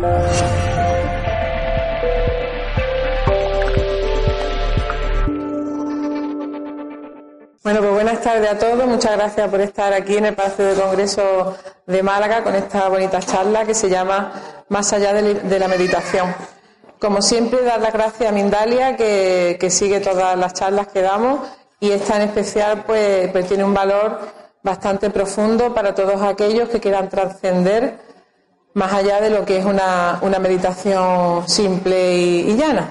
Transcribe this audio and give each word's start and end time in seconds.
Bueno, 0.00 0.60
pues 7.80 7.92
buenas 7.92 8.22
tardes 8.22 8.50
a 8.50 8.58
todos. 8.58 8.86
Muchas 8.86 9.12
gracias 9.12 9.50
por 9.50 9.60
estar 9.60 9.92
aquí 9.92 10.16
en 10.16 10.24
el 10.24 10.34
Palacio 10.34 10.64
de 10.64 10.80
Congreso 10.80 11.54
de 11.86 12.02
Málaga 12.02 12.42
con 12.42 12.54
esta 12.54 12.88
bonita 12.88 13.20
charla 13.20 13.66
que 13.66 13.74
se 13.74 13.90
llama 13.90 14.32
Más 14.70 14.90
allá 14.94 15.12
de 15.12 15.58
la 15.58 15.68
meditación. 15.68 16.34
Como 16.98 17.20
siempre, 17.20 17.62
dar 17.62 17.82
las 17.82 17.92
gracias 17.92 18.30
a 18.30 18.32
Mindalia 18.32 18.96
que, 18.96 19.68
sigue 19.70 20.00
todas 20.00 20.34
las 20.38 20.54
charlas 20.54 20.88
que 20.88 21.02
damos 21.02 21.40
y 21.78 21.90
esta 21.90 22.16
en 22.16 22.22
especial 22.22 22.84
pues, 22.86 23.28
pues 23.32 23.46
tiene 23.46 23.64
un 23.64 23.74
valor 23.74 24.18
bastante 24.62 25.10
profundo 25.10 25.74
para 25.74 25.94
todos 25.94 26.22
aquellos 26.22 26.70
que 26.70 26.80
quieran 26.80 27.10
trascender 27.10 28.09
más 28.74 28.92
allá 28.92 29.20
de 29.20 29.30
lo 29.30 29.44
que 29.44 29.58
es 29.58 29.64
una, 29.64 30.20
meditación 30.40 31.48
simple 31.48 32.14
y 32.16 32.56
llana. 32.56 32.88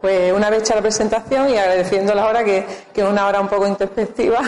Pues 0.00 0.32
una 0.32 0.50
vez 0.50 0.60
hecha 0.60 0.74
la 0.74 0.82
presentación 0.82 1.48
y 1.48 1.56
agradeciendo 1.56 2.14
la 2.14 2.26
hora, 2.26 2.44
que, 2.44 2.66
que 2.92 3.00
es 3.00 3.08
una 3.08 3.26
hora 3.26 3.40
un 3.40 3.48
poco 3.48 3.66
introspectiva, 3.66 4.40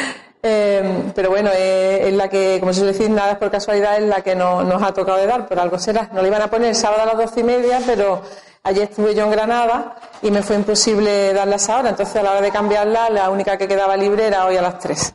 eh, 0.42 1.12
pero 1.14 1.30
bueno, 1.30 1.50
es, 1.54 2.12
la 2.12 2.28
que, 2.28 2.58
como 2.60 2.72
se 2.72 2.80
suele 2.80 2.92
decir, 2.92 3.10
nada 3.10 3.32
es 3.32 3.38
por 3.38 3.50
casualidad, 3.50 3.96
es 3.96 4.08
la 4.08 4.22
que 4.22 4.34
nos 4.34 4.82
ha 4.82 4.92
tocado 4.92 5.18
de 5.18 5.26
dar, 5.26 5.46
por 5.46 5.58
algo 5.58 5.78
será. 5.78 6.10
No 6.12 6.20
le 6.20 6.28
iban 6.28 6.42
a 6.42 6.48
poner 6.48 6.70
el 6.70 6.74
sábado 6.74 7.02
a 7.02 7.06
las 7.06 7.16
doce 7.16 7.40
y 7.40 7.44
media, 7.44 7.80
pero 7.86 8.22
ayer 8.64 8.88
estuve 8.90 9.14
yo 9.14 9.24
en 9.24 9.30
Granada 9.30 9.96
y 10.20 10.30
me 10.30 10.42
fue 10.42 10.56
imposible 10.56 11.32
darla 11.32 11.56
esa 11.56 11.78
hora, 11.78 11.90
entonces 11.90 12.16
a 12.16 12.22
la 12.22 12.32
hora 12.32 12.40
de 12.40 12.50
cambiarla, 12.50 13.08
la 13.10 13.30
única 13.30 13.56
que 13.56 13.68
quedaba 13.68 13.96
libre 13.96 14.26
era 14.26 14.46
hoy 14.46 14.56
a 14.56 14.62
las 14.62 14.78
tres. 14.80 15.14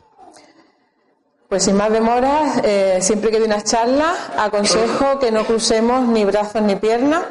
Pues 1.54 1.66
sin 1.66 1.76
más 1.76 1.92
demora, 1.92 2.60
eh, 2.64 2.98
siempre 3.00 3.30
que 3.30 3.38
doy 3.38 3.46
unas 3.46 3.62
charlas, 3.62 4.18
aconsejo 4.36 5.20
que 5.20 5.30
no 5.30 5.44
crucemos 5.44 6.04
ni 6.08 6.24
brazos 6.24 6.60
ni 6.62 6.74
piernas 6.74 7.22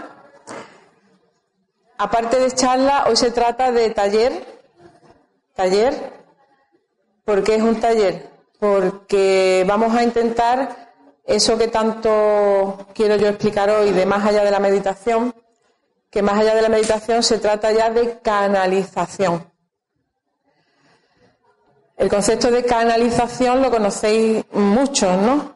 Aparte 1.98 2.40
de 2.40 2.50
charla, 2.54 3.04
hoy 3.10 3.18
se 3.18 3.32
trata 3.32 3.74
de 3.74 3.90
taller. 3.90 4.32
Taller. 5.54 6.14
¿Por 7.26 7.44
qué 7.44 7.56
es 7.56 7.64
un 7.64 7.82
taller? 7.82 8.30
Porque 8.62 9.66
vamos 9.68 9.94
a 9.94 10.04
intentar 10.04 10.94
eso 11.26 11.58
que 11.58 11.68
tanto 11.68 12.88
quiero 12.94 13.18
yo 13.18 13.28
explicar 13.28 13.70
hoy 13.72 13.92
de 13.92 14.06
más 14.06 14.26
allá 14.26 14.46
de 14.46 14.52
la 14.52 14.62
meditación, 14.62 15.36
que 16.10 16.22
más 16.22 16.40
allá 16.40 16.56
de 16.56 16.62
la 16.62 16.70
meditación 16.70 17.24
se 17.24 17.40
trata 17.40 17.74
ya 17.74 17.90
de 17.90 18.20
canalización. 18.20 19.53
El 22.04 22.10
concepto 22.10 22.52
de 22.52 22.66
canalización 22.66 23.62
lo 23.62 23.72
conocéis 23.72 24.44
muchos, 24.52 25.18
¿no? 25.22 25.56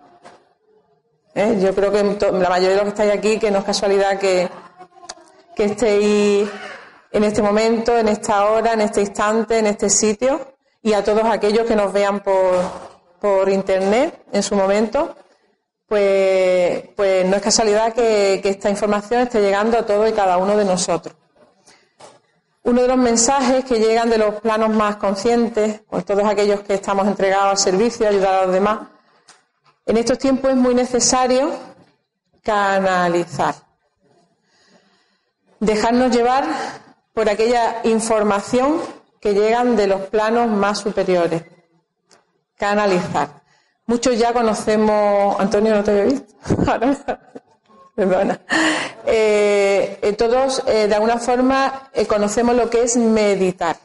¿Eh? 1.35 1.59
Yo 1.61 1.75
creo 1.75 1.91
que 1.91 2.01
la 2.31 2.47
mayoría 2.47 2.69
de 2.69 2.75
los 2.75 2.83
que 2.83 2.89
estáis 3.01 3.11
aquí, 3.11 3.37
que 3.37 3.51
no 3.51 3.59
es 3.59 3.65
casualidad 3.65 4.17
que, 4.17 4.47
que 5.53 5.65
estéis 5.65 6.47
en 7.11 7.23
este 7.25 7.41
momento, 7.41 7.97
en 7.97 8.07
esta 8.07 8.45
hora, 8.45 8.71
en 8.71 8.79
este 8.79 9.01
instante, 9.01 9.59
en 9.59 9.67
este 9.67 9.89
sitio 9.89 10.53
y 10.81 10.93
a 10.93 11.03
todos 11.03 11.25
aquellos 11.25 11.67
que 11.67 11.75
nos 11.75 11.91
vean 11.91 12.21
por, 12.21 12.55
por 13.19 13.49
internet 13.49 14.17
en 14.31 14.41
su 14.41 14.55
momento, 14.55 15.17
pues, 15.85 16.81
pues 16.95 17.25
no 17.25 17.35
es 17.35 17.41
casualidad 17.41 17.91
que, 17.91 18.39
esta 18.41 18.69
información 18.69 19.23
esté 19.23 19.41
llegando 19.41 19.77
a 19.77 19.85
todos 19.85 20.09
y 20.09 20.13
cada 20.13 20.37
uno 20.37 20.55
de 20.55 20.63
nosotros. 20.63 21.13
Uno 22.67 22.81
de 22.81 22.87
los 22.87 22.97
mensajes 22.97 23.65
que 23.65 23.79
llegan 23.79 24.09
de 24.09 24.17
los 24.17 24.35
planos 24.41 24.69
más 24.69 24.97
conscientes, 24.97 25.81
por 25.89 26.03
todos 26.03 26.25
aquellos 26.25 26.61
que 26.61 26.75
estamos 26.75 27.07
entregados 27.07 27.49
al 27.49 27.57
servicio, 27.57 28.07
ayudar 28.07 28.35
a 28.35 28.45
los 28.45 28.53
demás, 28.53 28.79
en 29.85 29.97
estos 29.97 30.17
tiempos 30.17 30.51
es 30.51 30.57
muy 30.57 30.75
necesario 30.75 31.51
canalizar 32.43 33.55
dejarnos 35.59 36.15
llevar 36.15 36.45
por 37.13 37.29
aquella 37.29 37.81
información 37.83 38.79
que 39.19 39.33
llegan 39.33 39.75
de 39.75 39.87
los 39.87 40.01
planos 40.01 40.49
más 40.49 40.79
superiores. 40.79 41.43
Canalizar. 42.55 43.41
Muchos 43.85 44.17
ya 44.17 44.33
conocemos, 44.33 45.39
Antonio, 45.39 45.75
no 45.75 45.83
te 45.83 45.91
había 45.91 46.03
visto. 46.05 46.35
Perdona. 47.97 48.39
Eh, 49.09 49.99
eh, 50.01 50.13
todos, 50.13 50.61
eh, 50.67 50.87
de 50.87 50.93
alguna 50.93 51.17
forma, 51.17 51.89
conocemos 52.07 52.55
lo 52.55 52.69
que 52.69 52.83
es 52.83 52.95
meditar. 52.97 53.75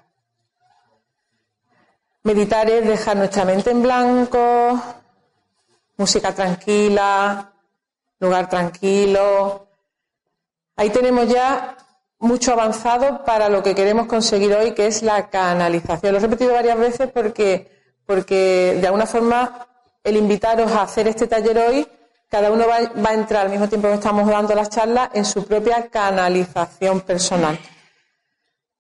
Meditar 2.25 2.69
es 2.69 2.87
dejar 2.87 3.17
nuestra 3.17 3.45
mente 3.45 3.71
en 3.71 3.83
blanco, 3.83 4.83
música 5.97 6.35
tranquila, 6.35 7.53
lugar 8.19 8.49
tranquilo, 8.49 9.69
Ahí 10.77 10.91
tenemos 10.91 11.29
ya 11.29 11.77
mucho 12.19 12.53
avanzado 12.53 13.25
para 13.25 13.49
lo 13.49 13.63
que 13.63 13.75
queremos 13.75 14.07
conseguir 14.07 14.55
hoy, 14.55 14.73
que 14.73 14.87
es 14.87 15.03
la 15.03 15.29
canalización. 15.29 16.13
Lo 16.13 16.19
he 16.19 16.23
repetido 16.23 16.55
varias 16.55 16.79
veces 16.79 17.11
porque, 17.13 17.71
porque 18.07 18.79
de 18.81 18.87
alguna 18.87 19.07
forma 19.07 19.69
el 20.03 20.17
invitaros 20.17 20.73
a 20.73 20.83
hacer 20.83 21.09
este 21.09 21.27
taller 21.27 21.59
hoy, 21.59 21.87
cada 22.33 22.51
uno 22.51 22.65
va, 22.67 23.11
a 23.11 23.13
entrar 23.13 23.45
al 23.45 23.51
mismo 23.51 23.69
tiempo 23.69 23.89
que 23.89 23.95
estamos 23.95 24.27
dando 24.27 24.55
las 24.55 24.71
charlas 24.71 25.11
en 25.13 25.27
su 25.27 25.45
propia 25.45 25.89
canalización 25.91 27.03
personal. 27.03 27.59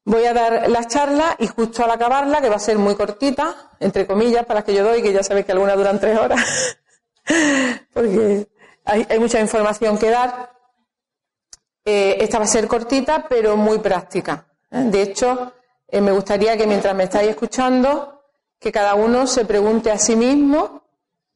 Voy 0.07 0.25
a 0.25 0.33
dar 0.33 0.71
las 0.71 0.89
charlas 0.89 1.37
y 1.39 1.49
justo 1.49 1.85
al 1.85 1.91
acabarla, 1.91 2.41
que 2.41 2.49
va 2.49 2.57
a 2.57 2.59
ser 2.59 2.79
muy 2.79 2.95
cortita, 2.95 3.73
entre 3.79 4.07
comillas, 4.07 4.47
para 4.47 4.61
las 4.61 4.65
que 4.65 4.73
yo 4.73 4.83
doy, 4.83 5.03
que 5.03 5.12
ya 5.12 5.23
sabéis 5.23 5.45
que 5.45 5.53
algunas 5.53 5.77
duran 5.77 6.01
tres 6.01 6.19
horas, 6.19 6.79
porque 7.93 8.49
hay 8.87 9.19
mucha 9.19 9.39
información 9.39 9.99
que 9.99 10.09
dar, 10.09 10.51
eh, 11.85 12.17
esta 12.21 12.39
va 12.39 12.45
a 12.45 12.49
ser 12.49 12.67
cortita, 12.67 13.27
pero 13.29 13.59
muy 13.59 13.81
práctica. 13.81 14.47
De 14.71 15.03
hecho, 15.03 15.53
eh, 15.89 16.01
me 16.01 16.12
gustaría 16.12 16.57
que 16.57 16.67
mientras 16.67 16.95
me 16.95 17.05
estáis 17.05 17.29
escuchando, 17.29 18.23
que 18.59 18.73
cada 18.73 18.95
uno 18.95 19.27
se 19.27 19.45
pregunte 19.45 19.91
a 19.91 19.99
sí 19.99 20.17
mismo 20.17 20.85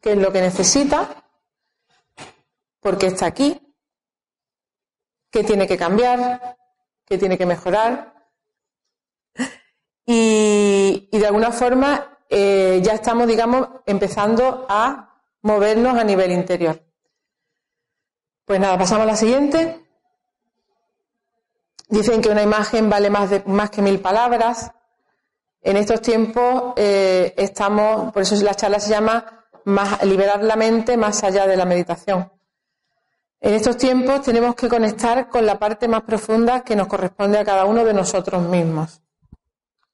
qué 0.00 0.12
es 0.12 0.18
lo 0.18 0.32
que 0.32 0.40
necesita, 0.40 1.24
por 2.86 2.98
qué 2.98 3.08
está 3.08 3.26
aquí, 3.26 3.60
qué 5.28 5.42
tiene 5.42 5.66
que 5.66 5.76
cambiar, 5.76 6.56
qué 7.04 7.18
tiene 7.18 7.36
que 7.36 7.44
mejorar. 7.44 8.14
Y, 10.08 11.08
de 11.10 11.26
alguna 11.26 11.50
forma 11.50 12.16
ya 12.30 12.92
estamos, 12.94 13.26
digamos, 13.26 13.66
empezando 13.86 14.66
a 14.68 15.20
movernos 15.42 15.98
a 15.98 16.04
nivel 16.04 16.30
interior. 16.30 16.80
Pues 18.44 18.60
nada, 18.60 18.78
pasamos 18.78 19.02
a 19.02 19.06
la 19.06 19.16
siguiente. 19.16 19.84
Dicen 21.88 22.22
que 22.22 22.28
una 22.28 22.44
imagen 22.44 22.88
vale 22.88 23.10
más, 23.10 23.30
de, 23.30 23.42
más 23.46 23.70
que 23.70 23.82
mil 23.82 23.98
palabras. 23.98 24.70
En 25.60 25.76
estos 25.76 26.00
tiempos 26.02 26.74
eh, 26.76 27.34
estamos, 27.36 28.12
por 28.12 28.22
eso 28.22 28.36
la 28.44 28.54
charla 28.54 28.78
se 28.78 28.90
llama 28.90 29.44
más, 29.64 30.04
liberar 30.04 30.44
la 30.44 30.54
mente 30.54 30.96
más 30.96 31.24
allá 31.24 31.48
de 31.48 31.56
la 31.56 31.64
meditación. 31.64 32.35
En 33.46 33.54
estos 33.54 33.76
tiempos 33.76 34.22
tenemos 34.22 34.56
que 34.56 34.68
conectar 34.68 35.28
con 35.28 35.46
la 35.46 35.56
parte 35.56 35.86
más 35.86 36.02
profunda 36.02 36.64
que 36.64 36.74
nos 36.74 36.88
corresponde 36.88 37.38
a 37.38 37.44
cada 37.44 37.64
uno 37.64 37.84
de 37.84 37.94
nosotros 37.94 38.42
mismos, 38.42 39.00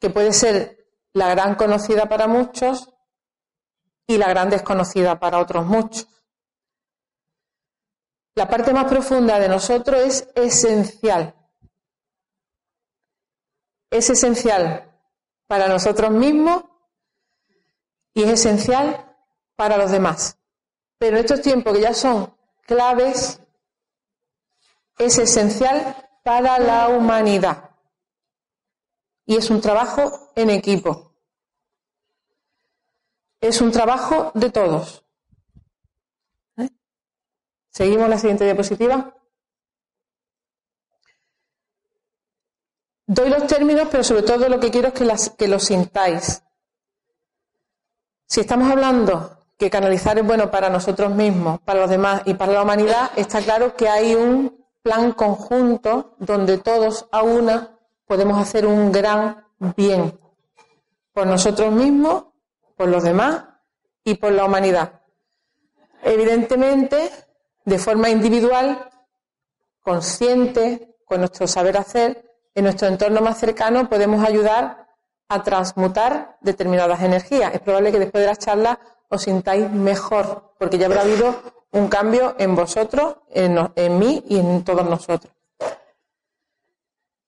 que 0.00 0.08
puede 0.08 0.32
ser 0.32 0.86
la 1.12 1.28
gran 1.28 1.54
conocida 1.56 2.08
para 2.08 2.26
muchos 2.26 2.88
y 4.06 4.16
la 4.16 4.28
gran 4.28 4.48
desconocida 4.48 5.20
para 5.20 5.38
otros 5.38 5.66
muchos. 5.66 6.08
La 8.34 8.48
parte 8.48 8.72
más 8.72 8.86
profunda 8.86 9.38
de 9.38 9.50
nosotros 9.50 10.00
es 10.00 10.28
esencial 10.34 11.34
es 13.92 14.08
esencial 14.08 14.90
para 15.46 15.68
nosotros 15.68 16.10
mismos 16.10 16.64
y 18.14 18.22
es 18.22 18.30
esencial 18.30 19.14
para 19.54 19.76
los 19.76 19.90
demás. 19.90 20.38
Pero 20.98 21.18
en 21.18 21.24
estos 21.24 21.42
tiempos 21.42 21.74
que 21.74 21.82
ya 21.82 21.92
son 21.92 22.34
claves, 22.62 23.41
es 25.04 25.18
esencial 25.18 25.96
para 26.22 26.58
la 26.58 26.88
humanidad. 26.88 27.70
Y 29.24 29.36
es 29.36 29.50
un 29.50 29.60
trabajo 29.60 30.30
en 30.34 30.50
equipo. 30.50 31.14
Es 33.40 33.60
un 33.60 33.72
trabajo 33.72 34.30
de 34.34 34.50
todos. 34.50 35.04
¿Eh? 36.56 36.68
Seguimos 37.70 38.08
la 38.08 38.18
siguiente 38.18 38.44
diapositiva. 38.44 39.16
Doy 43.06 43.30
los 43.30 43.46
términos, 43.46 43.88
pero 43.90 44.04
sobre 44.04 44.22
todo 44.22 44.48
lo 44.48 44.60
que 44.60 44.70
quiero 44.70 44.88
es 44.88 44.94
que, 44.94 45.36
que 45.36 45.48
lo 45.48 45.58
sintáis. 45.58 46.42
Si 48.26 48.40
estamos 48.40 48.70
hablando 48.70 49.38
que 49.58 49.68
canalizar 49.70 50.18
es 50.18 50.26
bueno 50.26 50.50
para 50.50 50.70
nosotros 50.70 51.14
mismos, 51.14 51.60
para 51.60 51.80
los 51.80 51.90
demás 51.90 52.22
y 52.24 52.34
para 52.34 52.52
la 52.52 52.62
humanidad, 52.62 53.10
está 53.16 53.42
claro 53.42 53.76
que 53.76 53.88
hay 53.88 54.14
un 54.14 54.61
plan 54.82 55.12
conjunto 55.12 56.16
donde 56.18 56.58
todos 56.58 57.06
a 57.12 57.22
una 57.22 57.78
podemos 58.06 58.40
hacer 58.40 58.66
un 58.66 58.92
gran 58.92 59.44
bien 59.76 60.18
por 61.12 61.26
nosotros 61.26 61.72
mismos, 61.72 62.24
por 62.76 62.88
los 62.88 63.02
demás 63.04 63.44
y 64.04 64.14
por 64.14 64.32
la 64.32 64.44
humanidad. 64.44 65.00
Evidentemente, 66.02 67.10
de 67.64 67.78
forma 67.78 68.10
individual, 68.10 68.90
conscientes, 69.82 70.80
con 71.04 71.20
nuestro 71.20 71.46
saber 71.46 71.76
hacer, 71.76 72.28
en 72.54 72.64
nuestro 72.64 72.88
entorno 72.88 73.20
más 73.20 73.38
cercano 73.38 73.88
podemos 73.88 74.26
ayudar 74.26 74.88
a 75.28 75.42
transmutar 75.42 76.36
determinadas 76.40 77.00
energías. 77.02 77.54
Es 77.54 77.60
probable 77.60 77.92
que 77.92 77.98
después 77.98 78.22
de 78.22 78.28
la 78.28 78.36
charla 78.36 78.78
os 79.08 79.22
sintáis 79.22 79.70
mejor, 79.70 80.54
porque 80.58 80.78
ya 80.78 80.86
habrá 80.86 81.02
habido 81.02 81.61
un 81.72 81.88
cambio 81.88 82.34
en 82.38 82.54
vosotros, 82.54 83.16
en, 83.30 83.98
mí 83.98 84.22
y 84.28 84.38
en 84.38 84.62
todos 84.62 84.88
nosotros. 84.88 85.32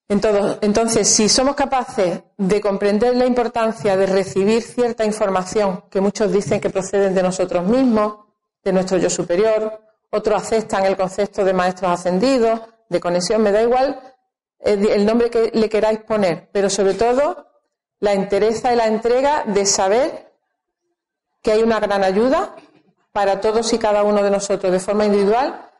Entonces, 0.07 1.07
si 1.07 1.27
somos 1.27 1.55
capaces 1.55 2.21
de 2.37 2.61
comprender 2.61 3.15
la 3.15 3.25
importancia 3.25 3.97
de 3.97 4.05
recibir 4.05 4.61
cierta 4.61 5.03
información 5.03 5.85
que 5.89 5.99
muchos 5.99 6.31
dicen 6.31 6.61
que 6.61 6.69
proceden 6.69 7.15
de 7.15 7.23
nosotros 7.23 7.65
mismos, 7.65 8.17
de 8.63 8.71
nuestro 8.71 8.97
yo 8.97 9.09
superior, 9.09 9.81
otros 10.11 10.43
aceptan 10.43 10.85
el 10.85 10.95
concepto 10.95 11.43
de 11.43 11.53
maestros 11.53 11.91
ascendidos, 11.91 12.61
de 12.87 12.99
conexión, 12.99 13.41
me 13.41 13.51
da 13.51 13.63
igual 13.63 13.99
el 14.59 15.05
nombre 15.05 15.29
que 15.29 15.51
le 15.53 15.69
queráis 15.69 15.99
poner, 15.99 16.49
pero 16.51 16.69
sobre 16.69 16.93
todo 16.93 17.47
la 17.99 18.13
entereza 18.13 18.73
y 18.73 18.75
la 18.75 18.87
entrega 18.87 19.43
de 19.45 19.65
saber 19.65 20.31
que 21.41 21.51
hay 21.51 21.63
una 21.63 21.79
gran 21.79 22.03
ayuda 22.03 22.55
para 23.15 23.39
todos 23.39 23.71
y 23.71 23.79
cada 23.79 24.03
uno 24.03 24.21
de 24.21 24.29
nosotros 24.29 24.73
de 24.73 24.79
forma 24.81 25.05
individual 25.05 25.71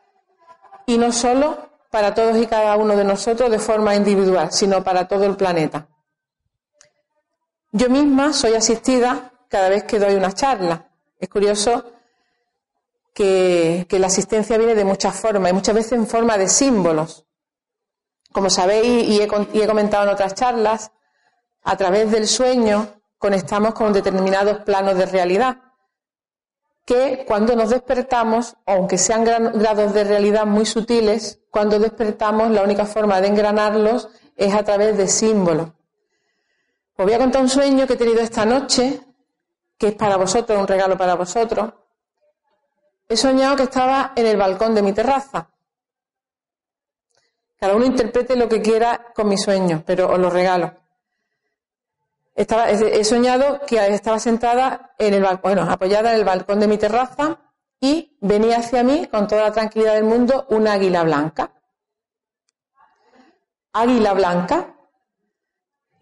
y 0.86 0.96
no 0.96 1.12
solo 1.12 1.68
para 1.90 2.14
todos 2.14 2.34
y 2.38 2.46
cada 2.46 2.74
uno 2.78 2.96
de 2.96 3.04
nosotros 3.04 3.50
de 3.50 3.58
forma 3.58 3.94
individual, 3.94 4.50
sino 4.50 4.82
para 4.82 5.06
todo 5.06 5.26
el 5.26 5.36
planeta. 5.36 5.86
Yo 7.72 7.90
misma 7.90 8.32
soy 8.32 8.54
asistida 8.54 9.32
cada 9.50 9.68
vez 9.68 9.84
que 9.84 9.98
doy 9.98 10.14
una 10.14 10.32
charla. 10.32 10.88
Es 11.20 11.28
curioso 11.28 11.84
que, 13.12 13.86
la 13.90 14.06
asistencia 14.06 14.56
viene 14.56 14.74
de 14.74 14.86
muchas 14.86 15.14
formas 15.14 15.50
y 15.50 15.54
muchas 15.54 15.74
veces 15.74 15.92
en 15.92 16.06
forma 16.06 16.38
de 16.38 16.48
símbolos. 16.48 17.26
Como 18.32 18.48
sabéis 18.48 19.08
y 19.10 19.20
he, 19.20 19.28
y 19.52 19.60
he 19.60 19.66
comentado 19.66 20.04
en 20.04 20.08
otras 20.08 20.32
charlas, 20.32 20.90
a 21.64 21.76
través 21.76 22.10
del 22.10 22.26
sueño 22.28 22.94
conectamos 23.18 23.74
con 23.74 23.92
determinados 23.92 24.62
planos 24.64 24.96
de 24.96 25.04
realidad 25.04 25.65
que 26.86 27.24
cuando 27.26 27.56
nos 27.56 27.70
despertamos, 27.70 28.56
aunque 28.64 28.96
sean 28.96 29.24
grados 29.24 29.92
de 29.92 30.04
realidad 30.04 30.46
muy 30.46 30.64
sutiles, 30.64 31.40
cuando 31.50 31.80
despertamos 31.80 32.50
la 32.52 32.62
única 32.62 32.86
forma 32.86 33.20
de 33.20 33.26
engranarlos 33.26 34.08
es 34.36 34.54
a 34.54 34.62
través 34.62 34.96
de 34.96 35.08
símbolos. 35.08 35.70
Os 36.96 37.04
voy 37.04 37.12
a 37.12 37.18
contar 37.18 37.42
un 37.42 37.48
sueño 37.48 37.88
que 37.88 37.94
he 37.94 37.96
tenido 37.96 38.20
esta 38.20 38.46
noche, 38.46 39.00
que 39.76 39.88
es 39.88 39.94
para 39.96 40.16
vosotros, 40.16 40.58
un 40.58 40.68
regalo 40.68 40.96
para 40.96 41.16
vosotros. 41.16 41.74
He 43.08 43.16
soñado 43.16 43.56
que 43.56 43.64
estaba 43.64 44.12
en 44.14 44.26
el 44.26 44.36
balcón 44.36 44.72
de 44.72 44.82
mi 44.82 44.92
terraza. 44.92 45.50
Cada 47.58 47.74
uno 47.74 47.84
interprete 47.84 48.36
lo 48.36 48.48
que 48.48 48.62
quiera 48.62 49.12
con 49.12 49.28
mi 49.28 49.36
sueño, 49.36 49.82
pero 49.84 50.08
os 50.08 50.18
lo 50.20 50.30
regalo. 50.30 50.72
Estaba, 52.36 52.68
he 52.70 53.02
soñado 53.02 53.60
que 53.66 53.78
estaba 53.88 54.18
sentada 54.18 54.94
en 54.98 55.14
el 55.14 55.26
bueno, 55.42 55.62
apoyada 55.62 56.12
en 56.12 56.18
el 56.18 56.24
balcón 56.24 56.60
de 56.60 56.68
mi 56.68 56.76
terraza 56.76 57.38
y 57.80 58.18
venía 58.20 58.58
hacia 58.58 58.82
mí 58.82 59.06
con 59.06 59.26
toda 59.26 59.44
la 59.44 59.52
tranquilidad 59.52 59.94
del 59.94 60.04
mundo 60.04 60.46
una 60.50 60.74
águila 60.74 61.02
blanca. 61.02 61.50
Águila 63.72 64.12
blanca. 64.12 64.74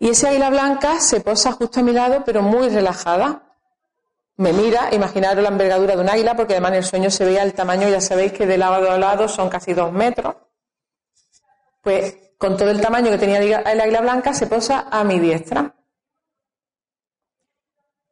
Y 0.00 0.10
esa 0.10 0.30
águila 0.30 0.50
blanca 0.50 0.98
se 0.98 1.20
posa 1.20 1.52
justo 1.52 1.78
a 1.78 1.82
mi 1.84 1.92
lado, 1.92 2.24
pero 2.24 2.42
muy 2.42 2.68
relajada. 2.68 3.56
Me 4.36 4.52
mira, 4.52 4.92
imaginaros 4.92 5.40
la 5.40 5.50
envergadura 5.50 5.94
de 5.94 6.02
un 6.02 6.10
águila, 6.10 6.34
porque 6.34 6.54
además 6.54 6.72
en 6.72 6.78
el 6.78 6.84
sueño 6.84 7.10
se 7.12 7.24
veía 7.24 7.44
el 7.44 7.54
tamaño, 7.54 7.88
ya 7.88 8.00
sabéis 8.00 8.32
que 8.32 8.44
de 8.44 8.58
lado 8.58 8.90
a 8.90 8.98
lado 8.98 9.28
son 9.28 9.48
casi 9.48 9.72
dos 9.72 9.92
metros. 9.92 10.34
Pues 11.80 12.16
con 12.38 12.56
todo 12.56 12.70
el 12.70 12.80
tamaño 12.80 13.12
que 13.12 13.18
tenía 13.18 13.38
el 13.38 13.80
águila 13.80 14.00
blanca, 14.00 14.34
se 14.34 14.48
posa 14.48 14.88
a 14.90 15.04
mi 15.04 15.20
diestra. 15.20 15.72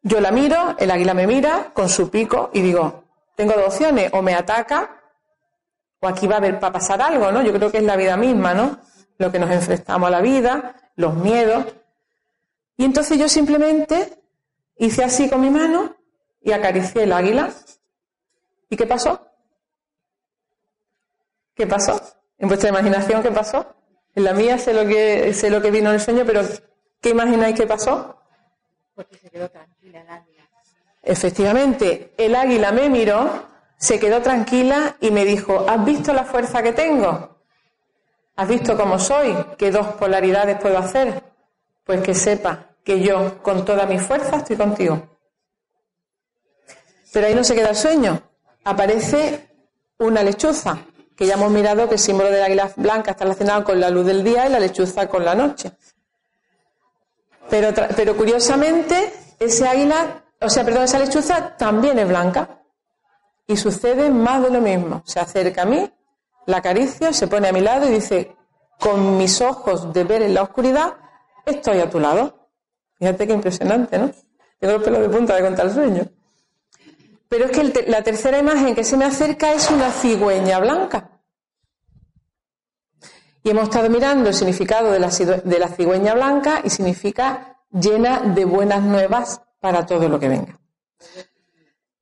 Yo 0.03 0.21
la 0.21 0.33
miro, 0.33 0.77
el 0.79 0.91
águila 0.91 1.15
me 1.15 1.27
mira 1.27 1.71
con 1.73 1.89
su 1.89 2.11
pico 2.11 2.51
y 2.53 2.61
digo, 2.61 3.05
tengo 3.37 3.55
dos 3.55 3.67
opciones, 3.67 4.11
o 4.13 4.23
me 4.23 4.35
ataca 4.35 5.03
o 6.03 6.09
aquí 6.09 6.27
va 6.27 6.35
a 6.35 6.39
haber 6.39 6.59
para 6.59 6.73
pasar 6.73 7.01
algo, 7.01 7.31
¿no? 7.31 7.43
Yo 7.43 7.53
creo 7.53 7.71
que 7.71 7.79
es 7.79 7.85
la 7.85 7.95
vida 7.95 8.17
misma, 8.17 8.55
¿no? 8.55 8.81
Lo 9.19 9.31
que 9.31 9.39
nos 9.39 9.51
enfrentamos 9.51 10.09
a 10.09 10.11
la 10.11 10.21
vida, 10.21 10.75
los 10.97 11.15
miedos. 11.15 11.65
Y 12.77 12.85
entonces 12.85 13.17
yo 13.19 13.29
simplemente 13.29 14.19
hice 14.77 15.05
así 15.05 15.31
con 15.31 15.41
mi 15.41 15.49
mano 15.49 15.95
y 16.41 16.51
acaricié 16.51 17.05
el 17.05 17.13
águila. 17.13 17.51
¿Y 18.69 18.77
qué 18.77 18.85
pasó? 18.85 19.25
¿Qué 21.55 21.69
pasó? 21.69 22.01
En 22.37 22.49
vuestra 22.49 22.71
imaginación, 22.71 23.23
¿qué 23.23 23.31
pasó? 23.31 23.65
En 24.17 24.25
la 24.25 24.33
mía 24.33 24.59
sé 24.59 24.75
lo 24.75 24.85
que, 24.85 25.33
sé 25.33 25.51
lo 25.51 25.63
que 25.63 25.71
vino 25.71 25.91
en 25.91 25.95
el 25.95 26.01
sueño, 26.01 26.25
pero 26.27 26.43
¿qué 27.01 27.11
imagináis 27.11 27.55
que 27.55 27.67
pasó? 27.69 28.19
Porque 28.97 29.17
se 29.19 29.31
quedó. 29.31 29.49
Efectivamente, 31.03 32.13
el 32.17 32.35
águila 32.37 32.71
me 32.73 32.89
miró, 32.89 33.47
se 33.77 33.99
quedó 33.99 34.23
tranquila 34.23 34.97
y 35.01 35.11
me 35.11 35.25
dijo, 35.25 35.67
¿has 35.69 35.85
visto 35.85 36.13
la 36.13 36.25
fuerza 36.25 36.63
que 36.63 36.73
tengo? 36.73 37.33
¿Has 38.37 38.49
visto 38.49 38.77
cómo 38.77 38.99
soy? 38.99 39.37
¿Qué 39.59 39.71
dos 39.71 39.89
polaridades 39.95 40.59
puedo 40.59 40.79
hacer? 40.79 41.23
Pues 41.85 42.01
que 42.01 42.15
sepa 42.15 42.67
que 42.85 43.01
yo 43.01 43.43
con 43.43 43.65
toda 43.65 43.87
mi 43.87 43.99
fuerza 43.99 44.37
estoy 44.37 44.57
contigo. 44.57 45.03
Pero 47.13 47.27
ahí 47.27 47.35
no 47.35 47.45
se 47.45 47.55
queda 47.55 47.71
el 47.71 47.77
sueño. 47.77 48.23
Aparece 48.65 49.49
una 49.99 50.23
lechuza, 50.23 50.79
que 51.17 51.27
ya 51.27 51.35
hemos 51.35 51.51
mirado 51.51 51.89
que 51.89 51.95
el 51.95 52.01
símbolo 52.01 52.31
del 52.31 52.43
águila 52.43 52.73
blanca 52.77 53.11
está 53.11 53.25
relacionado 53.25 53.65
con 53.65 53.81
la 53.81 53.91
luz 53.91 54.07
del 54.07 54.25
día 54.25 54.47
y 54.47 54.51
la 54.51 54.61
lechuza 54.61 55.09
con 55.09 55.25
la 55.25 55.35
noche. 55.35 55.73
Pero, 57.51 57.71
pero 57.97 58.17
curiosamente, 58.17 59.13
ese 59.45 59.67
águila, 59.67 60.25
o 60.41 60.49
sea, 60.49 60.65
perdón, 60.65 60.85
esa 60.85 60.99
lechuza 60.99 61.57
también 61.57 61.99
es 61.99 62.09
blanca. 62.09 62.63
Y 63.47 63.57
sucede 63.57 64.11
más 64.11 64.43
de 64.43 64.51
lo 64.51 64.61
mismo. 64.61 65.03
Se 65.05 65.21
acerca 65.21 65.63
a 65.63 65.67
mí, 65.67 65.91
la 66.47 66.59
acaricio, 66.59 67.13
se 67.13 67.27
pone 67.27 67.49
a 67.49 67.53
mi 67.53 67.61
lado 67.61 67.89
y 67.89 67.93
dice, 67.93 68.37
con 68.79 69.17
mis 69.17 69.41
ojos 69.41 69.93
de 69.93 70.05
ver 70.05 70.23
en 70.23 70.35
la 70.35 70.43
oscuridad, 70.43 70.95
estoy 71.45 71.79
a 71.79 71.91
tu 71.91 72.01
lado. 72.01 72.49
Fíjate 72.99 73.27
qué 73.27 73.33
impresionante, 73.33 73.99
¿no? 73.99 74.11
Tengo 74.59 74.75
los 74.75 74.83
pelos 74.83 75.01
de 75.01 75.09
punta 75.09 75.35
de 75.35 75.43
contar 75.43 75.67
el 75.67 75.73
sueño. 75.73 76.03
Pero 77.29 77.47
es 77.47 77.51
que 77.51 77.85
la 77.89 78.03
tercera 78.03 78.39
imagen 78.39 78.75
que 78.75 78.85
se 78.85 78.97
me 78.97 79.05
acerca 79.05 79.53
es 79.53 79.71
una 79.71 79.91
cigüeña 79.91 80.61
blanca. 80.61 81.11
Y 83.43 83.51
hemos 83.51 83.65
estado 83.65 83.89
mirando 83.91 84.29
el 84.29 84.35
significado 84.35 84.93
de 84.93 85.01
la, 85.01 85.09
de 85.09 85.59
la 85.59 85.69
cigüeña 85.69 86.15
blanca 86.15 86.61
y 86.63 86.71
significa 86.71 87.52
llena 87.73 88.21
de 88.21 88.45
buenas 88.45 88.83
nuevas 88.83 89.41
para 89.61 89.87
todo 89.87 90.09
lo 90.09 90.19
que 90.19 90.29
venga. 90.29 90.59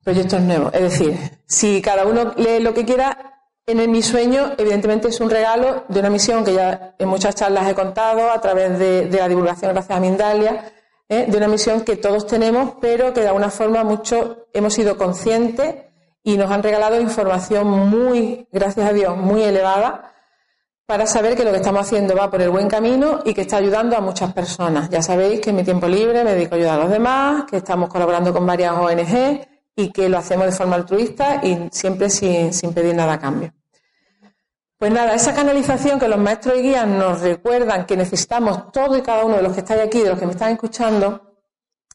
Proyectos 0.03 0.41
nuevos. 0.41 0.73
Es 0.75 0.83
decir, 0.83 1.19
si 1.47 1.81
cada 1.83 2.07
uno 2.07 2.33
lee 2.37 2.61
lo 2.61 2.75
que 2.75 2.85
quiera, 2.85 3.31
en 3.67 3.91
mi 3.91 4.03
sueño, 4.03 4.55
evidentemente 4.59 5.09
es 5.09 5.21
un 5.21 5.31
regalo 5.31 5.85
de 5.89 6.01
una 6.01 6.11
misión 6.11 6.45
que 6.45 6.55
ya 6.55 6.95
en 6.99 7.09
muchas 7.09 7.37
charlas 7.37 7.69
he 7.69 7.75
contado 7.75 8.31
a 8.31 8.41
través 8.41 8.79
de, 8.79 9.09
la 9.11 9.29
divulgación 9.29 9.73
gracias 9.73 9.97
a 9.97 10.01
Mindalia, 10.01 10.73
¿eh? 11.09 11.27
de 11.29 11.37
una 11.37 11.47
misión 11.47 11.83
que 11.83 11.97
todos 11.97 12.27
tenemos, 12.27 12.75
pero 12.81 13.13
que 13.13 13.21
de 13.21 13.29
alguna 13.29 13.51
forma 13.51 13.85
mucho 13.85 14.47
hemos 14.53 14.75
sido 14.75 14.97
conscientes 14.97 15.75
y 16.25 16.37
nos 16.37 16.51
han 16.51 16.63
regalado 16.63 17.01
información 17.01 17.69
muy, 17.69 18.49
gracias 18.51 18.89
a 18.89 18.93
Dios, 18.93 19.17
muy 19.17 19.43
elevada 19.43 20.10
para 20.91 21.07
saber 21.07 21.37
que 21.37 21.45
lo 21.45 21.53
que 21.53 21.59
estamos 21.59 21.83
haciendo 21.83 22.17
va 22.17 22.29
por 22.29 22.43
el 22.43 22.51
buen 22.51 22.67
camino 22.67 23.21
y 23.25 23.33
que 23.33 23.43
está 23.43 23.59
ayudando 23.59 23.97
a 23.97 24.01
muchas 24.01 24.33
personas. 24.33 24.91
Ya 24.91 25.01
sabéis 25.01 25.39
que 25.41 25.51
en 25.51 25.57
mi 25.57 25.63
tiempo 25.63 25.87
libre 25.87 26.25
me 26.25 26.35
dedico 26.35 26.57
a 26.57 26.59
ayudar 26.59 26.81
a 26.81 26.83
los 26.83 26.91
demás, 26.91 27.45
que 27.49 27.59
estamos 27.59 27.89
colaborando 27.89 28.33
con 28.33 28.45
varias 28.45 28.73
ONG 28.73 29.41
y 29.77 29.93
que 29.93 30.09
lo 30.09 30.19
hacemos 30.19 30.47
de 30.47 30.53
forma 30.53 30.75
altruista 30.75 31.43
y 31.45 31.69
siempre 31.71 32.11
sin, 32.11 32.75
pedir 32.75 32.97
nada 32.97 33.13
a 33.13 33.19
cambio. 33.21 33.53
Pues 34.77 34.91
nada, 34.91 35.15
esa 35.15 35.33
canalización 35.33 36.01
que 36.01 36.09
los 36.09 36.19
maestros 36.19 36.59
y 36.59 36.63
guías 36.63 36.89
nos 36.89 37.21
recuerdan 37.21 37.87
que 37.87 37.97
necesitamos 37.97 38.73
todo 38.73 38.99
y 38.99 39.03
cada 39.03 39.25
uno 39.25 39.37
de 39.37 39.43
los 39.43 39.53
que 39.53 39.61
estáis 39.61 39.83
aquí, 39.83 40.01
de 40.01 40.09
los 40.09 40.19
que 40.19 40.27
me 40.27 40.33
están 40.33 40.51
escuchando, 40.51 41.37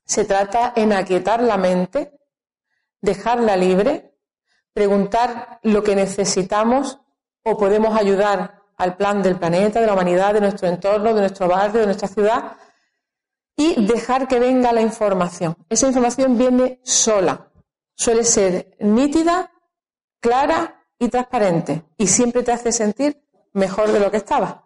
se 0.06 0.24
trata 0.24 0.72
en 0.74 0.94
aquietar 0.94 1.44
la 1.44 1.58
mente, 1.58 2.18
dejarla 3.02 3.58
libre, 3.58 4.16
preguntar 4.72 5.60
lo 5.64 5.84
que 5.84 5.98
necesitamos 5.98 6.98
o 7.44 7.58
podemos 7.58 8.00
ayudar 8.00 8.64
al 8.78 8.98
plan 8.98 9.22
del 9.22 9.38
planeta, 9.38 9.80
de 9.80 9.88
la 9.88 9.94
humanidad, 9.94 10.34
de 10.34 10.42
nuestro 10.42 10.68
entorno, 10.68 11.14
de 11.14 11.22
nuestro 11.22 11.48
barrio, 11.48 11.82
de 11.82 11.86
nuestra 11.88 12.08
ciudad 12.08 12.58
y 13.56 13.86
dejar 13.86 14.28
que 14.28 14.40
venga 14.40 14.74
la 14.74 14.82
información. 14.82 15.56
Esa 15.70 15.88
información 15.88 16.38
viene 16.38 16.82
sola, 16.84 17.52
suele 17.96 18.24
ser 18.24 18.76
nítida, 18.80 19.52
clara 20.20 20.86
y 21.00 21.08
transparente 21.10 21.86
y 21.98 22.08
siempre 22.08 22.44
te 22.44 22.52
hace 22.52 22.72
sentir 22.72 23.24
mejor 23.54 23.92
de 23.92 24.00
lo 24.00 24.12
que 24.12 24.18
estaba. 24.18 24.64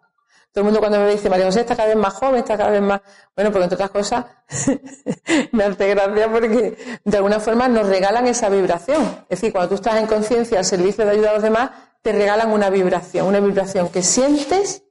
Todo 0.52 0.62
el 0.62 0.64
mundo 0.64 0.80
cuando 0.80 0.98
me 0.98 1.08
dice, 1.12 1.30
María 1.30 1.46
José 1.46 1.60
está 1.60 1.76
cada 1.76 1.90
vez 1.90 1.96
más 1.96 2.12
joven, 2.12 2.40
está 2.40 2.56
cada 2.56 2.70
vez 2.70 2.82
más... 2.82 3.00
Bueno, 3.36 3.52
porque 3.52 3.64
entre 3.64 3.76
otras 3.76 3.90
cosas 3.90 4.24
me 5.52 5.62
hace 5.62 5.88
gracia 5.90 6.28
porque 6.28 7.00
de 7.04 7.16
alguna 7.16 7.38
forma 7.38 7.68
nos 7.68 7.86
regalan 7.86 8.26
esa 8.26 8.48
vibración. 8.48 9.00
Es 9.28 9.40
decir, 9.40 9.52
cuando 9.52 9.68
tú 9.68 9.74
estás 9.76 9.94
en 9.98 10.08
conciencia 10.08 10.58
al 10.58 10.64
servicio 10.64 11.04
de 11.04 11.12
ayudar 11.12 11.30
a 11.30 11.34
los 11.34 11.42
demás, 11.44 11.70
te 12.02 12.12
regalan 12.12 12.52
una 12.52 12.70
vibración, 12.70 13.26
una 13.26 13.40
vibración 13.40 13.90
que 13.90 14.02
sientes, 14.02 14.84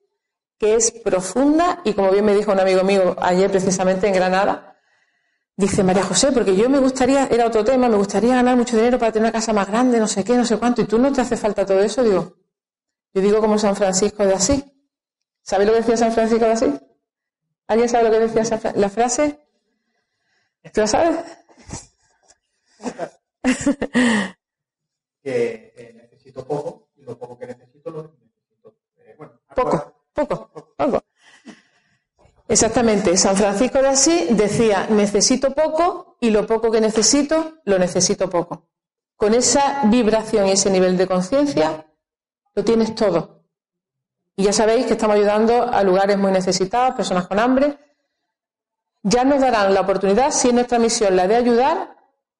que 0.58 0.76
es 0.76 0.92
profunda 0.92 1.82
y 1.84 1.94
como 1.94 2.12
bien 2.12 2.26
me 2.26 2.36
dijo 2.36 2.52
un 2.52 2.60
amigo 2.60 2.84
mío 2.84 3.16
ayer 3.22 3.50
precisamente 3.50 4.08
en 4.08 4.14
Granada, 4.14 4.78
dice 5.56 5.84
María 5.84 6.04
José, 6.04 6.32
porque 6.32 6.56
yo 6.56 6.70
me 6.70 6.80
gustaría, 6.80 7.28
era 7.28 7.46
otro 7.46 7.64
tema, 7.64 7.90
me 7.90 7.98
gustaría 7.98 8.36
ganar 8.36 8.56
mucho 8.56 8.76
dinero 8.76 9.00
para 9.00 9.12
tener 9.12 9.26
una 9.26 9.32
casa 9.32 9.54
más 9.54 9.68
grande, 9.68 10.00
no 10.00 10.08
sé 10.08 10.24
qué, 10.24 10.36
no 10.36 10.46
sé 10.46 10.58
cuánto, 10.58 10.82
y 10.82 10.86
tú 10.86 11.00
no 11.00 11.12
te 11.12 11.22
hace 11.22 11.36
falta 11.38 11.66
todo 11.66 11.82
eso, 11.82 12.04
digo, 12.04 12.36
yo 13.14 13.22
digo 13.22 13.40
como 13.40 13.58
San 13.58 13.76
Francisco 13.76 14.26
de 14.26 14.34
Asís. 14.34 14.64
¿Sabes 15.42 15.66
lo 15.66 15.74
que 15.74 15.80
decía 15.80 15.98
San 15.98 16.12
Francisco 16.12 16.46
de 16.46 16.52
Asís? 16.52 16.74
¿Alguien 17.68 17.90
sabe 17.90 18.06
lo 18.06 18.12
que 18.12 18.20
decía 18.28 18.74
la 18.76 18.90
frase? 18.90 19.40
¿Tú 20.74 20.82
lo 20.82 20.88
sabes? 20.88 21.18
que 25.24 25.94
necesito 25.96 26.46
poco 26.46 26.89
lo 27.10 27.18
poco 27.18 27.38
que 27.40 27.48
necesito 27.48 27.90
lo 27.90 28.04
necesito. 28.04 28.76
Eh, 28.98 29.16
bueno, 29.18 29.34
poco, 29.56 29.94
poco, 30.14 30.50
poco. 30.78 31.04
Exactamente. 32.48 33.18
San 33.18 33.36
Francisco 33.36 33.82
de 33.82 33.90
Asís 33.90 34.38
decía, 34.38 34.88
necesito 34.90 35.54
poco 35.54 36.18
y 36.20 36.30
lo 36.30 36.46
poco 36.46 36.72
que 36.72 36.82
necesito, 36.82 37.60
lo 37.66 37.78
necesito 37.78 38.30
poco. 38.30 38.68
Con 39.16 39.34
esa 39.34 39.82
vibración 39.86 40.48
y 40.48 40.52
ese 40.52 40.70
nivel 40.70 40.98
de 40.98 41.08
conciencia, 41.08 41.86
lo 42.56 42.64
tienes 42.64 42.96
todo. 42.96 43.44
Y 44.36 44.44
ya 44.44 44.54
sabéis 44.54 44.86
que 44.86 44.94
estamos 44.94 45.16
ayudando 45.16 45.64
a 45.64 45.84
lugares 45.84 46.18
muy 46.18 46.32
necesitados, 46.32 46.96
personas 46.96 47.28
con 47.28 47.40
hambre. 47.40 47.78
Ya 49.04 49.24
nos 49.24 49.42
darán 49.42 49.74
la 49.74 49.82
oportunidad, 49.82 50.32
si 50.32 50.48
es 50.50 50.54
nuestra 50.54 50.80
misión 50.80 51.16
la 51.16 51.28
de 51.28 51.36
ayudar, 51.36 51.98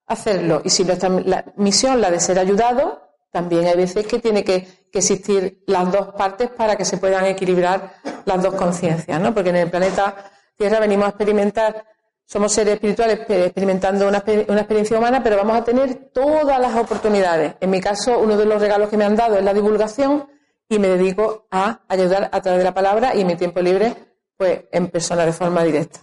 hacerlo. 0.08 0.62
Y 0.64 0.70
si 0.70 0.86
nuestra 0.86 1.10
la 1.10 1.46
misión 1.58 2.02
la 2.02 2.10
de 2.10 2.20
ser 2.20 2.40
ayudado, 2.40 3.09
también 3.32 3.66
hay 3.66 3.76
veces 3.76 4.06
que 4.06 4.20
tiene 4.20 4.44
que, 4.44 4.80
existir 4.92 5.64
las 5.68 5.92
dos 5.92 6.08
partes 6.18 6.50
para 6.50 6.76
que 6.76 6.84
se 6.84 6.98
puedan 6.98 7.24
equilibrar 7.28 7.94
las 8.26 8.42
dos 8.42 8.56
conciencias, 8.56 9.22
¿no? 9.22 9.36
Porque 9.36 9.52
en 9.52 9.58
el 9.58 9.70
planeta 9.70 10.32
Tierra 10.56 10.80
venimos 10.80 11.06
a 11.06 11.10
experimentar, 11.10 11.86
somos 12.26 12.52
seres 12.52 12.74
espirituales 12.74 13.20
experimentando 13.30 14.08
una, 14.08 14.24
una 14.48 14.62
experiencia 14.62 14.98
humana, 14.98 15.22
pero 15.22 15.38
vamos 15.38 15.58
a 15.58 15.64
tener 15.64 16.10
todas 16.12 16.60
las 16.60 16.76
oportunidades. 16.76 17.54
En 17.60 17.70
mi 17.70 17.80
caso, 17.80 18.18
uno 18.18 18.36
de 18.36 18.46
los 18.46 18.60
regalos 18.60 18.90
que 18.90 18.98
me 18.98 19.06
han 19.06 19.16
dado 19.16 19.38
es 19.38 19.44
la 19.44 19.54
divulgación 19.54 20.28
y 20.68 20.80
me 20.80 20.88
dedico 20.88 21.48
a 21.52 21.82
ayudar 21.88 22.30
a 22.32 22.42
través 22.42 22.60
de 22.60 22.64
la 22.64 22.74
palabra 22.74 23.16
y 23.16 23.26
mi 23.26 23.36
tiempo 23.36 23.62
libre, 23.62 23.94
pues 24.36 24.62
en 24.72 24.90
persona 24.90 25.24
de 25.26 25.34
forma 25.34 25.64
directa. 25.64 26.00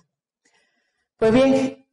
Pues 1.17 1.33
bien, 1.33 1.86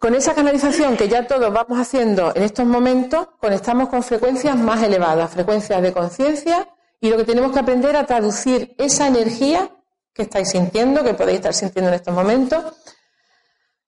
con 0.00 0.14
esa 0.14 0.34
canalización 0.34 0.96
que 0.96 1.08
ya 1.08 1.26
todos 1.26 1.52
vamos 1.52 1.78
haciendo 1.78 2.32
en 2.34 2.42
estos 2.42 2.64
momentos, 2.64 3.28
conectamos 3.38 3.90
con 3.90 4.02
frecuencias 4.02 4.56
más 4.56 4.82
elevadas, 4.82 5.30
frecuencias 5.30 5.82
de 5.82 5.92
conciencia, 5.92 6.66
y 7.02 7.10
lo 7.10 7.18
que 7.18 7.24
tenemos 7.24 7.52
que 7.52 7.58
aprender 7.58 7.94
a 7.96 8.06
traducir 8.06 8.74
esa 8.78 9.06
energía 9.06 9.70
que 10.14 10.22
estáis 10.22 10.48
sintiendo, 10.48 11.04
que 11.04 11.12
podéis 11.12 11.36
estar 11.36 11.52
sintiendo 11.52 11.90
en 11.90 11.96
estos 11.96 12.14
momentos, 12.14 12.64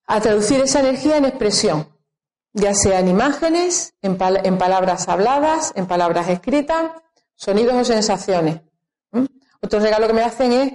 a 0.07 0.21
traducir 0.21 0.61
esa 0.61 0.81
energía 0.81 1.17
en 1.17 1.25
expresión, 1.25 1.89
ya 2.53 2.75
sea 2.75 3.01
en 3.01 3.09
imágenes, 3.09 3.95
en, 4.03 4.19
palabras 4.19 5.09
habladas, 5.09 5.73
en 5.77 5.87
palabras 5.87 6.29
escritas, 6.29 6.93
sonidos 7.35 7.75
o 7.75 7.85
sensaciones. 7.87 8.61
Otro 9.63 9.81
regalo 9.81 10.09
que 10.09 10.13
me 10.13 10.23
hacen 10.23 10.53
es 10.53 10.73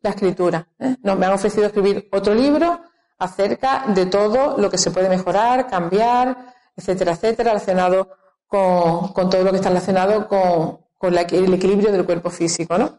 la 0.00 0.10
escritura. 0.10 0.66
¿eh? 0.78 0.96
me 1.02 1.26
han 1.26 1.32
ofrecido 1.32 1.66
escribir 1.66 2.08
otro 2.12 2.34
libro 2.34 2.80
acerca 3.20 3.84
de 3.88 4.06
todo 4.06 4.58
lo 4.58 4.70
que 4.70 4.78
se 4.78 4.90
puede 4.90 5.08
mejorar, 5.08 5.68
cambiar, 5.68 6.54
etcétera, 6.74 7.12
etcétera, 7.12 7.52
relacionado 7.52 8.16
con, 8.48 9.12
todo 9.30 9.44
lo 9.44 9.50
que 9.50 9.58
está 9.58 9.68
relacionado 9.68 10.26
con, 10.26 10.80
el 11.18 11.54
equilibrio 11.54 11.92
del 11.92 12.04
cuerpo 12.04 12.30
físico, 12.30 12.76
¿no? 12.76 12.98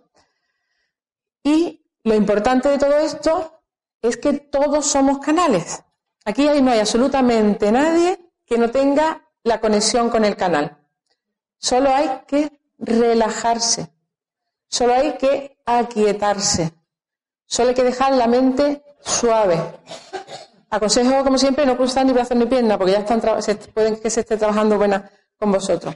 Y 1.44 1.84
lo 2.04 2.16
importante 2.16 2.70
de 2.70 2.78
todo 2.78 2.98
esto 3.00 3.62
es 4.02 4.18
que 4.18 4.34
todos 4.34 4.86
somos 4.86 5.20
canales. 5.20 5.84
Aquí 6.24 6.48
no 6.62 6.72
hay 6.72 6.80
absolutamente 6.80 7.72
nadie 7.72 8.20
que 8.46 8.58
no 8.58 8.70
tenga 8.70 9.28
la 9.44 9.60
conexión 9.60 10.10
con 10.10 10.24
el 10.24 10.36
canal. 10.36 10.78
Solo 11.58 11.94
hay 11.94 12.22
que 12.28 12.60
relajarse. 12.78 13.92
Solo 14.68 14.94
hay 14.94 15.18
que 15.18 15.58
aquietarse. 15.66 16.74
Solo 17.46 17.70
hay 17.70 17.76
que 17.76 17.84
dejar 17.84 18.14
la 18.14 18.28
mente 18.28 18.84
suave. 19.04 19.60
Aconsejo, 20.70 21.24
como 21.24 21.38
siempre, 21.38 21.66
no 21.66 21.76
cruzar 21.76 22.06
ni 22.06 22.14
brazos 22.14 22.38
ni 22.38 22.46
piernas, 22.46 22.78
porque 22.78 22.94
ya 22.94 23.00
están 23.00 23.22
pueden 23.74 23.98
que 23.98 24.10
se 24.10 24.22
esté 24.22 24.38
trabajando 24.38 24.78
buena 24.78 25.10
con 25.38 25.52
vosotros. 25.52 25.96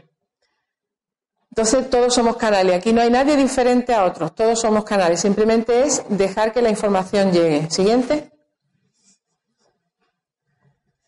Entonces, 1.50 1.90
todos 1.90 2.14
somos 2.14 2.36
canales. 2.36 2.76
Aquí 2.76 2.92
no 2.92 3.00
hay 3.00 3.10
nadie 3.10 3.38
diferente 3.38 3.94
a 3.94 4.04
otros. 4.04 4.36
Todos 4.36 4.60
somos 4.60 4.84
canales. 4.84 5.22
Simplemente 5.22 5.84
es 5.84 6.04
dejar 6.10 6.52
que 6.52 6.62
la 6.62 6.70
información 6.70 7.32
llegue. 7.32 7.72
Siguiente. 7.72 8.30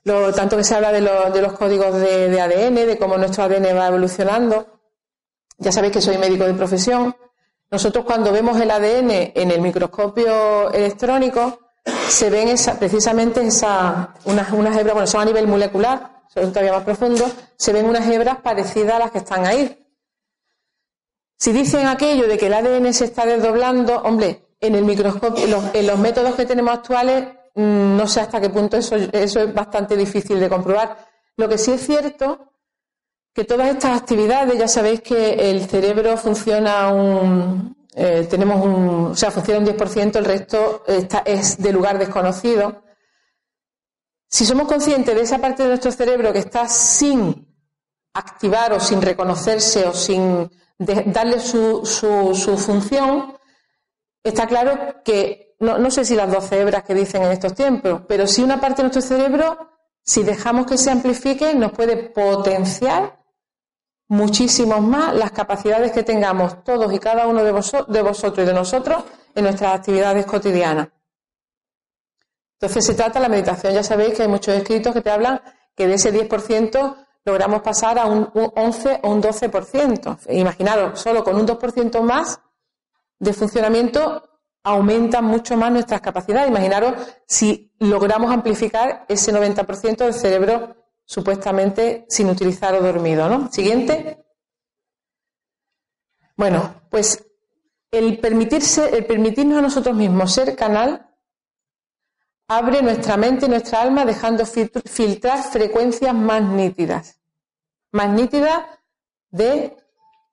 Lo, 0.06 0.34
tanto 0.34 0.56
que 0.56 0.64
se 0.64 0.74
habla 0.74 0.94
de, 0.94 1.02
los 1.42 1.52
códigos 1.52 1.96
de, 1.96 2.30
de 2.30 2.40
ADN, 2.40 2.76
de 2.76 2.98
cómo 2.98 3.18
nuestro 3.18 3.44
ADN 3.44 3.78
va 3.78 3.88
evolucionando. 3.88 4.80
Ya 5.58 5.74
sabéis 5.74 5.92
que 5.92 6.02
soy 6.02 6.18
médico 6.18 6.46
de 6.46 6.54
profesión. 6.54 7.14
Nosotros 7.70 8.06
cuando 8.06 8.32
vemos 8.32 8.58
el 8.62 8.72
ADN 8.72 9.34
en 9.36 9.52
el 9.52 9.60
microscopio 9.60 10.72
electrónico, 10.72 11.67
se 12.10 12.30
ven 12.30 12.48
esa, 12.48 12.78
precisamente 12.80 13.46
esa, 13.46 14.14
unas, 14.26 14.52
unas 14.52 14.76
hebras, 14.78 14.94
bueno, 14.94 15.08
son 15.08 15.22
a 15.22 15.26
nivel 15.26 15.48
molecular, 15.48 16.24
son 16.28 16.50
todavía 16.52 16.74
más 16.74 16.84
profundo, 16.84 17.30
se 17.56 17.74
ven 17.74 17.86
unas 17.86 18.08
hebras 18.08 18.38
parecidas 18.42 18.96
a 18.96 19.00
las 19.00 19.12
que 19.12 19.20
están 19.20 19.46
ahí. 19.46 19.78
Si 21.38 21.52
dicen 21.52 21.88
aquello 21.88 22.28
de 22.28 22.38
que 22.38 22.48
el 22.48 22.54
ADN 22.54 22.94
se 22.94 23.06
está 23.06 23.26
desdoblando, 23.26 24.02
hombre, 24.02 24.48
en 24.60 24.76
el 24.76 24.84
microscopio, 24.84 25.44
en 25.74 25.88
los, 25.88 26.00
métodos 26.00 26.36
que 26.36 26.46
tenemos 26.46 26.74
actuales, 26.74 27.28
mm, 27.54 27.96
no 27.96 28.08
sé 28.08 28.22
hasta 28.22 28.42
qué 28.42 28.50
punto 28.50 28.78
eso, 28.78 28.96
eso 28.96 29.42
es 29.42 29.54
bastante 29.54 29.96
difícil 29.96 30.40
de 30.40 30.50
comprobar. 30.50 30.98
Lo 31.36 31.48
que 31.48 31.60
sí 31.60 31.72
es 31.72 31.86
cierto 31.86 32.54
que 33.34 33.44
todas 33.44 33.70
estas 33.70 34.02
actividades, 34.02 34.58
ya 34.58 34.68
sabéis 34.68 35.02
que 35.02 35.52
el 35.52 35.70
cerebro 35.70 36.18
funciona 36.18 36.90
un, 36.92 37.77
eh, 38.00 38.28
tenemos 38.30 38.64
un, 38.64 39.06
o 39.08 39.16
sea, 39.16 39.32
funciona 39.32 39.60
un 39.60 39.66
10%, 39.66 40.18
el 40.18 40.26
resto 40.26 40.84
está, 40.86 41.24
es 41.26 41.58
de 41.58 41.74
lugar 41.74 41.98
desconocido. 41.98 42.84
Si 44.30 44.46
somos 44.46 44.68
conscientes 44.68 45.16
de 45.16 45.22
esa 45.22 45.40
parte 45.40 45.64
de 45.64 45.70
nuestro 45.70 45.92
cerebro 45.92 46.32
que 46.32 46.38
está 46.38 46.68
sin 46.68 47.48
activar 48.14 48.72
o 48.74 48.80
sin 48.80 49.02
reconocerse 49.02 49.86
o 49.86 49.94
sin 49.94 50.48
darle 50.78 51.40
su, 51.40 51.84
su, 51.88 52.58
función, 52.60 53.36
está 54.24 54.46
claro 54.46 55.02
que, 55.04 55.56
no, 55.60 55.80
no 55.80 55.90
sé 55.90 56.06
si 56.06 56.16
las 56.16 56.32
12 56.32 56.62
hebras 56.62 56.84
que 56.84 56.94
dicen 56.94 57.24
en 57.24 57.32
estos 57.32 57.56
tiempos, 57.56 58.04
pero 58.08 58.28
si 58.28 58.44
una 58.44 58.62
parte 58.62 58.84
de 58.84 58.90
nuestro 58.90 59.02
cerebro, 59.02 59.72
si 60.04 60.22
dejamos 60.22 60.68
que 60.68 60.78
se 60.78 60.92
amplifique, 60.92 61.56
nos 61.56 61.72
puede 61.72 61.98
potenciar 61.98 63.17
muchísimos 64.08 64.82
más 64.82 65.14
las 65.14 65.32
capacidades 65.32 65.92
que 65.92 66.04
tengamos 66.04 66.64
todos 66.64 66.92
y 66.94 67.00
cada 67.00 67.28
uno 67.28 67.44
de, 67.44 67.52
de 67.52 68.02
vosotros 68.02 68.40
y 68.40 68.48
de 68.48 68.54
nosotros 68.54 69.04
en 69.36 69.44
nuestras 69.44 69.76
actividades 69.76 70.26
cotidianas. 70.26 70.90
Entonces 72.60 72.86
se 72.86 72.96
trata 72.96 73.20
de 73.20 73.24
la 73.24 73.30
meditación. 73.30 73.74
Ya 73.74 73.84
sabéis 73.84 74.16
que 74.16 74.24
hay 74.24 74.28
muchos 74.28 74.56
escritos 74.56 74.94
que 74.94 75.02
te 75.02 75.12
hablan 75.12 75.42
que 75.76 75.88
de 75.88 75.94
ese 75.94 76.12
10% 76.12 77.06
logramos 77.24 77.62
pasar 77.62 78.00
a 78.00 78.06
un 78.06 78.32
11 78.34 79.02
o 79.04 79.12
un 79.12 79.22
12%. 79.22 80.18
Imaginaros, 80.30 81.00
solo 81.00 81.24
con 81.24 81.36
un 81.36 81.46
2% 81.46 82.02
más 82.02 82.40
de 83.20 83.34
funcionamiento 83.34 84.24
aumentan 84.64 85.24
mucho 85.24 85.56
más 85.56 85.72
nuestras 85.72 86.02
capacidades. 86.02 86.50
Imaginaros 86.50 86.94
si 87.28 87.74
logramos 87.80 88.32
amplificar 88.32 89.06
ese 89.08 89.32
90% 89.32 89.98
del 89.98 90.14
cerebro 90.14 90.76
supuestamente 91.08 92.06
sin 92.10 92.30
utilizar 92.30 92.76
o 92.76 92.82
dormido, 92.82 93.30
¿no? 93.30 93.50
Siguiente. 93.50 94.26
Bueno, 96.36 96.82
pues 96.92 97.26
el 97.90 98.20
permitirse, 98.20 98.96
el 98.96 99.06
permitirnos 99.06 99.58
a 99.58 99.62
nosotros 99.62 99.96
mismos 99.96 100.34
ser 100.34 100.56
canal 100.56 101.10
abre 102.50 102.82
nuestra 102.82 103.16
mente 103.16 103.46
y 103.46 103.50
nuestra 103.50 103.82
alma 103.82 104.06
dejando 104.06 104.46
filtrar 104.46 105.44
frecuencias 105.44 106.14
más 106.14 106.44
nítidas. 106.44 107.20
Más 107.94 108.10
nítidas 108.10 108.66
de, 109.32 109.78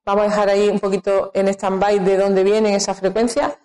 vamos 0.04 0.24
a 0.24 0.28
dejar 0.28 0.48
ahí 0.48 0.68
un 0.68 0.80
poquito 0.80 1.30
en 1.34 1.48
stand-by 1.48 2.00
de 2.00 2.16
dónde 2.16 2.42
vienen 2.42 2.74
esas 2.74 2.98
frecuencias, 2.98 3.56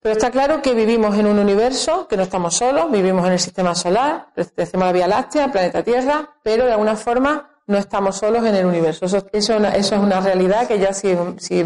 pero 0.00 0.12
está 0.12 0.30
claro 0.30 0.62
que 0.62 0.74
vivimos 0.74 1.16
en 1.18 1.26
un 1.26 1.38
universo, 1.38 2.06
que 2.06 2.16
no 2.16 2.22
estamos 2.22 2.54
solos, 2.54 2.90
vivimos 2.90 3.26
en 3.26 3.32
el 3.32 3.40
sistema 3.40 3.74
solar, 3.74 4.28
a 4.36 4.76
la 4.78 4.92
Vía 4.92 5.08
Láctea, 5.08 5.44
al 5.44 5.52
planeta 5.52 5.82
Tierra, 5.82 6.36
pero 6.42 6.66
de 6.66 6.72
alguna 6.72 6.94
forma 6.94 7.50
no 7.66 7.76
estamos 7.76 8.16
solos 8.16 8.44
en 8.44 8.54
el 8.54 8.64
universo. 8.64 9.06
Eso, 9.06 9.26
es 9.32 9.92
una 9.92 10.20
realidad 10.20 10.68
que 10.68 10.78
ya 10.78 10.92
si, 10.92 11.16
si 11.38 11.64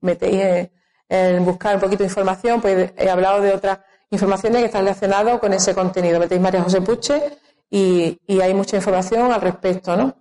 metéis 0.00 0.68
en, 1.08 1.44
buscar 1.44 1.74
un 1.76 1.80
poquito 1.80 2.04
de 2.04 2.08
información, 2.08 2.60
pues 2.60 2.92
he 2.96 3.08
hablado 3.08 3.40
de 3.40 3.52
otras 3.52 3.80
informaciones 4.10 4.60
que 4.60 4.66
están 4.66 4.82
relacionadas 4.82 5.40
con 5.40 5.52
ese 5.52 5.74
contenido. 5.74 6.20
Metéis 6.20 6.40
María 6.40 6.62
José 6.62 6.82
Puche 6.82 7.38
y, 7.70 8.20
y 8.26 8.40
hay 8.40 8.52
mucha 8.52 8.76
información 8.76 9.32
al 9.32 9.40
respecto, 9.40 9.96
¿no? 9.96 10.14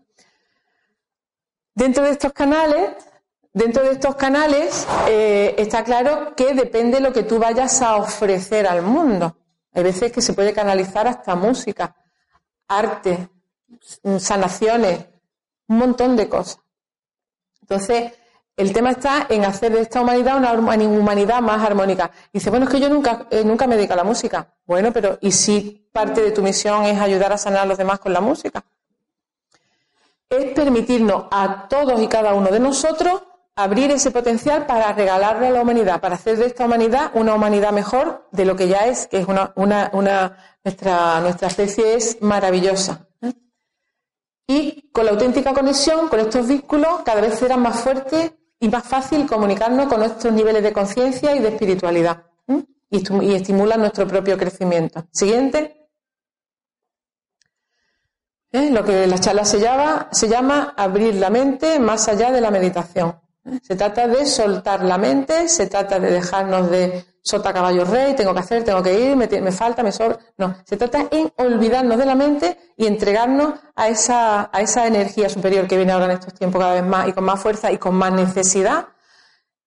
Dentro 1.76 2.06
de 2.06 2.12
estos 2.12 2.32
canales 2.32 2.92
Dentro 3.56 3.84
de 3.84 3.92
estos 3.92 4.16
canales 4.16 4.86
eh, 5.08 5.56
está 5.58 5.86
claro 5.86 6.36
que 6.36 6.54
depende 6.54 6.98
de 6.98 7.04
lo 7.04 7.14
que 7.14 7.24
tú 7.24 7.40
vayas 7.40 7.82
a 7.82 7.96
ofrecer 7.96 8.68
al 8.68 8.82
mundo. 8.82 9.38
Hay 9.74 9.82
veces 9.82 10.12
que 10.12 10.22
se 10.22 10.34
puede 10.34 10.52
canalizar 10.52 11.08
hasta 11.08 11.36
música, 11.36 11.96
arte, 12.68 13.30
sanaciones, 14.20 15.06
un 15.70 15.78
montón 15.78 16.18
de 16.18 16.28
cosas. 16.28 16.60
Entonces, 17.62 18.12
el 18.58 18.74
tema 18.74 18.92
está 18.92 19.26
en 19.30 19.46
hacer 19.46 19.72
de 19.72 19.84
esta 19.84 20.02
humanidad 20.02 20.38
una 20.38 20.52
humanidad 20.52 21.42
más 21.42 21.64
armónica. 21.64 22.12
dice, 22.34 22.50
bueno, 22.50 22.66
es 22.66 22.72
que 22.74 22.82
yo 22.82 22.90
nunca, 22.90 23.26
eh, 23.32 23.46
nunca 23.46 23.68
me 23.68 23.78
dedico 23.78 23.94
a 23.94 23.98
la 23.98 24.04
música. 24.04 24.54
Bueno, 24.66 24.92
pero 24.92 25.18
¿y 25.22 25.32
si 25.32 25.88
parte 25.94 26.22
de 26.22 26.32
tu 26.32 26.44
misión 26.44 26.84
es 26.84 27.00
ayudar 27.00 27.32
a 27.32 27.38
sanar 27.38 27.62
a 27.62 27.66
los 27.66 27.78
demás 27.78 28.00
con 28.00 28.12
la 28.12 28.20
música? 28.20 28.66
Es 30.28 30.52
permitirnos 30.52 31.28
a 31.32 31.70
todos 31.70 32.02
y 32.02 32.10
cada 32.10 32.34
uno 32.34 32.50
de 32.50 32.60
nosotros 32.60 33.22
abrir 33.56 33.90
ese 33.92 34.12
potencial 34.12 34.66
para 34.66 34.92
regalarle 34.94 35.48
a 35.48 35.52
la 35.52 35.62
humanidad, 35.62 36.02
para 36.02 36.16
hacer 36.16 36.38
de 36.38 36.46
esta 36.46 36.66
humanidad 36.66 37.12
una 37.14 37.34
humanidad 37.34 37.72
mejor 37.72 38.28
de 38.32 38.46
lo 38.46 38.56
que 38.56 38.68
ya 38.68 38.86
es, 38.88 39.08
que 39.08 39.20
es 39.20 39.28
una, 39.28 39.54
una, 39.56 39.90
una 39.94 40.38
nuestra, 40.64 41.22
nuestra 41.22 41.48
especie 41.48 41.96
es 41.96 42.22
maravillosa. 42.22 43.08
¿eh? 43.22 43.34
Y 44.48 44.92
con 44.92 45.06
la 45.06 45.12
auténtica 45.12 45.54
conexión, 45.54 46.10
con 46.10 46.20
estos 46.20 46.48
vínculos, 46.48 47.02
cada 47.06 47.22
vez 47.22 47.36
será 47.40 47.56
más 47.56 47.80
fuerte 47.80 48.38
y 48.60 48.68
más 48.68 48.84
fácil 48.84 49.26
comunicarnos 49.26 49.88
con 49.88 50.00
nuestros 50.00 50.34
niveles 50.34 50.62
de 50.62 50.74
conciencia 50.74 51.36
y 51.36 51.40
de 51.40 51.50
espiritualidad. 51.50 52.24
¿eh? 52.48 52.64
Y, 52.90 53.26
y 53.26 53.36
estimulan 53.36 53.80
nuestro 53.80 54.06
propio 54.06 54.38
crecimiento. 54.38 55.08
Siguiente. 55.12 55.88
¿Eh? 58.52 58.70
Lo 58.70 58.84
que 58.84 59.08
la 59.08 59.18
charla 59.18 59.46
se 59.46 59.62
llama, 59.62 60.10
se 60.12 60.28
llama 60.28 60.74
abrir 60.76 61.16
la 61.16 61.30
mente 61.30 61.80
más 61.80 62.10
allá 62.10 62.32
de 62.32 62.42
la 62.42 62.52
meditación. 62.52 63.25
Se 63.62 63.76
trata 63.76 64.08
de 64.08 64.26
soltar 64.26 64.84
la 64.84 64.98
mente, 64.98 65.48
se 65.48 65.68
trata 65.68 66.00
de 66.00 66.10
dejarnos 66.10 66.70
de 66.72 67.06
sota 67.22 67.54
caballo 67.54 67.86
rey, 67.86 68.16
tengo 68.16 68.34
que 68.34 68.40
hacer, 68.40 68.64
tengo 68.64 68.82
que 68.82 69.00
ir, 69.00 69.16
me, 69.16 69.52
falta, 69.52 69.84
me 69.84 69.92
sobra. 69.92 70.18
No, 70.38 70.56
se 70.64 70.78
trata 70.78 71.08
en 71.12 71.32
olvidarnos 71.38 71.98
de 71.98 72.06
la 72.06 72.16
mente 72.16 72.58
y 72.76 72.88
entregarnos 72.88 73.54
a 73.76 73.88
esa, 73.88 74.50
a 74.52 74.62
esa 74.62 74.88
energía 74.88 75.30
superior 75.30 75.68
que 75.68 75.78
viene 75.78 75.92
ahora 75.92 76.06
en 76.06 76.12
estos 76.12 76.34
tiempos 76.34 76.60
cada 76.60 76.74
vez 76.74 76.86
más 76.86 77.08
y 77.08 77.14
con 77.14 77.24
más 77.24 77.40
fuerza 77.40 77.72
y 77.72 77.78
con 77.78 77.96
más 77.96 78.12
necesidad, 78.14 78.88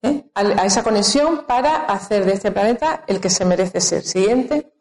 ¿eh? 0.03 0.25
a, 0.35 0.41
a 0.41 0.65
esa 0.67 0.83
conexión 0.83 1.45
para 1.47 1.85
hacer 1.85 2.25
de 2.25 2.33
este 2.33 2.51
planeta 2.51 3.05
el 3.07 3.21
que 3.21 3.31
se 3.31 3.45
merece 3.45 3.81
ser. 3.81 4.03
Siguiente. 4.03 4.73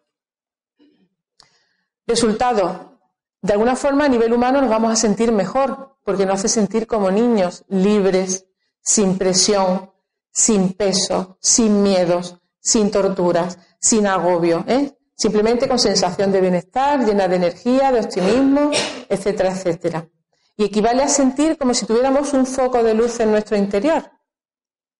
Resultado. 2.08 3.00
De 3.42 3.54
alguna 3.54 3.76
forma, 3.76 4.06
a 4.06 4.10
nivel 4.10 4.34
humano, 4.34 4.60
nos 4.60 4.70
vamos 4.70 4.92
a 4.92 4.96
sentir 4.96 5.32
mejor, 5.32 5.98
porque 6.04 6.26
nos 6.26 6.40
hace 6.40 6.50
sentir 6.50 6.88
como 6.88 7.12
niños, 7.12 7.64
libres, 7.70 8.47
sin 8.88 9.18
presión, 9.18 9.92
sin 10.32 10.72
peso, 10.72 11.38
sin 11.42 11.84
miedos, 11.84 12.38
sin 12.58 12.90
torturas, 12.90 13.60
sin 13.82 14.08
agobio, 14.08 14.64
¿eh? 14.66 14.98
simplemente 15.14 15.68
con 15.68 15.78
sensación 15.78 16.32
de 16.32 16.40
bienestar, 16.40 17.06
llena 17.06 17.28
de 17.28 17.36
energía, 17.36 17.92
de 17.92 18.00
optimismo, 18.00 18.72
etcétera, 19.10 19.52
etcétera. 19.52 20.08
Y 20.56 20.64
equivale 20.64 21.04
a 21.04 21.10
sentir 21.10 21.58
como 21.58 21.74
si 21.74 21.86
tuviéramos 21.86 22.32
un 22.32 22.46
foco 22.46 22.82
de 22.82 22.94
luz 22.94 23.20
en 23.20 23.32
nuestro 23.32 23.58
interior. 23.58 24.10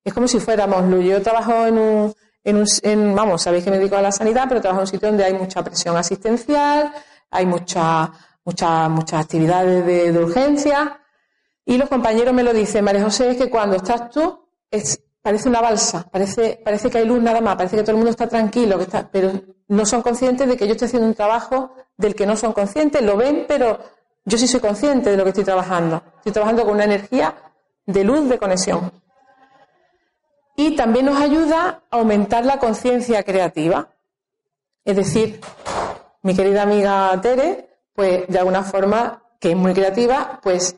Es 0.04 0.14
como 0.14 0.28
si 0.28 0.42
fuéramos 0.42 0.84
luz. 0.84 1.06
Yo 1.06 1.22
trabajo 1.22 1.66
en 1.66 1.78
un, 1.78 2.14
en 2.44 3.00
un 3.00 3.16
vamos, 3.16 3.42
sabéis 3.42 3.64
que 3.64 3.72
me 3.72 3.78
dedico 3.78 3.96
a 3.96 4.02
la 4.02 4.12
sanidad, 4.12 4.46
pero 4.50 4.60
trabajo 4.60 4.82
en 4.82 4.88
un 4.88 4.92
sitio 4.92 5.08
donde 5.08 5.24
hay 5.24 5.34
mucha 5.34 5.64
presión 5.64 5.96
asistencial, 5.96 6.92
hay 7.32 7.46
mucha, 7.46 8.12
mucha, 8.44 8.90
muchas 8.90 9.22
actividades 9.24 9.86
de, 9.86 10.12
de 10.12 10.20
urgencia, 10.20 11.00
y 11.68 11.78
los 11.78 11.90
compañeros 11.90 12.34
me 12.34 12.44
lo 12.44 12.54
dicen, 12.54 12.84
María 12.86 13.04
José, 13.04 13.32
es 13.32 13.38
que 13.38 13.50
cuando 13.50 13.76
estás 13.76 14.10
tú, 14.10 14.40
parece 15.22 15.50
una 15.50 15.60
balsa, 15.60 16.08
parece, 16.10 16.64
que 16.90 16.98
hay 16.98 17.06
luz 17.06 17.22
nada 17.22 17.42
más, 17.42 17.58
parece 17.58 17.76
que 17.76 17.82
todo 17.82 17.92
el 17.92 17.98
mundo 17.98 18.12
está 18.12 18.30
tranquilo, 18.30 18.80
pero 19.12 19.34
no 19.68 19.86
son 19.86 20.02
conscientes 20.02 20.48
de 20.48 20.56
que 20.56 20.66
yo 20.66 20.72
estoy 20.72 20.86
haciendo 20.86 21.10
un 21.10 21.14
trabajo 21.14 21.74
del 21.98 22.16
que 22.16 22.26
no 22.26 22.38
son 22.38 22.54
conscientes, 22.54 23.02
lo 23.02 23.18
ven, 23.18 23.44
pero 23.50 23.80
yo 24.24 24.38
sí 24.38 24.48
soy 24.48 24.62
consciente 24.62 25.12
de 25.12 25.18
lo 25.18 25.24
que 25.26 25.32
estoy 25.32 25.44
trabajando. 25.44 26.02
Estoy 26.20 26.32
trabajando 26.32 26.64
con 26.64 26.76
una 26.76 26.86
energía 26.86 27.36
de 27.86 28.04
luz, 28.06 28.30
de 28.30 28.38
conexión. 28.38 28.90
Y 30.56 30.74
también 30.78 31.06
nos 31.06 31.20
ayuda 31.20 31.84
a 31.92 31.98
aumentar 31.98 32.46
la 32.46 32.60
conciencia 32.60 33.24
creativa. 33.24 33.90
Es 34.86 34.96
decir, 34.96 35.42
mi 36.22 36.34
querida 36.34 36.62
amiga 36.62 37.20
Tere, 37.22 37.82
pues 37.94 38.26
de 38.30 38.40
alguna 38.40 38.64
forma, 38.64 39.22
que 39.38 39.52
es 39.52 39.58
muy 39.58 39.74
creativa, 39.74 40.40
pues 40.42 40.78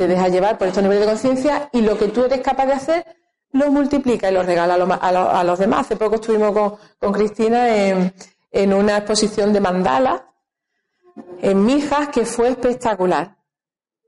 te 0.00 0.08
deja 0.08 0.28
llevar 0.28 0.56
por 0.56 0.66
estos 0.66 0.82
niveles 0.82 1.04
de 1.04 1.12
conciencia 1.12 1.68
y 1.74 1.82
lo 1.82 1.98
que 1.98 2.08
tú 2.08 2.24
eres 2.24 2.40
capaz 2.40 2.64
de 2.64 2.72
hacer 2.72 3.04
lo 3.52 3.70
multiplica 3.70 4.30
y 4.30 4.32
lo 4.32 4.42
regala 4.42 4.76
a, 4.98 5.44
los 5.44 5.58
demás. 5.58 5.80
Hace 5.80 5.96
poco 5.96 6.14
estuvimos 6.14 6.78
con, 6.98 7.12
Cristina 7.12 7.68
en, 7.76 8.72
una 8.72 8.96
exposición 8.96 9.52
de 9.52 9.60
mandalas 9.60 10.22
en 11.42 11.66
Mijas 11.66 12.08
que 12.08 12.24
fue 12.24 12.48
espectacular. 12.48 13.36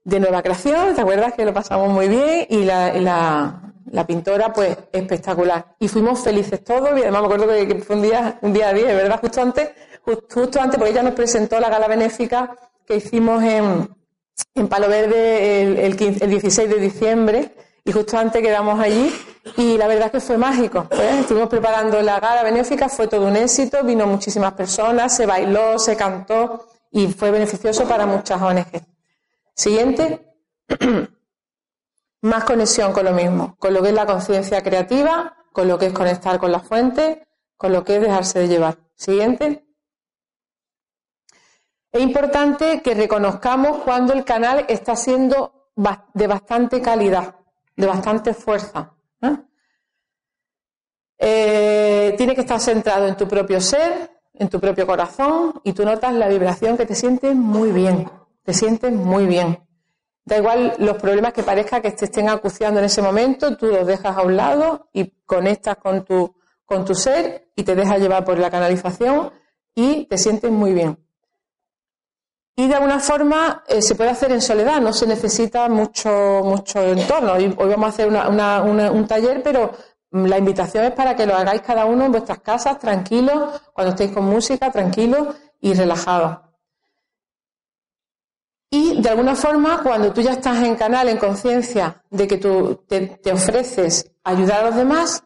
De 0.03 0.19
nueva 0.19 0.43
creación, 0.43 0.95
¿te 0.95 1.03
acuerdas 1.03 1.35
que 1.35 1.45
lo 1.45 1.53
pasamos 1.53 1.91
muy 1.91 2.09
bien? 2.09 2.47
Y 2.49 2.65
la, 2.65 4.07
pintora, 4.07 4.51
pues, 4.51 4.75
espectacular. 4.93 5.77
Y 5.79 5.89
fuimos 5.89 6.21
felices 6.21 6.65
todos, 6.65 6.89
y 6.97 7.03
además 7.03 7.21
me 7.21 7.27
acuerdo 7.27 7.49
que, 7.49 7.83
fue 7.83 7.97
un 7.97 8.03
día, 8.03 8.39
un 8.41 8.55
día 8.55 8.73
10, 8.73 8.87
¿verdad? 8.87 9.21
Justo 9.21 9.43
antes, 9.43 9.73
justo 10.03 10.59
antes, 10.59 10.79
porque 10.79 10.93
ella 10.93 11.03
nos 11.03 11.13
presentó 11.13 11.61
la 11.61 11.69
gala 11.69 11.87
benéfica 11.87 12.57
que 12.87 12.97
hicimos 12.97 13.43
en, 13.43 13.89
en 14.55 14.69
Palo 14.69 14.89
Verde 14.89 15.63
el, 15.63 15.79
el, 15.79 15.97
16 15.97 16.69
de 16.69 16.79
diciembre 16.79 17.55
y 17.85 17.93
justo 17.93 18.17
antes 18.19 18.43
quedamos 18.43 18.79
allí 18.79 19.13
y 19.57 19.77
la 19.77 19.87
verdad 19.87 20.07
es 20.07 20.13
que 20.13 20.21
fue 20.21 20.39
mágico. 20.39 20.87
¿eh? 20.93 21.19
Estuvimos 21.21 21.49
preparando 21.49 22.01
la 22.01 22.21
gala 22.21 22.43
benéfica, 22.43 22.89
fue 22.89 23.09
todo 23.09 23.27
un 23.27 23.37
éxito, 23.37 23.83
vino 23.83 24.07
muchísimas 24.07 24.53
personas, 24.53 25.17
se 25.17 25.27
bailó, 25.27 25.79
se 25.79 25.97
cantó 25.97 26.67
y 26.91 27.09
fue 27.09 27.31
beneficioso 27.31 27.89
para 27.89 28.07
muchas 28.07 28.41
ONG. 28.41 28.67
Siguiente. 29.55 30.29
Más 32.23 32.45
conexión 32.45 32.93
con 32.93 33.05
lo 33.05 33.13
mismo, 33.13 33.57
con 33.59 33.75
lo 33.75 33.83
que 33.83 33.89
es 33.89 33.95
la 33.95 34.07
conciencia 34.07 34.63
creativa, 34.63 35.37
con 35.53 35.67
lo 35.67 35.77
que 35.77 35.87
es 35.87 35.93
conectar 35.93 36.39
con 36.39 36.53
la 36.53 36.61
fuente, 36.61 37.27
con 37.57 37.73
lo 37.73 37.83
que 37.83 37.97
es 37.97 38.03
dejarse 38.03 38.39
de 38.39 38.49
llevar. 38.49 38.79
Siguiente. 38.95 39.67
Es 41.93 42.01
importante 42.01 42.81
que 42.81 42.95
reconozcamos 42.95 43.83
cuando 43.85 44.15
el 44.15 44.25
canal 44.25 44.65
está 44.67 44.97
siendo 44.97 45.69
de 46.15 46.27
bastante 46.27 46.81
calidad, 46.81 47.37
de 47.77 47.87
bastante 47.87 48.33
fuerza. 48.33 48.95
¿eh? 49.21 49.37
Eh, 51.19 52.15
tiene 52.17 52.35
que 52.35 52.41
estar 52.41 52.59
centrado 52.59 53.07
en 53.07 53.17
tu 53.17 53.29
propio 53.29 53.61
ser, 53.61 54.11
en 54.33 54.49
tu 54.49 54.59
propio 54.59 54.87
corazón, 54.87 55.61
y 55.65 55.75
tú 55.75 55.85
notas 55.85 56.15
la 56.15 56.29
vibración 56.29 56.79
que 56.79 56.87
te 56.87 56.95
sientes 56.95 57.35
muy 57.35 57.73
bien, 57.73 58.11
te 58.43 58.55
sientes 58.55 58.91
muy 58.91 59.27
bien. 59.27 59.63
Da 60.25 60.39
igual 60.39 60.75
los 60.79 60.97
problemas 60.97 61.35
que 61.35 61.43
parezca 61.43 61.83
que 61.83 61.91
te 61.91 62.07
estén 62.07 62.31
acuciando 62.31 62.79
en 62.79 62.87
ese 62.87 63.03
momento, 63.03 63.55
tú 63.59 63.67
los 63.67 63.87
dejas 63.87 64.17
a 64.17 64.23
un 64.23 64.37
lado 64.37 64.89
y 64.95 65.11
conectas 65.27 65.77
con 65.77 66.07
tu, 66.07 66.35
con 66.65 66.87
tu 66.87 66.95
ser 66.95 67.51
y 67.55 67.65
te 67.65 67.75
dejas 67.75 68.01
llevar 68.01 68.25
por 68.25 68.39
la 68.39 68.51
canalización 68.51 69.31
y 69.75 70.07
te 70.07 70.17
sientes 70.17 70.51
muy 70.51 70.73
bien. 70.73 70.97
Y 72.55 72.69
de 72.69 72.75
alguna 72.75 73.01
forma 73.01 73.65
eh, 73.67 73.81
se 73.81 73.95
puede 73.95 74.11
hacer 74.11 74.31
en 74.33 74.43
soledad, 74.43 74.81
no 74.81 74.93
se 74.93 75.07
necesita 75.07 75.69
mucho, 75.69 76.43
mucho 76.45 76.83
entorno. 76.83 77.33
Hoy, 77.33 77.49
vamos 77.49 77.87
a 77.87 77.89
hacer 77.89 78.09
un 78.09 79.07
taller, 79.07 79.43
pero 79.43 79.73
mm, 80.11 80.27
la 80.27 80.39
invitación 80.39 80.85
es 80.85 80.93
para 80.93 81.17
que 81.17 81.27
lo 81.27 81.35
hagáis 81.35 81.63
cada 81.63 81.87
uno 81.87 82.05
en 82.05 82.13
vuestras 82.13 82.41
casas, 82.41 82.79
tranquilos, 82.79 83.61
cuando 83.73 83.93
estéis 83.93 84.13
con 84.13 84.25
música, 84.25 84.71
tranquilos 84.71 85.29
y 85.61 85.73
relajados. 85.73 86.39
Y 88.75 89.03
de 89.03 89.09
alguna 89.11 89.35
forma, 89.35 89.83
cuando 89.83 90.15
tú 90.15 90.23
ya 90.23 90.33
estás 90.33 90.63
en 90.63 90.77
canal, 90.77 91.07
en 91.09 91.19
conciencia 91.19 92.03
de 92.09 92.27
que 92.27 92.39
tú 92.39 92.83
te, 92.89 93.19
ofreces 93.31 94.11
ayudar 94.25 94.61
a 94.61 94.67
los 94.69 94.77
demás, 94.77 95.25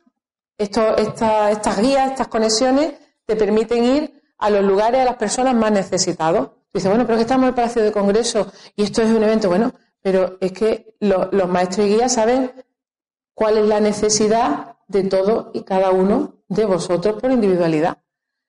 estas 0.59 1.81
guías, 1.81 2.11
estas 2.11 2.27
conexiones, 2.27 2.95
te 3.25 3.37
permiten 3.37 3.85
ir 3.85 4.23
a 4.39 4.51
los 4.51 4.65
lugares, 4.65 5.01
a 5.01 5.05
las 5.05 5.15
personas 5.15 5.55
más 5.55 5.71
necesitados. 5.71 6.56
Dice, 6.77 6.91
bueno, 6.91 7.07
pero 7.07 7.15
es 7.15 7.21
que 7.21 7.23
estamos 7.23 7.45
en 7.45 7.49
el 7.49 7.55
Palacio 7.55 7.83
de 7.83 7.91
Congreso 7.91 8.53
y 8.75 8.83
esto 8.83 9.01
es 9.01 9.11
un 9.11 9.23
evento. 9.23 9.49
Bueno, 9.49 9.73
pero 10.03 10.37
es 10.43 10.53
que 10.53 10.95
los 11.01 11.49
maestros 11.49 11.87
y 11.87 11.95
guías 11.95 12.13
saben 12.13 12.53
cuál 13.33 13.57
es 13.57 13.67
la 13.67 13.81
necesidad 13.81 14.77
de 14.87 15.05
todo 15.05 15.53
y 15.55 15.63
cada 15.63 15.91
uno 15.91 16.43
de 16.49 16.67
vosotros 16.67 17.19
por 17.19 17.31
individualidad. 17.31 17.97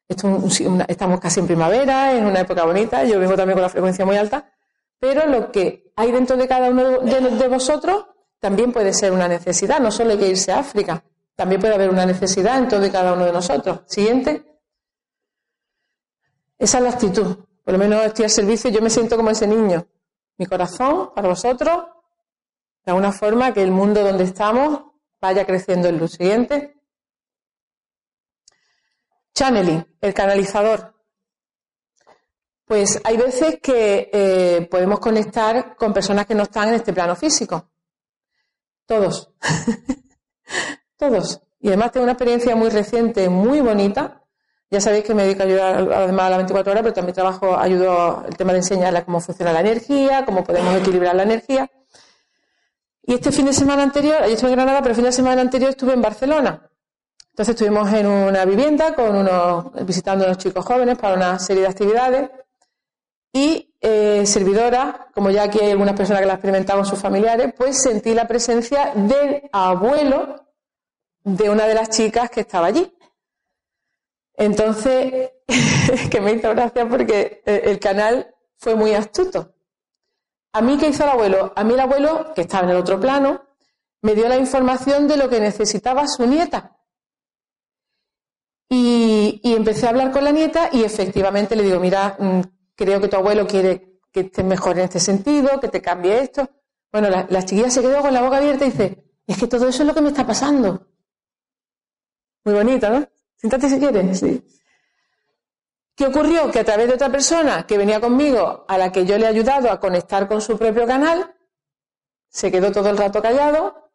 estamos 0.10 1.20
casi 1.22 1.40
en 1.40 1.48
primavera, 1.48 2.18
en 2.18 2.26
una 2.26 2.42
época 2.42 2.66
bonita, 2.66 3.06
yo 3.06 3.18
vengo 3.18 3.38
también 3.38 3.56
con 3.56 3.62
la 3.62 3.70
frecuencia 3.70 4.06
muy 4.06 4.18
alta, 4.18 4.52
pero 5.00 5.26
lo 5.28 5.50
que 5.50 5.94
hay 5.96 6.12
dentro 6.12 6.36
de 6.36 6.50
cada 6.50 6.70
uno 6.70 7.00
de 7.00 7.48
vosotros 7.48 8.08
también 8.40 8.74
puede 8.74 8.92
ser 8.92 9.14
una 9.14 9.30
necesidad, 9.30 9.80
no 9.80 9.90
solo 9.90 10.12
hay 10.12 10.18
que 10.18 10.28
irse 10.28 10.52
a 10.52 10.60
África, 10.60 11.02
también 11.34 11.62
puede 11.62 11.76
haber 11.76 11.90
una 11.90 12.06
necesidad 12.06 12.60
dentro 12.60 12.82
de 12.82 12.92
cada 12.92 13.14
uno 13.14 13.24
de 13.24 13.32
nosotros. 13.32 13.84
Siguiente. 13.86 14.44
Esa 16.60 16.80
es 16.80 16.84
la 16.84 16.90
actitud. 16.90 17.47
Por 17.68 17.74
lo 17.74 17.80
menos 17.80 18.06
estoy 18.06 18.24
al 18.24 18.32
servicio 18.32 18.70
yo 18.70 18.82
me 18.82 18.90
siento 18.90 19.18
como 19.18 19.30
ese 19.30 19.46
niño. 19.46 19.86
Mi 20.38 20.46
corazón 20.46 21.12
para 21.14 21.28
vosotros, 21.28 21.84
de 22.86 22.92
alguna 22.92 23.12
forma 23.12 23.54
que 23.54 23.62
el 23.62 23.72
mundo 23.72 24.02
donde 24.02 24.24
estamos 24.24 24.84
vaya 25.20 25.46
creciendo 25.46 25.90
en 25.90 25.98
luz. 25.98 26.14
Siguiente. 26.14 26.80
Channeling, 29.34 29.86
el 30.00 30.14
canalizador. 30.14 30.96
Pues 32.64 33.02
hay 33.04 33.18
veces 33.18 33.60
que 33.62 34.12
eh, 34.14 34.66
podemos 34.72 35.02
conectar 35.02 35.76
con 35.76 35.92
personas 35.92 36.26
que 36.26 36.36
no 36.36 36.44
están 36.44 36.70
en 36.70 36.76
este 36.76 36.94
plano 36.94 37.18
físico. 37.18 37.70
Todos. 38.86 39.34
Todos. 40.96 41.42
Y 41.60 41.68
además 41.68 41.92
tengo 41.92 42.06
una 42.06 42.14
experiencia 42.14 42.56
muy 42.56 42.70
reciente, 42.70 43.28
muy 43.28 43.60
bonita. 43.60 44.24
Ya 44.70 44.82
sabéis 44.82 45.06
que 45.06 45.14
me 45.14 45.24
dedico 45.24 45.44
a 45.44 45.46
ayudar 45.46 45.76
además 45.94 46.26
a 46.26 46.30
las 46.30 46.38
24 46.40 46.72
horas, 46.72 46.84
pero 46.84 46.94
también 46.94 47.16
trabajo, 47.16 47.58
ayudo 47.58 48.26
el 48.28 48.36
tema 48.36 48.52
de 48.52 48.60
enseñarle 48.60 49.06
cómo 49.06 49.22
funciona 49.22 49.54
la 49.54 49.62
energía, 49.62 50.26
cómo 50.26 50.44
podemos 50.44 50.76
equilibrar 50.76 51.16
la 51.16 51.24
energía. 51.24 51.70
Y 53.04 53.14
este 53.14 53.32
fin 53.32 53.46
de 53.46 53.54
semana 53.54 53.84
anterior, 53.84 54.26
yo 54.26 54.34
estuve 54.34 54.50
en 54.50 54.58
Granada, 54.58 54.80
pero 54.80 54.90
el 54.90 54.96
fin 54.96 55.06
de 55.06 55.14
semana 55.14 55.42
anterior 55.42 55.70
estuve 55.70 55.94
en 55.94 56.02
Barcelona. 56.02 56.70
Entonces 57.30 57.56
estuvimos 57.56 57.94
en 57.94 58.08
una 58.08 58.44
vivienda 58.44 58.94
con 58.94 59.16
unos, 59.16 59.86
visitando 59.86 60.26
a 60.26 60.28
unos 60.28 60.40
chicos 60.40 60.66
jóvenes 60.66 60.98
para 60.98 61.16
una 61.16 61.40
serie 61.40 61.62
de 61.62 61.70
actividades. 61.70 62.30
Y 63.32 63.74
eh, 63.80 64.26
servidora, 64.26 65.08
como 65.14 65.30
ya 65.30 65.44
aquí 65.44 65.60
hay 65.60 65.72
algunas 65.72 65.96
personas 65.96 66.22
que 66.22 66.28
la 66.28 66.34
experimentaron 66.34 66.86
sus 66.86 67.00
familiares, 67.00 67.54
pues 67.56 67.82
sentí 67.82 68.14
la 68.14 68.28
presencia 68.28 68.92
del 68.96 69.44
abuelo 69.54 70.48
de 71.24 71.50
una 71.50 71.68
de 71.68 71.76
las 71.76 71.90
chicas 71.90 72.30
que 72.30 72.42
estaba 72.42 72.68
allí. 72.68 72.92
Entonces, 74.38 75.32
que 76.12 76.22
me 76.22 76.34
hizo 76.34 76.52
gracia 76.52 76.88
porque 76.88 77.42
eh, 77.46 77.62
el 77.66 77.80
canal 77.80 78.34
fue 78.56 78.76
muy 78.76 78.94
astuto. 78.94 79.56
A 80.54 80.62
mí, 80.62 80.78
¿qué 80.78 80.90
hizo 80.90 81.04
el 81.04 81.10
abuelo? 81.10 81.54
A 81.56 81.64
mí 81.64 81.74
el 81.74 81.80
abuelo, 81.80 82.34
que 82.34 82.42
estaba 82.42 82.66
en 82.66 82.70
el 82.72 82.78
otro 82.78 83.00
plano, 83.00 83.44
me 84.02 84.14
dio 84.14 84.30
la 84.30 84.38
información 84.38 85.08
de 85.08 85.18
lo 85.18 85.28
que 85.28 85.40
necesitaba 85.40 86.08
su 86.08 86.26
nieta. 86.26 86.78
Y, 88.70 89.42
empecé 89.44 89.88
a 89.88 89.90
hablar 89.90 90.12
con 90.12 90.24
la 90.24 90.32
nieta 90.32 90.70
y 90.72 90.84
efectivamente 90.84 91.56
le 91.56 91.64
digo, 91.64 91.80
mira, 91.80 92.16
mm, 92.20 92.42
creo 92.76 93.02
que 93.02 93.08
tu 93.08 93.18
abuelo 93.18 93.48
quiere 93.48 94.02
que 94.12 94.22
estés 94.22 94.46
mejor 94.46 94.78
en 94.78 94.86
este 94.86 95.00
sentido, 95.00 95.60
que 95.60 95.68
te 95.68 95.82
cambie 95.82 96.20
esto. 96.20 96.48
Bueno, 96.92 97.10
la, 97.10 97.26
la 97.30 97.44
chiquilla 97.44 97.72
se 97.72 97.82
quedó 97.82 98.02
con 98.02 98.14
la 98.14 98.22
boca 98.22 98.38
abierta 98.38 98.66
y 98.66 98.72
dice, 98.72 99.04
es 99.26 99.38
que 99.38 99.48
todo 99.48 99.68
eso 99.68 99.82
es 99.82 99.88
lo 99.88 99.96
que 99.96 100.02
me 100.02 100.10
está 100.10 100.26
pasando. 100.28 100.88
Muy 102.46 102.54
bonita, 102.54 102.90
¿no? 102.90 103.08
Siéntate 103.38 103.70
si 103.70 103.80
quieres, 103.80 104.20
sí. 104.20 104.44
¿Qué 105.96 106.06
ocurrió? 106.06 106.52
Que 106.52 106.60
a 106.60 106.64
través 106.64 106.88
de 106.88 106.94
otra 106.94 107.10
persona 107.10 107.66
que 107.66 107.78
venía 107.78 108.00
conmigo, 108.00 108.66
a 108.68 108.78
la 108.78 108.92
que 108.92 109.06
yo 109.06 109.18
le 109.18 109.26
he 109.26 109.30
ayudado 109.30 109.72
a 109.72 109.80
conectar 109.80 110.28
con 110.28 110.42
su 110.42 110.58
propio 110.58 110.86
canal, 110.86 111.34
se 112.30 112.52
quedó 112.52 112.72
todo 112.72 112.90
el 112.90 112.98
rato 112.98 113.22
callado, 113.22 113.90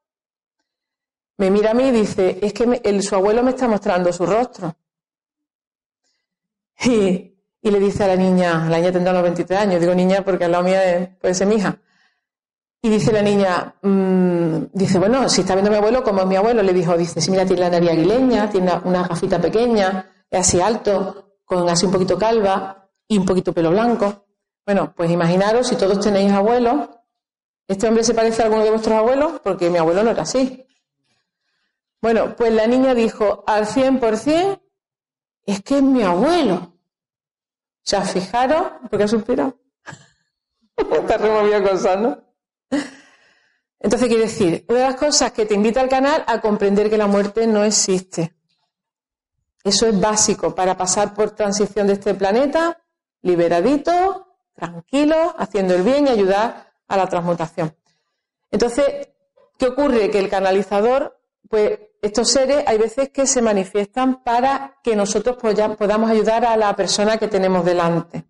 me 1.36 1.50
mira 1.50 1.70
a 1.70 1.74
mí 1.74 1.88
y 1.88 1.90
dice, 1.92 2.38
es 2.42 2.52
que 2.52 3.02
su 3.02 3.14
abuelo 3.14 3.42
me 3.42 3.50
está 3.50 3.68
mostrando 3.68 4.12
su 4.12 4.26
rostro. 4.26 4.76
Y, 6.84 7.28
le 7.62 7.78
dice 7.78 8.04
a 8.04 8.08
la 8.08 8.16
niña, 8.16 8.68
la 8.68 8.78
niña 8.78 8.92
tendrá 8.92 9.12
unos 9.12 9.22
23 9.22 9.60
años, 9.60 9.80
digo 9.80 9.94
niña 9.94 10.24
porque 10.24 10.44
al 10.44 10.52
lado 10.52 10.64
mía 10.64 11.16
puede 11.20 11.34
ser 11.34 11.46
mi 11.46 11.56
hija. 11.56 11.78
Y 12.84 12.90
dice 12.90 13.12
la 13.12 13.22
niña, 13.22 13.76
mm, 13.80 14.64
dice, 14.72 14.98
bueno, 14.98 15.28
si 15.28 15.42
está 15.42 15.54
viendo 15.54 15.70
a 15.70 15.72
mi 15.72 15.78
abuelo, 15.78 16.02
como 16.02 16.22
es 16.22 16.26
mi 16.26 16.34
abuelo, 16.34 16.64
le 16.64 16.72
dijo, 16.72 16.96
dice, 16.96 17.20
sí, 17.20 17.30
mira, 17.30 17.46
tiene 17.46 17.62
la 17.62 17.70
nariz 17.70 17.90
aguileña, 17.90 18.50
tiene 18.50 18.72
una 18.82 19.06
gafita 19.06 19.40
pequeña, 19.40 20.24
es 20.28 20.40
así 20.40 20.60
alto, 20.60 21.38
con 21.44 21.68
así 21.68 21.86
un 21.86 21.92
poquito 21.92 22.18
calva 22.18 22.90
y 23.06 23.18
un 23.18 23.24
poquito 23.24 23.52
pelo 23.52 23.70
blanco. 23.70 24.26
Bueno, 24.66 24.92
pues 24.96 25.12
imaginaros 25.12 25.68
si 25.68 25.76
todos 25.76 26.00
tenéis 26.00 26.32
abuelos, 26.32 26.88
¿este 27.68 27.86
hombre 27.86 28.02
se 28.02 28.14
parece 28.14 28.42
a 28.42 28.46
alguno 28.46 28.64
de 28.64 28.70
vuestros 28.70 28.98
abuelos? 28.98 29.40
Porque 29.44 29.70
mi 29.70 29.78
abuelo 29.78 30.02
no 30.02 30.10
era 30.10 30.22
así. 30.22 30.66
Bueno, 32.00 32.34
pues 32.34 32.52
la 32.52 32.66
niña 32.66 32.96
dijo, 32.96 33.44
al 33.46 33.64
100%, 33.64 34.60
es 35.46 35.62
que 35.62 35.76
es 35.76 35.82
mi 35.84 36.02
abuelo. 36.02 36.54
O 36.54 37.84
sea, 37.84 38.02
fijaros, 38.02 38.72
porque 38.90 39.04
ha 39.04 39.08
suspirado. 39.08 39.56
Está 40.76 41.16
removido 41.16 41.62
cosas, 41.62 42.00
¿no? 42.00 42.31
Entonces, 43.82 44.08
quiere 44.08 44.24
decir, 44.24 44.64
una 44.68 44.78
de 44.78 44.84
las 44.84 44.94
cosas 44.94 45.32
que 45.32 45.44
te 45.44 45.54
invita 45.54 45.80
al 45.80 45.88
canal 45.88 46.22
a 46.28 46.40
comprender 46.40 46.88
que 46.88 46.96
la 46.96 47.08
muerte 47.08 47.48
no 47.48 47.64
existe. 47.64 48.32
Eso 49.64 49.88
es 49.88 50.00
básico 50.00 50.54
para 50.54 50.76
pasar 50.76 51.12
por 51.14 51.32
transición 51.32 51.88
de 51.88 51.94
este 51.94 52.14
planeta, 52.14 52.80
liberadito, 53.22 54.28
tranquilo, 54.54 55.34
haciendo 55.36 55.74
el 55.74 55.82
bien 55.82 56.06
y 56.06 56.10
ayudar 56.10 56.72
a 56.86 56.96
la 56.96 57.08
transmutación. 57.08 57.76
Entonces, 58.52 59.08
¿qué 59.58 59.66
ocurre? 59.66 60.10
Que 60.10 60.20
el 60.20 60.28
canalizador, 60.28 61.20
pues 61.48 61.80
estos 62.00 62.30
seres 62.30 62.62
hay 62.68 62.78
veces 62.78 63.08
que 63.08 63.26
se 63.26 63.42
manifiestan 63.42 64.22
para 64.22 64.78
que 64.84 64.94
nosotros 64.94 65.36
podamos 65.36 66.08
ayudar 66.08 66.44
a 66.44 66.56
la 66.56 66.76
persona 66.76 67.16
que 67.16 67.26
tenemos 67.26 67.64
delante, 67.64 68.26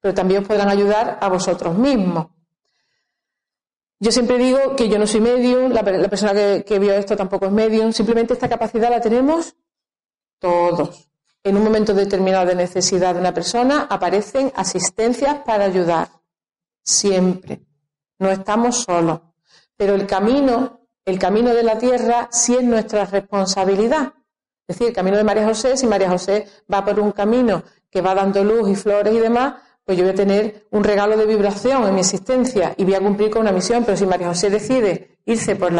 pero 0.00 0.14
también 0.14 0.44
podrán 0.44 0.68
ayudar 0.68 1.18
a 1.20 1.28
vosotros 1.28 1.76
mismos. 1.76 2.33
Yo 4.04 4.12
siempre 4.12 4.36
digo 4.36 4.76
que 4.76 4.90
yo 4.90 4.98
no 4.98 5.06
soy 5.06 5.22
medium, 5.22 5.72
la, 5.72 5.82
persona 5.82 6.34
que, 6.62 6.78
vio 6.78 6.92
esto 6.92 7.16
tampoco 7.16 7.46
es 7.46 7.52
medium, 7.52 7.90
simplemente 7.90 8.34
esta 8.34 8.50
capacidad 8.50 8.90
la 8.90 9.00
tenemos 9.00 9.56
todos. 10.38 11.08
En 11.42 11.56
un 11.56 11.64
momento 11.64 11.94
determinado 11.94 12.44
de 12.44 12.54
necesidad 12.54 13.14
de 13.14 13.20
una 13.20 13.32
persona 13.32 13.86
aparecen 13.88 14.52
asistencias 14.56 15.36
para 15.46 15.64
ayudar. 15.64 16.10
Siempre. 16.82 17.62
No 18.18 18.30
estamos 18.30 18.82
solos. 18.82 19.22
Pero 19.74 19.94
el 19.94 20.06
camino, 20.06 20.80
el 21.06 21.18
camino 21.18 21.54
de 21.54 21.62
la 21.62 21.78
tierra 21.78 22.28
sí 22.30 22.54
es 22.54 22.62
nuestra 22.62 23.06
responsabilidad. 23.06 24.12
Es 24.68 24.76
decir, 24.76 24.88
el 24.88 24.94
camino 24.94 25.16
de 25.16 25.24
María 25.24 25.46
José, 25.46 25.78
si 25.78 25.86
María 25.86 26.10
José 26.10 26.46
va 26.70 26.84
por 26.84 27.00
un 27.00 27.12
camino 27.12 27.62
que 27.90 28.02
va 28.02 28.14
dando 28.14 28.44
luz 28.44 28.68
y 28.68 28.76
flores 28.76 29.14
y 29.14 29.18
demás, 29.18 29.54
pues 29.84 29.98
yo 29.98 30.04
voy 30.04 30.12
a 30.12 30.16
tener 30.16 30.66
un 30.70 30.82
regalo 30.82 31.16
de 31.16 31.26
vibración 31.26 31.86
en 31.86 31.94
mi 31.94 32.00
existencia 32.00 32.74
y 32.76 32.84
voy 32.84 32.94
a 32.94 33.00
cumplir 33.00 33.30
con 33.30 33.42
una 33.42 33.52
misión, 33.52 33.84
pero 33.84 33.96
si 33.96 34.06
María 34.06 34.28
José 34.28 34.48
decide 34.48 35.18
irse 35.26 35.56
por, 35.56 35.72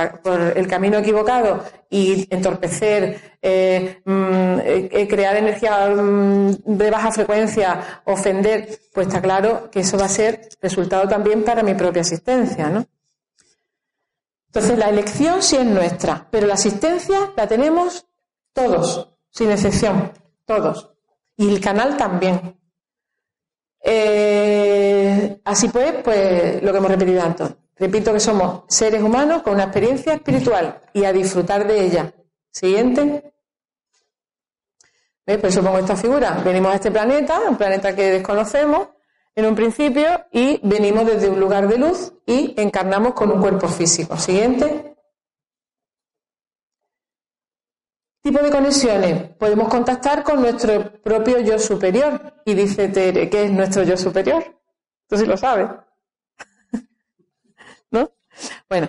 el 0.56 0.66
camino 0.66 0.98
equivocado 0.98 1.62
y 1.90 2.26
entorpecer, 2.34 3.36
eh, 3.40 4.00
mm, 4.04 4.58
eh, 4.62 5.06
crear 5.08 5.36
energía 5.36 5.88
mm, 5.88 6.56
de 6.64 6.90
baja 6.90 7.12
frecuencia, 7.12 8.02
ofender, 8.04 8.80
pues 8.92 9.06
está 9.06 9.20
claro 9.20 9.70
que 9.70 9.80
eso 9.80 9.98
va 9.98 10.06
a 10.06 10.08
ser 10.08 10.48
resultado 10.60 11.08
también 11.08 11.42
para 11.42 11.62
mi 11.62 11.74
propia 11.74 12.00
existencia, 12.00 12.68
¿no? 12.68 12.86
Entonces 14.46 14.78
la 14.78 14.88
elección 14.88 15.42
sí 15.42 15.56
es 15.56 15.66
nuestra, 15.66 16.28
pero 16.30 16.46
la 16.46 16.54
asistencia 16.54 17.32
la 17.36 17.48
tenemos 17.48 18.06
todos, 18.52 19.10
sin 19.30 19.50
excepción, 19.50 20.12
todos. 20.46 20.90
Y 21.36 21.48
el 21.48 21.60
canal 21.60 21.96
también. 21.96 22.56
Eh, 23.86 25.40
así 25.44 25.68
pues, 25.68 25.92
pues 26.02 26.62
lo 26.62 26.72
que 26.72 26.78
hemos 26.78 26.90
repetido 26.90 27.22
antes. 27.22 27.54
Repito 27.76 28.12
que 28.12 28.20
somos 28.20 28.62
seres 28.68 29.02
humanos 29.02 29.42
con 29.42 29.54
una 29.54 29.64
experiencia 29.64 30.14
espiritual 30.14 30.80
y 30.94 31.04
a 31.04 31.12
disfrutar 31.12 31.66
de 31.66 31.84
ella. 31.84 32.14
Siguiente. 32.50 33.34
¿Veis? 35.26 35.38
Por 35.38 35.50
eso 35.50 35.62
pongo 35.62 35.78
esta 35.78 35.96
figura. 35.96 36.40
Venimos 36.44 36.72
a 36.72 36.76
este 36.76 36.90
planeta, 36.90 37.40
un 37.48 37.56
planeta 37.56 37.94
que 37.94 38.10
desconocemos 38.10 38.88
en 39.34 39.46
un 39.46 39.54
principio, 39.54 40.26
y 40.30 40.60
venimos 40.62 41.06
desde 41.06 41.28
un 41.28 41.40
lugar 41.40 41.66
de 41.66 41.76
luz 41.76 42.12
y 42.24 42.54
encarnamos 42.56 43.14
con 43.14 43.32
un 43.32 43.40
cuerpo 43.40 43.66
físico. 43.68 44.16
Siguiente. 44.16 44.94
Tipo 48.24 48.42
de 48.42 48.50
conexiones? 48.50 49.28
Podemos 49.38 49.68
contactar 49.68 50.22
con 50.24 50.40
nuestro 50.40 50.90
propio 51.02 51.40
yo 51.40 51.58
superior. 51.58 52.40
Y 52.46 52.54
dice 52.54 52.88
Tere, 52.88 53.28
¿qué 53.28 53.44
es 53.44 53.50
nuestro 53.50 53.82
yo 53.82 53.96
superior? 53.98 54.42
Tú 55.06 55.18
sí 55.18 55.26
lo 55.26 55.36
sabes. 55.36 55.68
¿No? 57.90 58.10
Bueno, 58.68 58.88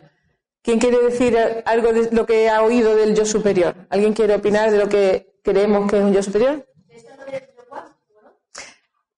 ¿quién 0.62 0.80
quiere 0.80 1.00
decir 1.04 1.38
algo 1.66 1.92
de 1.92 2.12
lo 2.12 2.26
que 2.26 2.50
ha 2.50 2.62
oído 2.62 2.96
del 2.96 3.14
yo 3.14 3.26
superior? 3.26 3.76
¿Alguien 3.90 4.14
quiere 4.14 4.36
opinar 4.36 4.72
de 4.72 4.78
lo 4.78 4.88
que 4.88 5.38
creemos 5.44 5.92
que 5.92 5.98
es 5.98 6.04
un 6.04 6.14
yo 6.14 6.24
superior? 6.24 6.66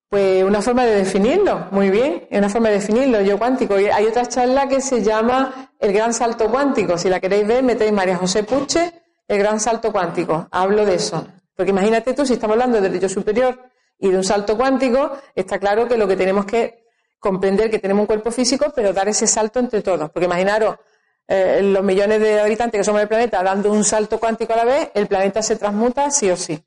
Pues 0.09 0.43
una 0.43 0.61
forma 0.61 0.85
de 0.85 0.95
definirlo, 0.95 1.67
muy 1.71 1.89
bien, 1.89 2.27
es 2.31 2.39
una 2.39 2.47
forma 2.47 2.69
de 2.69 2.75
definirlo, 2.75 3.21
yo 3.21 3.37
cuántico. 3.37 3.75
Hay 3.75 4.05
otra 4.05 4.25
charla 4.25 4.67
que 4.67 4.79
se 4.79 5.03
llama 5.03 5.73
El 5.79 5.91
Gran 5.91 6.13
Salto 6.13 6.49
Cuántico. 6.49 6.97
Si 6.97 7.09
la 7.09 7.19
queréis 7.19 7.45
ver, 7.45 7.61
metéis 7.61 7.91
María 7.91 8.15
José 8.15 8.43
Puche 8.43 8.93
el 9.27 9.37
gran 9.37 9.59
salto 9.59 9.91
cuántico. 9.91 10.47
Hablo 10.51 10.85
de 10.85 10.95
eso. 10.95 11.27
Porque 11.55 11.71
imagínate 11.71 12.13
tú, 12.13 12.25
si 12.25 12.33
estamos 12.33 12.53
hablando 12.53 12.79
del 12.79 12.99
yo 12.99 13.09
superior 13.09 13.59
y 13.99 14.09
de 14.09 14.17
un 14.17 14.23
salto 14.23 14.55
cuántico, 14.55 15.17
está 15.35 15.59
claro 15.59 15.87
que 15.87 15.97
lo 15.97 16.07
que 16.07 16.15
tenemos 16.15 16.45
que 16.45 16.85
comprender 17.19 17.69
que 17.69 17.79
tenemos 17.79 18.01
un 18.01 18.07
cuerpo 18.07 18.31
físico, 18.31 18.71
pero 18.75 18.93
dar 18.93 19.07
ese 19.09 19.27
salto 19.27 19.59
entre 19.59 19.81
todos. 19.81 20.09
Porque 20.11 20.25
imaginaros 20.25 20.77
eh, 21.27 21.61
los 21.61 21.83
millones 21.83 22.21
de 22.21 22.39
habitantes 22.39 22.79
que 22.79 22.83
somos 22.83 22.99
del 22.99 23.07
planeta 23.07 23.43
dando 23.43 23.71
un 23.71 23.83
salto 23.83 24.19
cuántico 24.19 24.53
a 24.53 24.57
la 24.57 24.65
vez, 24.65 24.91
el 24.93 25.07
planeta 25.07 25.41
se 25.41 25.55
transmuta 25.55 26.09
sí 26.11 26.29
o 26.29 26.37
sí. 26.37 26.63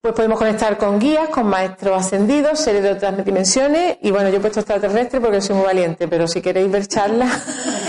Pues 0.00 0.14
podemos 0.14 0.36
conectar 0.36 0.76
con 0.78 0.98
guías, 0.98 1.28
con 1.28 1.46
maestros 1.46 1.96
ascendidos, 1.96 2.58
seres 2.58 2.82
de 2.82 2.90
otras 2.90 3.24
dimensiones. 3.24 3.98
Y 4.02 4.10
bueno, 4.10 4.30
yo 4.30 4.38
he 4.38 4.40
puesto 4.40 4.58
extraterrestre 4.58 5.20
porque 5.20 5.40
soy 5.40 5.54
muy 5.54 5.64
valiente, 5.64 6.08
pero 6.08 6.26
si 6.26 6.42
queréis 6.42 6.70
ver 6.72 6.88
charlas. 6.88 7.30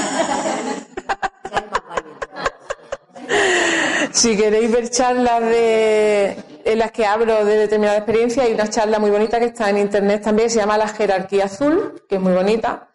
si 4.13 4.37
queréis 4.37 4.71
ver 4.71 4.89
charlas 4.91 5.41
de, 5.41 6.37
en 6.65 6.79
las 6.79 6.91
que 6.91 7.03
hablo 7.03 7.43
de 7.43 7.57
determinada 7.57 7.97
experiencia, 7.97 8.43
hay 8.43 8.53
una 8.53 8.69
charla 8.69 8.99
muy 8.99 9.09
bonita 9.09 9.39
que 9.39 9.45
está 9.45 9.71
en 9.71 9.79
internet 9.79 10.21
también, 10.23 10.51
se 10.51 10.59
llama 10.59 10.77
La 10.77 10.87
jerarquía 10.87 11.45
azul, 11.45 12.05
que 12.07 12.15
es 12.15 12.21
muy 12.21 12.33
bonita. 12.33 12.89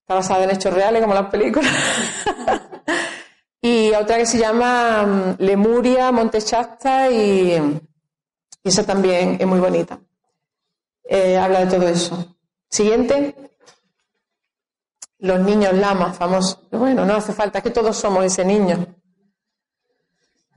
Está 0.00 0.14
basada 0.14 0.44
en 0.44 0.50
hechos 0.50 0.74
reales, 0.74 1.00
como 1.00 1.14
las 1.14 1.30
películas. 1.30 1.72
y 3.62 3.92
otra 3.94 4.18
que 4.18 4.26
se 4.26 4.38
llama 4.38 5.04
mm, 5.06 5.34
Lemuria, 5.38 6.12
Monte 6.12 6.38
y, 7.10 7.54
y 8.62 8.68
esa 8.68 8.84
también 8.84 9.38
es 9.40 9.46
muy 9.46 9.58
bonita. 9.58 9.98
Eh, 11.04 11.38
habla 11.38 11.64
de 11.64 11.74
todo 11.74 11.88
eso. 11.88 12.36
Siguiente. 12.68 13.34
Los 15.18 15.40
niños 15.40 15.72
lamas, 15.72 16.14
famosos. 16.14 16.60
Bueno, 16.70 17.06
no 17.06 17.14
hace 17.14 17.32
falta, 17.32 17.58
es 17.58 17.64
que 17.64 17.70
todos 17.70 17.96
somos 17.96 18.22
ese 18.24 18.44
niño. 18.44 19.01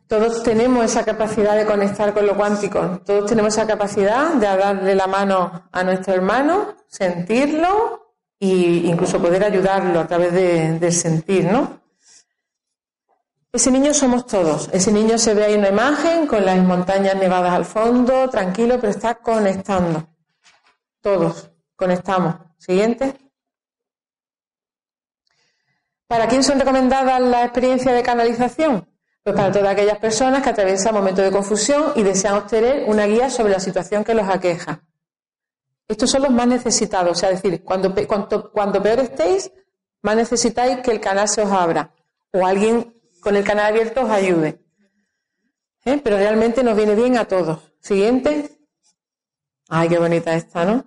Todos 0.07 0.43
tenemos 0.43 0.85
esa 0.85 1.03
capacidad 1.03 1.57
de 1.57 1.65
conectar 1.65 2.13
con 2.13 2.27
lo 2.27 2.35
cuántico. 2.35 3.01
Todos 3.03 3.25
tenemos 3.27 3.53
esa 3.53 3.65
capacidad 3.65 4.33
de 4.33 4.45
darle 4.45 4.93
la 4.93 5.07
mano 5.07 5.67
a 5.71 5.83
nuestro 5.83 6.13
hermano, 6.13 6.75
sentirlo 6.87 8.13
e 8.39 8.45
incluso 8.85 9.19
poder 9.19 9.43
ayudarlo 9.43 9.99
a 9.99 10.07
través 10.07 10.31
del 10.79 10.93
sentir, 10.93 11.45
¿no? 11.45 11.81
Ese 13.51 13.71
niño 13.71 13.93
somos 13.93 14.27
todos. 14.27 14.69
Ese 14.73 14.91
niño 14.91 15.17
se 15.17 15.33
ve 15.33 15.45
ahí 15.45 15.53
en 15.53 15.59
una 15.59 15.69
imagen 15.69 16.27
con 16.27 16.45
las 16.45 16.57
montañas 16.61 17.15
nevadas 17.15 17.53
al 17.53 17.65
fondo, 17.65 18.29
tranquilo, 18.29 18.75
pero 18.79 18.91
está 18.91 19.15
conectando. 19.15 20.07
Todos 21.01 21.49
conectamos. 21.75 22.35
Siguiente. 22.57 23.15
¿Para 26.07 26.27
quién 26.27 26.43
son 26.43 26.59
recomendadas 26.59 27.19
las 27.21 27.45
experiencias 27.45 27.95
de 27.95 28.03
canalización? 28.03 28.87
Pues 29.25 29.35
para 29.35 29.51
todas 29.51 29.73
aquellas 29.73 29.97
personas 29.97 30.43
que 30.43 30.49
atraviesan 30.49 30.93
momentos 30.93 31.25
de 31.25 31.31
confusión 31.31 31.93
y 31.95 32.03
desean 32.03 32.35
obtener 32.35 32.88
una 32.88 33.07
guía 33.07 33.27
sobre 33.31 33.53
la 33.53 33.59
situación 33.59 34.03
que 34.03 34.13
los 34.13 34.29
aqueja. 34.29 34.83
Estos 35.88 36.11
son 36.11 36.21
los 36.21 36.29
más 36.29 36.45
necesitados, 36.45 37.11
o 37.11 37.15
sea, 37.15 37.29
decir, 37.31 37.63
cuando, 37.63 37.91
cuando 38.51 38.83
peor 38.83 38.99
estéis, 38.99 39.51
más 40.03 40.15
necesitáis 40.15 40.77
que 40.81 40.91
el 40.91 40.99
canal 40.99 41.27
se 41.27 41.41
os 41.41 41.51
abra 41.51 41.91
o 42.33 42.45
alguien 42.45 43.01
con 43.19 43.35
el 43.35 43.43
canal 43.43 43.65
abierto 43.65 44.03
os 44.03 44.11
ayude. 44.11 44.63
¿Eh? 45.85 45.99
Pero 46.03 46.17
realmente 46.17 46.63
nos 46.63 46.77
viene 46.77 46.93
bien 46.93 47.17
a 47.17 47.25
todos. 47.25 47.73
Siguiente. 47.79 48.59
Ay, 49.69 49.89
qué 49.89 49.97
bonita 49.97 50.35
esta, 50.35 50.65
¿no? 50.65 50.85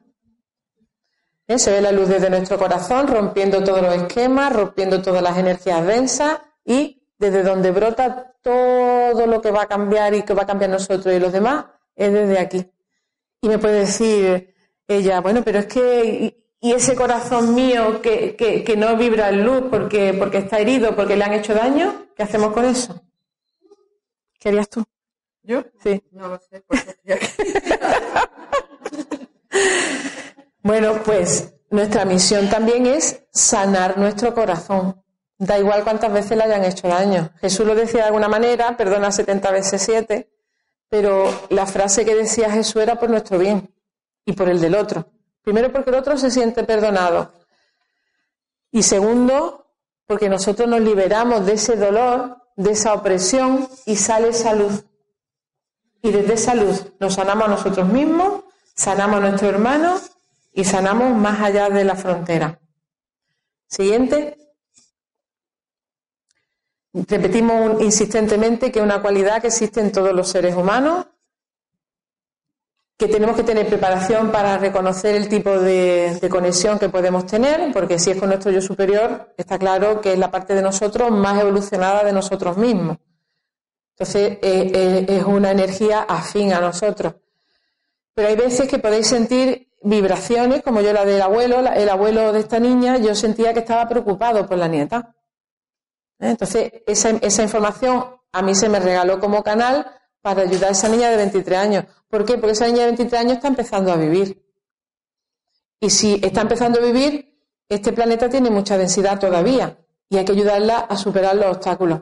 ¿Eh? 1.49 1.59
Se 1.59 1.73
ve 1.73 1.81
la 1.81 1.91
luz 1.91 2.09
desde 2.09 2.31
nuestro 2.31 2.57
corazón, 2.57 3.09
rompiendo 3.09 3.65
todos 3.65 3.83
los 3.83 3.95
esquemas, 3.97 4.53
rompiendo 4.53 5.03
todas 5.03 5.25
las 5.25 5.37
energías 5.37 5.85
densas 5.85 6.39
y 6.65 6.98
desde 7.19 7.43
donde 7.43 7.71
brota 7.71 8.35
todo 8.43 9.27
lo 9.27 9.41
que 9.41 9.51
va 9.51 9.63
a 9.63 9.69
cambiar 9.69 10.15
y 10.15 10.23
que 10.23 10.35
va 10.35 10.43
a 10.43 10.47
cambiar 10.47 10.71
nosotros 10.71 11.15
y 11.15 11.19
los 11.19 11.33
demás, 11.33 11.67
es 11.95 12.13
desde 12.13 12.39
aquí. 12.39 12.71
Y 13.41 13.49
me 13.49 13.59
puede 13.59 13.81
decir 13.81 14.55
ella, 14.87 15.21
bueno, 15.21 15.43
pero 15.45 15.59
es 15.59 15.67
que 15.67 16.39
y 16.61 16.73
ese 16.73 16.97
corazón 16.97 17.55
mío 17.55 18.03
que, 18.03 18.35
que, 18.37 18.77
no 18.77 18.97
vibra 18.97 19.29
en 19.29 19.45
luz 19.45 19.65
porque, 19.71 20.13
porque 20.15 20.39
está 20.39 20.59
herido, 20.59 20.97
porque 20.97 21.17
le 21.17 21.25
han 21.25 21.35
hecho 21.35 21.55
daño, 21.55 22.07
¿qué 22.17 22.25
hacemos 22.25 22.53
con 22.53 22.65
eso? 22.65 23.01
¿Qué 24.41 24.49
harías 24.49 24.69
tú? 24.69 24.85
¿Yo? 25.43 25.63
Sí. 25.83 26.03
No 26.11 26.29
lo 26.29 26.41
sé. 26.41 26.65
bueno, 30.63 31.01
pues 31.05 31.55
nuestra 31.71 32.05
misión 32.05 32.51
también 32.51 32.87
es 32.87 33.25
sanar 33.31 33.99
nuestro 33.99 34.35
corazón. 34.35 35.01
Da 35.39 35.57
igual 35.57 35.85
cuántas 35.85 36.13
veces 36.13 36.37
le 36.37 36.45
hayan 36.45 36.65
hecho 36.65 36.89
daño. 36.89 37.31
Jesús 37.41 37.65
lo 37.65 37.77
decía 37.77 38.01
de 38.01 38.07
alguna 38.07 38.29
manera, 38.29 38.77
perdona 38.77 39.13
70 39.13 39.51
veces 39.53 39.81
7, 39.83 40.29
pero 40.89 41.31
la 41.51 41.65
frase 41.65 42.05
que 42.05 42.15
decía 42.15 42.51
Jesús 42.51 42.83
era 42.83 42.99
por 42.99 43.09
nuestro 43.09 43.39
bien 43.39 43.73
y 44.25 44.33
por 44.33 44.49
el 44.49 44.61
del 44.61 44.75
otro. 44.75 45.07
Primero 45.43 45.73
porque 45.73 45.91
el 45.91 45.97
otro 45.97 46.17
se 46.19 46.31
siente 46.31 46.65
perdonado. 46.65 47.33
Y 48.73 48.83
segundo, 48.83 49.67
porque 50.07 50.29
nosotros 50.29 50.69
nos 50.69 50.81
liberamos 50.81 51.47
de 51.47 51.53
ese 51.53 51.77
dolor, 51.77 52.37
de 52.57 52.73
esa 52.73 52.93
opresión 52.93 53.69
y 53.87 53.97
sale 53.97 54.29
esa 54.29 54.55
luz. 54.55 54.85
Y 56.03 56.11
desde 56.11 56.35
esa 56.35 56.55
luz 56.55 56.87
nos 56.99 57.15
sanamos 57.15 57.45
a 57.45 57.51
nosotros 57.51 57.87
mismos, 57.87 58.45
sanamos 58.75 59.19
a 59.19 59.21
nuestros 59.21 59.53
hermanos 59.53 60.11
y 60.53 60.65
sanamos 60.65 61.17
más 61.17 61.41
allá 61.41 61.71
de 61.71 61.85
la 61.85 61.95
frontera. 61.95 62.59
Siguiente. 63.69 64.37
Repetimos 67.07 67.81
insistentemente 67.83 68.73
que 68.73 68.81
una 68.81 69.01
cualidad 69.01 69.41
que 69.41 69.49
existe 69.49 69.81
en 69.81 69.93
todos 69.93 70.13
los 70.13 70.29
seres 70.29 70.57
humanos 70.57 71.07
que 72.99 73.07
tenemos 73.07 73.37
que 73.37 73.45
tener 73.45 73.69
preparación 73.69 74.33
para 74.33 74.59
reconocer 74.59 75.15
el 75.15 75.29
tipo 75.29 75.57
de, 75.61 76.19
conexión 76.29 76.81
que 76.81 76.89
podemos 76.89 77.27
tener, 77.27 77.73
porque 77.73 77.97
si 78.01 78.11
es 78.11 78.19
con 78.19 78.29
nuestro 78.29 78.51
yo 78.51 78.61
superior, 78.61 79.33
está 79.37 79.57
claro 79.57 80.01
que 80.01 80.15
es 80.15 80.19
la 80.19 80.33
parte 80.33 80.53
de 80.57 80.63
nosotros 80.63 81.13
más 81.13 81.41
evolucionada 81.41 82.03
de 82.03 82.13
nosotros 82.13 82.57
mismos. 82.57 82.97
Entonces, 83.93 84.39
eh, 84.43 84.73
eh, 84.75 85.07
es 85.09 85.25
una 85.25 85.53
energía 85.53 86.01
afín 86.09 86.53
a 86.53 86.61
nosotros. 86.61 87.15
Pero 88.15 88.29
hay 88.29 88.37
veces 88.37 88.69
que 88.69 88.81
podéis 88.81 89.07
sentir 89.07 89.69
vibraciones, 89.81 90.63
como 90.65 90.81
yo 90.81 90.93
la 90.93 91.05
del 91.05 91.23
abuelo, 91.23 91.61
el 91.73 91.89
abuelo 91.89 92.33
de 92.33 92.41
esta 92.41 92.59
niña, 92.59 92.97
yo 92.99 93.15
sentía 93.15 93.55
que 93.55 93.61
estaba 93.61 93.89
preocupado 93.89 94.45
por 94.49 94.59
la 94.59 94.67
nieta. 94.67 95.15
Entonces, 96.19 96.73
esa, 96.87 97.11
esa 97.11 97.43
información 97.43 98.05
a 98.33 98.43
mí 98.43 98.55
se 98.55 98.69
me 98.69 98.81
regaló 98.81 99.21
como 99.21 99.43
canal 99.43 99.87
para 100.21 100.43
ayudar 100.43 100.71
a 100.71 100.73
esa 100.73 100.89
niña 100.89 101.11
de 101.11 101.17
23 101.17 101.59
años. 101.59 101.85
¿Por 102.09 102.25
qué? 102.25 102.35
Porque 102.35 102.53
esa 102.53 102.67
niña 102.67 102.81
de 102.81 102.87
23 102.87 103.21
años 103.21 103.33
está 103.35 103.49
empezando 103.49 103.93
a 103.93 103.97
vivir. 103.97 104.45
Y 105.81 105.91
si 105.91 106.21
está 106.23 106.41
empezando 106.43 106.81
a 106.81 106.83
vivir, 106.83 107.39
este 107.69 107.93
planeta 107.93 108.29
tiene 108.29 108.51
mucha 108.51 108.77
densidad 108.77 109.19
todavía 109.19 109.79
y 110.09 110.17
hay 110.17 110.25
que 110.25 110.33
ayudarla 110.33 110.79
a 110.79 110.97
superar 110.97 111.37
los 111.37 111.57
obstáculos. 111.57 112.01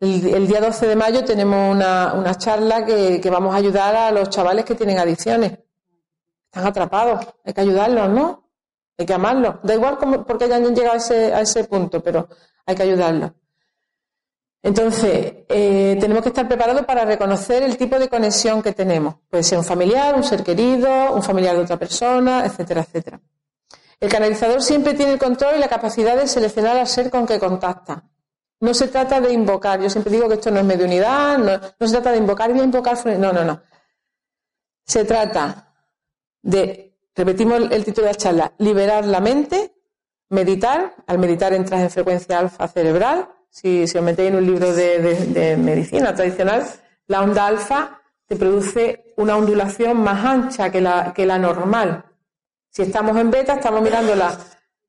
El, 0.00 0.46
día 0.46 0.60
12 0.60 0.86
de 0.86 0.96
mayo 0.96 1.24
tenemos 1.24 1.74
una, 1.74 2.34
charla 2.36 2.86
que, 2.86 3.28
vamos 3.30 3.54
a 3.54 3.58
ayudar 3.58 3.96
a 3.96 4.10
los 4.12 4.30
chavales 4.30 4.64
que 4.64 4.74
tienen 4.74 4.98
adicciones. 4.98 5.58
Están 6.44 6.66
atrapados, 6.66 7.26
hay 7.44 7.52
que 7.52 7.60
ayudarlos, 7.60 8.08
¿no? 8.08 8.48
Hay 8.96 9.06
que 9.06 9.14
amarlos. 9.14 9.56
Da 9.62 9.74
igual 9.74 9.98
cómo, 9.98 10.24
porque 10.24 10.44
hayan 10.44 10.74
llegado 10.74 10.94
a 10.94 10.96
ese, 10.96 11.34
a 11.34 11.40
ese 11.40 11.64
punto, 11.64 12.00
pero 12.02 12.28
hay 12.68 12.74
que 12.76 12.82
ayudarlos. 12.82 13.32
Entonces, 14.62 15.32
eh, 15.48 15.96
tenemos 15.98 16.22
que 16.22 16.28
estar 16.28 16.46
preparados 16.46 16.84
para 16.84 17.06
reconocer 17.06 17.62
el 17.62 17.78
tipo 17.78 17.98
de 17.98 18.08
conexión 18.08 18.62
que 18.62 18.72
tenemos. 18.72 19.16
Puede 19.30 19.42
ser 19.42 19.56
un 19.56 19.64
familiar, 19.64 20.14
un 20.14 20.22
ser 20.22 20.44
querido, 20.44 21.14
un 21.14 21.22
familiar 21.22 21.56
de 21.56 21.62
otra 21.62 21.78
persona, 21.78 22.44
etcétera, 22.44 22.82
etcétera. 22.82 23.20
El 23.98 24.10
canalizador 24.10 24.62
siempre 24.62 24.92
tiene 24.92 25.12
el 25.12 25.18
control 25.18 25.56
y 25.56 25.60
la 25.60 25.68
capacidad 25.68 26.14
de 26.14 26.28
seleccionar 26.28 26.76
al 26.76 26.86
ser 26.86 27.10
con 27.10 27.26
que 27.26 27.38
contacta. 27.38 28.04
No 28.60 28.74
se 28.74 28.88
trata 28.88 29.18
de 29.20 29.32
invocar. 29.32 29.80
Yo 29.80 29.88
siempre 29.88 30.12
digo 30.12 30.28
que 30.28 30.34
esto 30.34 30.50
no 30.50 30.60
es 30.60 30.66
mediunidad, 30.66 31.38
no, 31.38 31.58
no 31.78 31.86
se 31.86 31.94
trata 31.94 32.12
de 32.12 32.18
invocar, 32.18 32.50
voy 32.50 32.60
a 32.60 32.64
invocar. 32.64 32.98
No, 33.18 33.32
no, 33.32 33.44
no. 33.44 33.62
Se 34.84 35.04
trata 35.06 35.72
de, 36.42 36.98
repetimos 37.14 37.62
el 37.70 37.84
título 37.84 38.08
de 38.08 38.12
la 38.12 38.18
charla, 38.18 38.52
liberar 38.58 39.06
la 39.06 39.20
mente, 39.20 39.77
meditar. 40.30 40.94
Al 41.06 41.18
meditar 41.18 41.52
entras 41.52 41.80
en 41.82 41.90
frecuencia 41.90 42.38
alfa 42.38 42.68
cerebral 42.68 43.28
si, 43.50 43.82
os 43.82 44.02
metéis 44.02 44.30
en 44.30 44.36
un 44.36 44.46
libro 44.46 44.72
de, 44.72 45.56
medicina 45.56 46.14
tradicional, 46.14 46.64
la 47.06 47.22
onda 47.22 47.46
alfa 47.46 48.00
te 48.26 48.36
produce 48.36 49.14
una 49.16 49.36
ondulación 49.36 50.02
más 50.02 50.24
ancha 50.24 50.70
que 50.70 50.80
la, 50.80 51.12
que 51.14 51.26
la 51.26 51.38
normal. 51.38 52.04
Si 52.70 52.82
estamos 52.82 53.16
en 53.16 53.30
beta, 53.30 53.54
estamos 53.54 53.80
mirando 53.82 54.14
la, 54.14 54.38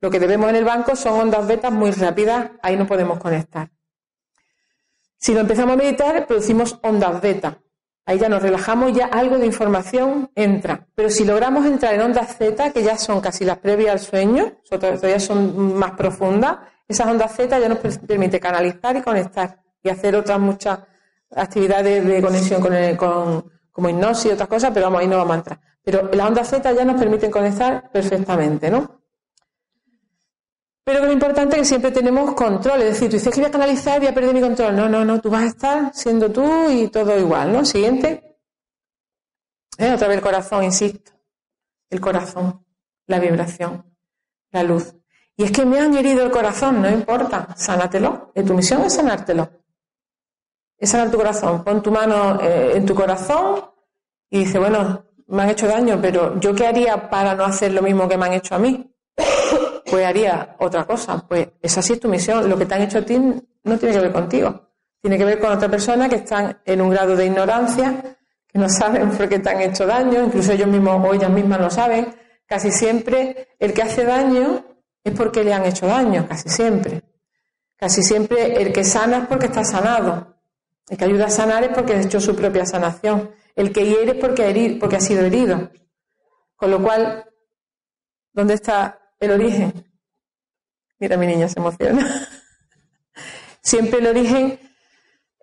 lo 0.01 0.09
que 0.09 0.19
debemos 0.19 0.49
en 0.49 0.57
el 0.57 0.65
banco, 0.65 0.95
son 0.95 1.19
ondas 1.19 1.47
betas 1.47 1.71
muy 1.71 1.91
rápidas, 1.91 2.51
ahí 2.61 2.75
no 2.75 2.85
podemos 2.85 3.17
conectar. 3.17 3.69
Si 5.17 5.33
lo 5.33 5.41
empezamos 5.41 5.73
a 5.73 5.77
meditar, 5.77 6.27
producimos 6.27 6.77
ondas 6.83 7.21
beta. 7.21 7.57
Ahí 8.09 8.17
ya 8.17 8.27
nos 8.27 8.41
relajamos, 8.41 8.91
ya 8.91 9.05
algo 9.05 9.37
de 9.37 9.45
información 9.45 10.31
entra. 10.33 10.87
Pero 10.95 11.11
si 11.11 11.23
logramos 11.25 11.63
entrar 11.67 11.93
en 11.93 12.01
ondas 12.01 12.35
Z, 12.39 12.71
que 12.71 12.81
ya 12.81 12.97
son 12.97 13.21
casi 13.21 13.45
las 13.45 13.59
previas 13.59 13.91
al 13.91 13.99
sueño, 13.99 14.53
todavía 14.67 15.19
son 15.19 15.75
más 15.75 15.91
profundas, 15.91 16.57
esas 16.87 17.05
ondas 17.05 17.35
Z 17.35 17.59
ya 17.59 17.69
nos 17.69 17.77
permite 17.77 18.39
canalizar 18.39 18.97
y 18.97 19.03
conectar 19.03 19.61
y 19.83 19.89
hacer 19.89 20.15
otras 20.15 20.39
muchas 20.39 20.79
actividades 21.35 22.03
de 22.03 22.19
conexión 22.19 22.63
con, 22.97 23.45
como 23.71 23.89
hipnosis 23.89 24.25
y 24.25 24.33
otras 24.33 24.49
cosas, 24.49 24.71
pero 24.73 24.87
vamos, 24.87 25.01
ahí 25.01 25.07
no 25.07 25.17
vamos 25.17 25.33
a 25.33 25.37
entrar. 25.37 25.59
Pero 25.83 26.09
las 26.11 26.27
ondas 26.27 26.49
Z 26.49 26.73
ya 26.73 26.83
nos 26.83 26.99
permiten 26.99 27.29
conectar 27.29 27.91
perfectamente, 27.91 28.71
¿no? 28.71 28.98
Pero 30.89 31.05
lo 31.05 31.11
importante 31.11 31.55
es 31.55 31.61
que 31.61 31.65
siempre 31.65 31.91
tenemos 31.91 32.33
control, 32.33 32.81
es 32.81 32.93
decir, 32.93 33.11
tú 33.11 33.17
dices 33.17 33.31
que 33.31 33.41
voy 33.41 33.49
a 33.49 33.51
canalizar 33.51 33.97
y 33.97 33.99
voy 33.99 34.07
a 34.07 34.13
perder 34.15 34.33
mi 34.33 34.41
control. 34.41 34.75
No, 34.75 34.89
no, 34.89 35.05
no, 35.05 35.21
tú 35.21 35.29
vas 35.29 35.43
a 35.43 35.45
estar 35.45 35.93
siendo 35.93 36.31
tú 36.31 36.67
y 36.67 36.87
todo 36.87 37.15
igual, 37.15 37.53
¿no? 37.53 37.63
Siguiente. 37.63 38.39
¿Eh? 39.77 39.93
Otra 39.93 40.07
vez 40.07 40.17
el 40.17 40.23
corazón, 40.23 40.63
insisto. 40.63 41.11
El 41.91 42.01
corazón, 42.01 42.65
la 43.05 43.19
vibración, 43.19 43.85
la 44.49 44.63
luz. 44.63 44.95
Y 45.37 45.43
es 45.43 45.51
que 45.51 45.63
me 45.63 45.79
han 45.79 45.95
herido 45.95 46.25
el 46.25 46.31
corazón, 46.31 46.81
no 46.81 46.89
importa, 46.89 47.53
sánatelo. 47.55 48.31
Y 48.33 48.41
tu 48.41 48.55
misión 48.55 48.81
es 48.81 48.95
sanártelo. 48.95 49.47
es 50.75 50.89
sanar 50.89 51.11
tu 51.11 51.17
corazón. 51.17 51.63
Pon 51.63 51.83
tu 51.83 51.91
mano 51.91 52.41
eh, 52.41 52.77
en 52.77 52.85
tu 52.87 52.95
corazón 52.95 53.63
y 54.27 54.39
dice, 54.39 54.57
bueno, 54.57 55.05
me 55.27 55.43
han 55.43 55.49
hecho 55.49 55.67
daño, 55.67 55.99
pero 56.01 56.39
¿yo 56.39 56.55
qué 56.55 56.65
haría 56.65 57.11
para 57.11 57.35
no 57.35 57.43
hacer 57.43 57.73
lo 57.73 57.83
mismo 57.83 58.09
que 58.09 58.17
me 58.17 58.25
han 58.25 58.33
hecho 58.33 58.55
a 58.55 58.57
mí? 58.57 58.91
Pues 59.89 60.05
haría 60.05 60.55
otra 60.59 60.85
cosa. 60.85 61.25
Pues 61.27 61.49
esa 61.61 61.81
sí 61.81 61.93
es 61.93 61.99
tu 61.99 62.07
misión. 62.07 62.49
Lo 62.49 62.57
que 62.57 62.65
te 62.65 62.75
han 62.75 62.83
hecho 62.83 62.99
a 62.99 63.01
ti 63.01 63.17
no 63.17 63.77
tiene 63.77 63.95
que 63.95 64.01
ver 64.01 64.11
contigo. 64.11 64.69
Tiene 65.01 65.17
que 65.17 65.25
ver 65.25 65.39
con 65.39 65.51
otra 65.51 65.69
persona 65.69 66.09
que 66.09 66.17
están 66.17 66.59
en 66.65 66.81
un 66.81 66.89
grado 66.89 67.15
de 67.15 67.25
ignorancia, 67.25 68.17
que 68.47 68.59
no 68.59 68.67
saben 68.67 69.11
por 69.11 69.29
qué 69.29 69.39
te 69.39 69.49
han 69.49 69.61
hecho 69.61 69.85
daño, 69.85 70.25
incluso 70.25 70.51
ellos 70.51 70.67
mismos 70.67 71.05
o 71.05 71.13
ellas 71.13 71.29
mismas 71.29 71.59
no 71.59 71.69
saben. 71.69 72.13
Casi 72.45 72.71
siempre 72.71 73.49
el 73.59 73.73
que 73.73 73.81
hace 73.81 74.03
daño 74.03 74.65
es 75.03 75.13
porque 75.13 75.43
le 75.43 75.53
han 75.53 75.65
hecho 75.65 75.87
daño, 75.87 76.27
casi 76.27 76.49
siempre. 76.49 77.03
Casi 77.77 78.03
siempre 78.03 78.61
el 78.61 78.73
que 78.73 78.83
sana 78.83 79.19
es 79.19 79.27
porque 79.27 79.45
está 79.45 79.63
sanado. 79.63 80.35
El 80.89 80.97
que 80.97 81.05
ayuda 81.05 81.27
a 81.27 81.29
sanar 81.29 81.63
es 81.63 81.69
porque 81.69 81.93
ha 81.93 82.01
hecho 82.01 82.19
su 82.19 82.35
propia 82.35 82.65
sanación. 82.65 83.31
El 83.55 83.71
que 83.71 83.85
hiere 83.85 84.11
es 84.11 84.17
porque 84.17 84.43
ha, 84.43 84.79
porque 84.79 84.97
ha 84.97 85.01
sido 85.01 85.23
herido. 85.23 85.69
Con 86.55 86.71
lo 86.71 86.81
cual, 86.81 87.23
¿dónde 88.33 88.55
está 88.55 88.98
el 89.19 89.31
origen? 89.31 89.85
Mira, 90.99 91.17
mi 91.17 91.27
niña 91.27 91.47
se 91.47 91.59
emociona. 91.59 92.27
Siempre 93.61 93.99
el 93.99 94.07
origen 94.07 94.59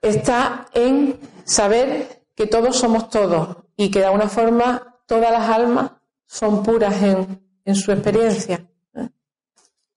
está 0.00 0.66
en 0.74 1.18
saber 1.44 2.24
que 2.34 2.46
todos 2.46 2.78
somos 2.78 3.08
todos 3.10 3.64
y 3.76 3.90
que 3.90 4.00
de 4.00 4.06
alguna 4.06 4.28
forma 4.28 5.00
todas 5.06 5.30
las 5.30 5.48
almas 5.48 5.92
son 6.26 6.62
puras 6.62 7.02
en, 7.02 7.40
en 7.64 7.74
su 7.74 7.92
experiencia. 7.92 8.66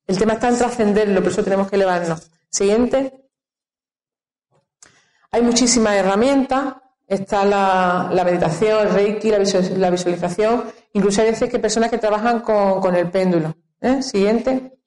El 0.09 0.17
tema 0.17 0.33
está 0.33 0.49
en 0.49 0.57
trascenderlo, 0.57 1.21
por 1.21 1.31
eso 1.31 1.43
tenemos 1.43 1.69
que 1.69 1.75
elevarnos. 1.75 2.31
Siguiente. 2.49 3.29
Hay 5.29 5.43
muchísimas 5.43 5.93
herramientas. 5.93 6.77
Está 7.05 7.45
la, 7.45 8.23
meditación, 8.23 8.87
el 8.87 8.93
reiki, 8.93 9.29
la, 9.29 9.89
visualización. 9.91 10.63
Incluso 10.93 11.21
hay 11.21 11.29
veces 11.29 11.49
que 11.49 11.59
personas 11.59 11.91
que 11.91 11.99
trabajan 11.99 12.39
con, 12.41 12.95
el 12.95 13.11
péndulo. 13.11 13.55
¿Eh? 13.81 14.01
Siguiente. 14.01 14.77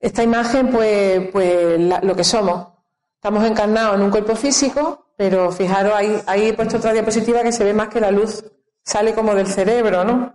Esta 0.00 0.22
imagen, 0.22 0.70
pues, 0.70 1.28
pues 1.32 1.80
lo 2.02 2.14
que 2.14 2.24
somos. 2.24 2.68
Estamos 3.14 3.44
encarnados 3.44 3.96
en 3.96 4.02
un 4.02 4.10
cuerpo 4.10 4.36
físico, 4.36 5.12
pero 5.16 5.50
fijaros, 5.50 5.92
ahí, 5.94 6.22
ahí 6.26 6.48
he 6.48 6.54
puesto 6.54 6.76
otra 6.76 6.92
diapositiva 6.92 7.42
que 7.42 7.50
se 7.50 7.64
ve 7.64 7.74
más 7.74 7.88
que 7.88 8.00
la 8.00 8.12
luz 8.12 8.44
sale 8.84 9.12
como 9.14 9.34
del 9.34 9.48
cerebro, 9.48 10.04
¿no? 10.04 10.34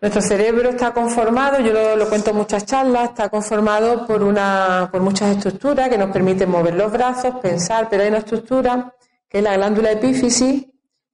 Nuestro 0.00 0.22
cerebro 0.22 0.70
está 0.70 0.94
conformado, 0.94 1.60
yo 1.60 1.96
lo, 1.96 2.08
cuento 2.08 2.30
en 2.30 2.36
muchas 2.36 2.64
charlas, 2.64 3.10
está 3.10 3.28
conformado 3.28 4.06
por, 4.06 4.22
una, 4.22 4.88
por 4.90 5.02
muchas 5.02 5.36
estructuras 5.36 5.90
que 5.90 5.98
nos 5.98 6.10
permiten 6.10 6.48
mover 6.48 6.74
los 6.74 6.90
brazos, 6.90 7.34
pensar, 7.42 7.88
pero 7.90 8.04
hay 8.04 8.08
una 8.08 8.18
estructura 8.18 8.94
que 9.28 9.38
es 9.38 9.44
la 9.44 9.56
glándula 9.56 9.92
epífisis 9.92 10.69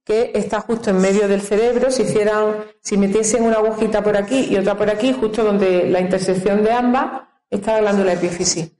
que 0.07 0.31
está 0.33 0.61
justo 0.61 0.89
en 0.89 1.01
medio 1.01 1.27
del 1.27 1.41
cerebro. 1.41 1.91
Si 1.91 2.03
hicieran, 2.03 2.63
si 2.81 2.97
metiesen 2.97 3.43
una 3.43 3.57
agujita 3.57 4.01
por 4.01 4.15
aquí 4.15 4.47
y 4.49 4.55
otra 4.55 4.77
por 4.77 4.89
aquí, 4.89 5.11
justo 5.11 5.43
donde 5.43 5.89
la 5.89 5.99
intersección 5.99 6.63
de 6.63 6.71
ambas, 6.71 7.23
está 7.49 7.73
la 7.73 7.81
glándula 7.81 8.13
epífisis. 8.13 8.71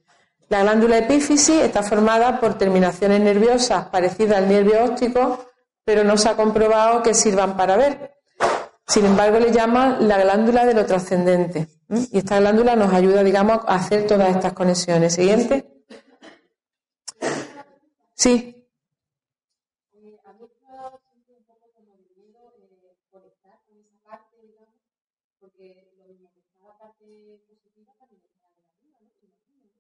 La 0.48 0.62
glándula 0.64 1.00
epífisis 1.00 1.62
está 1.62 1.84
formada 1.84 2.40
por 2.40 2.58
terminaciones 2.58 3.20
nerviosas 3.20 3.88
parecidas 3.88 4.38
al 4.38 4.48
nervio 4.48 4.86
óptico, 4.86 5.46
pero 5.84 6.06
no 6.06 6.16
se 6.16 6.30
ha 6.30 6.38
comprobado 6.38 7.04
que 7.04 7.14
sirvan 7.14 7.58
para 7.58 7.76
ver. 7.76 8.14
Sin 8.88 9.06
embargo, 9.06 9.38
le 9.38 9.52
llaman 9.52 10.08
la 10.08 10.24
glándula 10.24 10.66
de 10.66 10.74
lo 10.74 10.86
trascendente. 10.86 11.68
Y 11.90 12.20
esta 12.20 12.40
glándula 12.40 12.78
nos 12.78 12.94
ayuda, 12.94 13.22
digamos, 13.22 13.60
a 13.68 13.76
hacer 13.76 14.08
todas 14.08 14.34
estas 14.34 14.54
conexiones. 14.54 15.14
Siguiente. 15.14 15.68
Sí. 18.16 18.57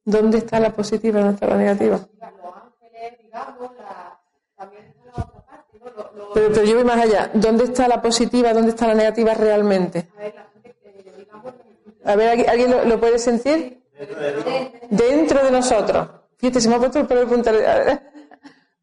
¿Dónde 0.07 0.37
está 0.37 0.57
la 0.61 0.71
positiva 0.71 1.19
dónde 1.19 1.33
está 1.33 1.47
la 1.47 1.57
negativa? 1.57 1.97
Los 1.97 2.55
ángeles, 2.55 3.29
la, 3.29 4.21
también 4.55 4.95
pero, 6.33 6.63
yo 6.63 6.75
voy 6.75 6.85
más 6.85 7.01
allá. 7.01 7.29
¿Dónde 7.33 7.65
está 7.65 7.89
la 7.89 8.01
positiva, 8.01 8.53
dónde 8.53 8.69
está 8.69 8.87
la 8.87 8.93
negativa 8.93 9.33
realmente? 9.33 10.07
A 12.05 12.15
ver, 12.15 12.49
¿alguien 12.49 12.89
lo, 12.89 12.99
puede 13.01 13.19
sentir? 13.19 13.83
Dentro 14.89 15.43
de 15.43 15.51
nosotros. 15.51 16.07
Fíjate, 16.37 16.61
se 16.61 16.69
me 16.69 16.75
ha 16.75 16.79
puesto 16.79 16.99
el 16.99 17.05
pelo 17.05 17.25
de 17.25 17.99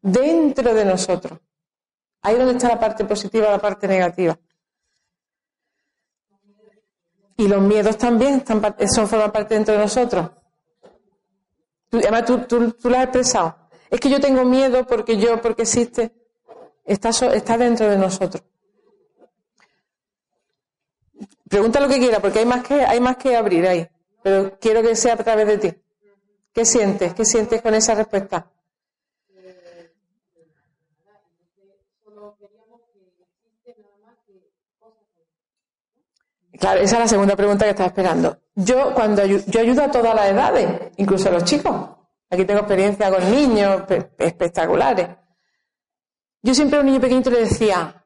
Dentro 0.03 0.75
de 0.75 0.85
nosotros. 0.85 1.39
Ahí 2.21 2.35
donde 2.35 2.53
está 2.53 2.67
la 2.67 2.79
parte 2.79 3.03
positiva, 3.03 3.49
la 3.49 3.57
parte 3.57 3.87
negativa. 3.87 4.37
Y 7.37 7.47
los 7.47 7.61
miedos 7.63 7.97
también 7.97 8.35
están, 8.35 8.61
son, 8.93 9.07
forman 9.07 9.31
parte 9.31 9.55
dentro 9.55 9.73
de 9.73 9.79
nosotros. 9.79 10.29
Además, 11.91 12.25
tú, 12.25 12.39
tú, 12.39 12.71
tú 12.71 12.89
has 12.89 13.03
expresado. 13.03 13.55
Es 13.89 13.99
que 13.99 14.09
yo 14.09 14.19
tengo 14.19 14.43
miedo 14.43 14.85
porque 14.85 15.17
yo, 15.17 15.41
porque 15.41 15.63
existe. 15.63 16.11
Está, 16.83 17.09
está 17.09 17.57
dentro 17.57 17.89
de 17.89 17.97
nosotros. 17.97 18.43
Pregunta 21.47 21.79
lo 21.79 21.87
que 21.87 21.99
quiera, 21.99 22.19
porque 22.19 22.39
hay 22.39 22.45
más 22.45 22.63
que, 22.63 22.85
hay 22.85 22.99
más 22.99 23.17
que 23.17 23.35
abrir 23.35 23.67
ahí. 23.67 23.87
Pero 24.23 24.57
quiero 24.59 24.81
que 24.81 24.95
sea 24.95 25.13
a 25.13 25.17
través 25.17 25.47
de 25.47 25.57
ti. 25.57 25.73
¿Qué 26.51 26.65
sientes? 26.65 27.13
¿Qué 27.13 27.25
sientes 27.25 27.61
con 27.61 27.75
esa 27.75 27.95
respuesta? 27.95 28.51
Claro, 36.59 36.79
esa 36.81 36.95
es 36.95 36.99
la 37.01 37.07
segunda 37.07 37.35
pregunta 37.35 37.65
que 37.65 37.71
estaba 37.71 37.87
esperando. 37.87 38.39
Yo 38.55 38.93
cuando 38.93 39.25
yo 39.25 39.59
ayudo 39.59 39.83
a 39.83 39.91
todas 39.91 40.15
las 40.15 40.29
edades, 40.29 40.91
incluso 40.97 41.29
a 41.29 41.33
los 41.33 41.43
chicos. 41.43 41.73
Aquí 42.29 42.45
tengo 42.45 42.61
experiencia 42.61 43.11
con 43.11 43.29
niños 43.29 43.83
espectaculares. 44.17 45.09
Yo 46.41 46.53
siempre 46.53 46.77
a 46.77 46.81
un 46.81 46.87
niño 46.87 47.01
pequeñito 47.01 47.29
le 47.29 47.41
decía, 47.41 48.05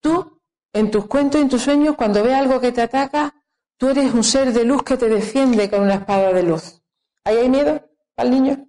tú, 0.00 0.40
en 0.72 0.90
tus 0.90 1.06
cuentos 1.06 1.40
y 1.40 1.42
en 1.42 1.48
tus 1.48 1.62
sueños, 1.62 1.96
cuando 1.96 2.22
ves 2.22 2.34
algo 2.34 2.60
que 2.60 2.72
te 2.72 2.82
ataca, 2.82 3.34
tú 3.76 3.88
eres 3.88 4.12
un 4.12 4.24
ser 4.24 4.52
de 4.52 4.64
luz 4.64 4.82
que 4.82 4.96
te 4.96 5.08
defiende 5.08 5.70
con 5.70 5.82
una 5.82 5.94
espada 5.94 6.32
de 6.32 6.42
luz. 6.42 6.82
¿Ahí 7.24 7.36
hay 7.36 7.48
miedo 7.48 7.80
al 8.16 8.30
niño? 8.30 8.66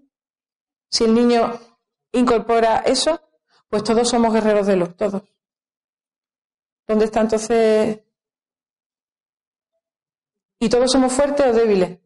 Si 0.90 1.04
el 1.04 1.14
niño 1.14 1.60
incorpora 2.12 2.78
eso, 2.86 3.22
pues 3.70 3.84
todos 3.84 4.08
somos 4.08 4.34
guerreros 4.34 4.68
de 4.68 4.76
luz, 4.76 4.96
todos. 4.96 5.24
¿Dónde 6.88 7.06
está 7.06 7.22
entonces? 7.22 8.00
¿Y 10.60 10.70
todos 10.70 10.92
somos 10.92 11.12
fuertes 11.14 11.46
o 11.48 11.54
débiles? 11.54 12.00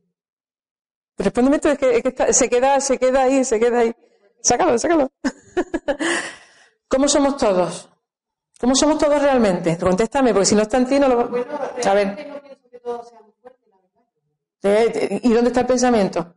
Respóndeme 1.18 1.60
es 1.62 1.78
que, 1.78 2.34
se, 2.34 2.50
queda, 2.50 2.80
se 2.80 2.98
queda 2.98 3.24
ahí, 3.24 3.44
se 3.44 3.60
queda 3.60 3.80
ahí. 3.80 3.94
Sácalo, 4.42 4.78
sácalo. 4.80 5.12
¿Cómo 6.88 7.08
somos 7.10 7.36
todos? 7.38 7.89
¿Cómo 8.60 8.74
somos 8.74 8.98
todos 8.98 9.22
realmente? 9.22 9.78
Contéstame, 9.78 10.32
porque 10.34 10.46
si 10.46 10.56
no 10.56 10.62
está 10.62 10.78
en 10.78 10.88
ti, 10.88 11.00
no 11.00 11.08
lo. 11.10 11.20
A 11.86 11.94
ver. 11.94 12.42
¿Y 15.24 15.34
dónde 15.34 15.50
está 15.50 15.62
el 15.62 15.68
pensamiento? 15.68 16.36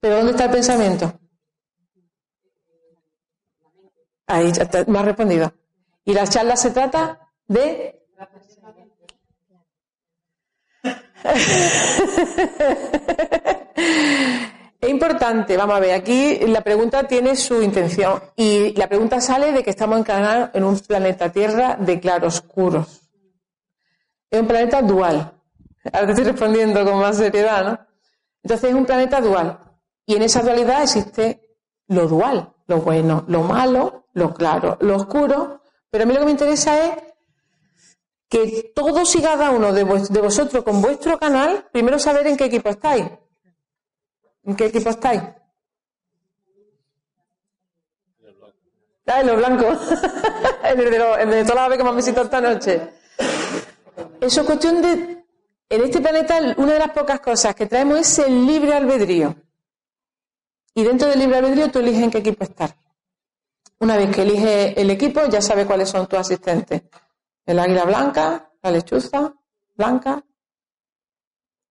¿Pero 0.00 0.16
dónde 0.16 0.32
está 0.32 0.44
el 0.44 0.50
pensamiento? 0.50 1.20
Ahí, 4.26 4.52
ya 4.52 4.68
me 4.86 4.98
has 4.98 5.04
respondido. 5.04 5.52
Y 6.04 6.12
la 6.14 6.26
charla 6.26 6.56
se 6.56 6.70
trata 6.70 7.18
de 7.46 8.04
es 14.80 14.90
importante, 14.90 15.56
vamos 15.56 15.76
a 15.76 15.80
ver, 15.80 15.92
aquí 15.92 16.38
la 16.46 16.60
pregunta 16.60 17.04
tiene 17.04 17.34
su 17.34 17.62
intención 17.62 18.22
y 18.36 18.74
la 18.74 18.88
pregunta 18.88 19.20
sale 19.20 19.52
de 19.52 19.62
que 19.62 19.70
estamos 19.70 19.98
encarnados 19.98 20.50
en 20.52 20.64
un 20.64 20.78
planeta 20.80 21.32
Tierra 21.32 21.76
de 21.76 21.98
claroscuros. 21.98 23.00
Es 24.30 24.40
un 24.40 24.46
planeta 24.46 24.82
dual. 24.82 25.32
Ahora 25.92 26.06
te 26.06 26.12
estoy 26.12 26.24
respondiendo 26.24 26.84
con 26.84 26.98
más 26.98 27.16
seriedad, 27.16 27.64
¿no? 27.64 27.78
Entonces 28.42 28.70
es 28.70 28.76
un 28.76 28.84
planeta 28.84 29.20
dual. 29.20 29.58
Y 30.06 30.16
en 30.16 30.22
esa 30.22 30.42
dualidad 30.42 30.82
existe 30.82 31.56
lo 31.88 32.06
dual, 32.06 32.52
lo 32.66 32.80
bueno, 32.82 33.24
lo 33.28 33.42
malo, 33.42 34.03
lo 34.14 34.32
claro, 34.32 34.78
lo 34.80 34.96
oscuro. 34.96 35.60
Pero 35.90 36.04
a 36.04 36.06
mí 36.06 36.14
lo 36.14 36.20
que 36.20 36.26
me 36.26 36.32
interesa 36.32 36.86
es 36.86 37.02
que 38.28 38.72
todos 38.74 39.14
y 39.14 39.22
cada 39.22 39.50
uno 39.50 39.72
de, 39.72 39.84
vosotros 39.84 40.64
con 40.64 40.80
vuestro 40.80 41.18
canal, 41.18 41.68
primero 41.70 41.98
saber 41.98 42.26
en 42.26 42.36
qué 42.36 42.46
equipo 42.46 42.68
estáis. 42.68 43.04
¿En 44.44 44.56
qué 44.56 44.66
equipo 44.66 44.90
estáis? 44.90 45.22
Ah, 49.06 49.20
en 49.20 49.26
los 49.26 49.36
blancos. 49.36 49.78
el, 50.64 50.76
de, 50.78 50.96
el 51.20 51.30
de 51.30 51.44
todas 51.44 51.68
las 51.68 51.76
que 51.76 51.84
me 51.84 51.90
han 51.90 51.96
visitado 51.96 52.24
esta 52.24 52.40
noche. 52.40 52.90
Eso 54.20 54.40
es 54.40 54.46
cuestión 54.46 54.80
de 54.80 55.24
En 55.68 55.82
este 55.82 56.00
planeta, 56.00 56.38
una 56.56 56.72
de 56.72 56.78
las 56.78 56.90
pocas 56.90 57.20
cosas 57.20 57.54
que 57.54 57.66
traemos 57.66 57.98
es 57.98 58.18
el 58.20 58.46
libre 58.46 58.74
albedrío. 58.74 59.34
Y 60.74 60.82
dentro 60.82 61.08
del 61.08 61.18
libre 61.18 61.36
albedrío 61.36 61.70
tú 61.70 61.78
eliges 61.78 62.02
en 62.02 62.10
qué 62.10 62.18
equipo 62.18 62.44
estar. 62.44 62.74
Una 63.84 63.98
vez 63.98 64.16
que 64.16 64.22
eliges 64.22 64.78
el 64.78 64.88
equipo, 64.88 65.26
ya 65.26 65.42
sabes 65.42 65.66
cuáles 65.66 65.90
son 65.90 66.06
tus 66.06 66.18
asistentes. 66.18 66.84
El 67.44 67.58
águila 67.58 67.84
blanca, 67.84 68.50
la 68.62 68.70
lechuza 68.70 69.34
blanca. 69.76 70.24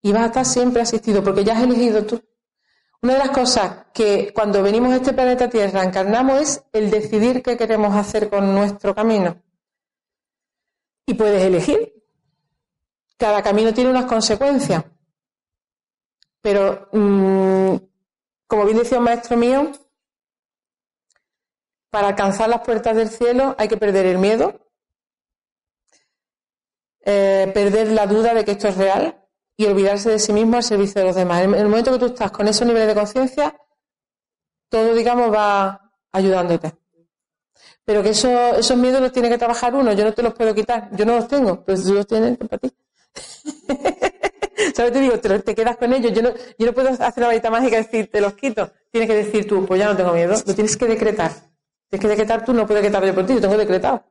Y 0.03 0.11
vas 0.11 0.21
a 0.21 0.25
estar 0.27 0.45
siempre 0.45 0.83
asistido 0.83 1.23
porque 1.23 1.43
ya 1.43 1.53
has 1.57 1.63
elegido 1.63 2.05
tú. 2.05 2.23
Una 3.01 3.13
de 3.13 3.19
las 3.19 3.31
cosas 3.31 3.87
que 3.91 4.31
cuando 4.31 4.61
venimos 4.61 4.93
a 4.93 4.97
este 4.97 5.13
planeta 5.13 5.49
Tierra 5.49 5.83
encarnamos 5.83 6.39
es 6.39 6.63
el 6.71 6.91
decidir 6.91 7.41
qué 7.41 7.57
queremos 7.57 7.95
hacer 7.95 8.29
con 8.29 8.53
nuestro 8.53 8.93
camino. 8.93 9.41
Y 11.07 11.15
puedes 11.15 11.41
elegir. 11.41 11.95
Cada 13.17 13.41
camino 13.41 13.73
tiene 13.73 13.89
unas 13.89 14.05
consecuencias. 14.05 14.85
Pero, 16.41 16.89
mm, 16.91 17.75
como 18.45 18.65
bien 18.65 18.77
decía 18.77 18.99
un 18.99 19.05
maestro 19.05 19.35
mío, 19.35 19.71
para 21.93 22.07
alcanzar 22.07 22.49
las 22.49 22.61
puertas 22.61 22.95
del 22.95 23.07
cielo 23.07 23.53
hay 23.59 23.67
que 23.67 23.77
perder 23.77 24.07
el 24.07 24.17
miedo, 24.17 24.59
eh, 27.05 27.51
perder 27.53 27.91
la 27.91 28.07
duda 28.07 28.33
de 28.33 28.43
que 28.43 28.53
esto 28.53 28.67
es 28.67 28.77
real 28.77 29.23
y 29.55 29.67
olvidarse 29.67 30.09
de 30.09 30.17
sí 30.17 30.33
mismo 30.33 30.57
al 30.57 30.63
servicio 30.63 31.01
de 31.01 31.07
los 31.09 31.15
demás. 31.15 31.43
En 31.43 31.53
el 31.53 31.67
momento 31.67 31.91
que 31.91 31.99
tú 31.99 32.07
estás 32.07 32.31
con 32.31 32.47
esos 32.47 32.65
niveles 32.65 32.87
de 32.87 32.95
conciencia, 32.95 33.55
todo, 34.69 34.95
digamos, 34.95 35.31
va 35.31 35.91
ayudándote. 36.11 36.73
Pero 37.85 38.01
que 38.01 38.09
eso, 38.09 38.55
esos 38.55 38.75
miedos 38.75 38.99
los 38.99 39.11
tiene 39.11 39.29
que 39.29 39.37
trabajar 39.37 39.75
uno, 39.75 39.93
yo 39.93 40.03
no 40.03 40.13
te 40.13 40.23
los 40.23 40.33
puedo 40.33 40.55
quitar, 40.55 40.89
yo 40.93 41.05
no 41.05 41.17
los 41.17 41.27
tengo, 41.27 41.63
pero 41.63 41.77
si 41.77 41.93
los 41.93 42.07
tienes, 42.07 42.39
para 42.39 42.57
ti. 42.57 42.73
¿Sabes? 44.75 44.93
Te 44.93 44.99
digo, 44.99 45.19
te, 45.19 45.53
quedas 45.53 45.77
con 45.77 45.93
ellos, 45.93 46.11
yo 46.11 46.23
no, 46.23 46.31
yo 46.57 46.65
no 46.65 46.73
puedo 46.73 46.89
hacer 46.89 47.21
la 47.21 47.27
varita 47.27 47.51
mágica 47.51 47.77
y 47.77 47.83
decir, 47.83 48.09
te 48.09 48.19
los 48.19 48.33
quito. 48.33 48.71
Tienes 48.89 49.07
que 49.07 49.15
decir 49.15 49.47
tú, 49.47 49.63
pues 49.67 49.79
ya 49.79 49.89
no 49.89 49.95
tengo 49.95 50.11
miedo, 50.11 50.33
lo 50.43 50.55
tienes 50.55 50.75
que 50.75 50.87
decretar. 50.87 51.52
Tienes 51.93 52.01
que 52.01 52.07
decretar 52.07 52.43
tú, 52.43 52.53
no 52.53 52.65
puedes 52.65 52.81
decretar 52.81 53.05
yo 53.05 53.13
por 53.13 53.23
ti, 53.23 53.35
yo 53.35 53.41
tengo 53.41 53.55
decretado. 53.55 54.03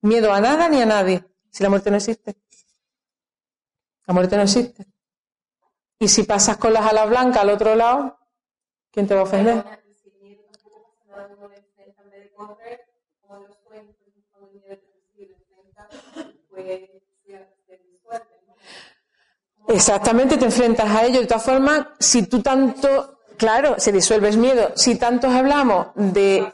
Miedo 0.00 0.32
a 0.32 0.40
nada 0.40 0.68
ni 0.68 0.82
a 0.82 0.86
nadie, 0.86 1.24
si 1.52 1.62
la 1.62 1.68
muerte 1.68 1.88
no 1.88 1.98
existe. 1.98 2.34
La 4.06 4.12
muerte 4.12 4.36
no 4.36 4.42
existe. 4.42 4.88
Y 6.00 6.08
si 6.08 6.24
pasas 6.24 6.56
con 6.56 6.72
las 6.72 6.84
alas 6.84 7.08
blancas 7.08 7.42
al 7.42 7.50
otro 7.50 7.76
lado, 7.76 8.18
¿quién 8.90 9.06
te 9.06 9.14
va 9.14 9.20
a 9.20 9.22
ofender? 9.22 9.64
Exactamente, 19.68 20.38
te 20.38 20.44
enfrentas 20.44 20.90
a 20.90 21.04
ello. 21.04 21.20
De 21.20 21.26
todas 21.28 21.44
formas, 21.44 21.86
si 22.00 22.26
tú 22.26 22.42
tanto, 22.42 23.20
claro, 23.36 23.76
se 23.78 23.92
disuelve 23.92 24.28
el 24.28 24.38
miedo. 24.38 24.72
Si 24.74 24.96
tanto 24.96 25.28
hablamos 25.28 25.90
de, 25.94 26.52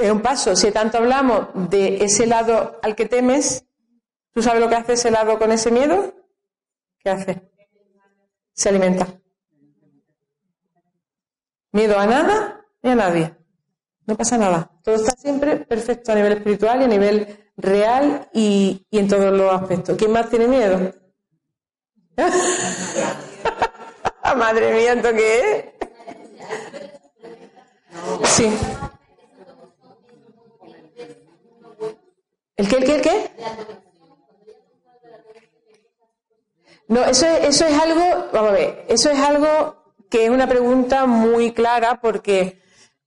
es 0.00 0.10
un 0.10 0.22
paso, 0.22 0.56
si 0.56 0.72
tanto 0.72 0.98
hablamos 0.98 1.48
de 1.70 2.02
ese 2.02 2.26
lado 2.26 2.80
al 2.82 2.96
que 2.96 3.06
temes, 3.06 3.64
¿tú 4.32 4.42
sabes 4.42 4.60
lo 4.60 4.68
que 4.68 4.74
hace 4.76 4.94
ese 4.94 5.10
lado 5.10 5.38
con 5.38 5.52
ese 5.52 5.70
miedo? 5.70 6.14
¿Qué 6.98 7.10
hace? 7.10 7.50
Se 8.52 8.70
alimenta. 8.70 9.06
Miedo 11.72 11.98
a 11.98 12.06
nada 12.06 12.64
ni 12.82 12.90
a 12.90 12.94
nadie. 12.94 13.34
No 14.06 14.16
pasa 14.16 14.38
nada. 14.38 14.70
Todo 14.82 14.94
está 14.96 15.12
siempre 15.12 15.56
perfecto 15.56 16.12
a 16.12 16.14
nivel 16.14 16.32
espiritual 16.32 16.80
y 16.80 16.84
a 16.84 16.88
nivel 16.88 17.52
real 17.56 18.30
y, 18.32 18.86
en 18.90 19.06
todos 19.06 19.30
los 19.32 19.52
aspectos. 19.52 19.98
¿Quién 19.98 20.12
más 20.12 20.30
tiene 20.30 20.48
miedo? 20.48 20.94
Madre 24.36 24.74
mía, 24.74 24.94
¿esto 24.94 25.12
qué 25.12 25.46
es? 25.46 25.64
Sí. 28.30 28.50
¿El 32.60 32.68
qué, 32.68 32.76
el 32.76 32.84
qué, 32.84 32.94
el 32.96 33.00
qué? 33.00 33.30
No, 36.88 37.04
eso 37.04 37.26
es, 37.26 37.54
eso 37.54 37.64
es 37.66 37.80
algo, 37.80 38.28
vamos 38.34 38.50
a 38.50 38.52
ver, 38.52 38.84
eso 38.86 39.10
es 39.10 39.18
algo 39.18 39.94
que 40.10 40.24
es 40.24 40.30
una 40.30 40.46
pregunta 40.46 41.06
muy 41.06 41.54
clara 41.54 42.00
porque 42.02 42.60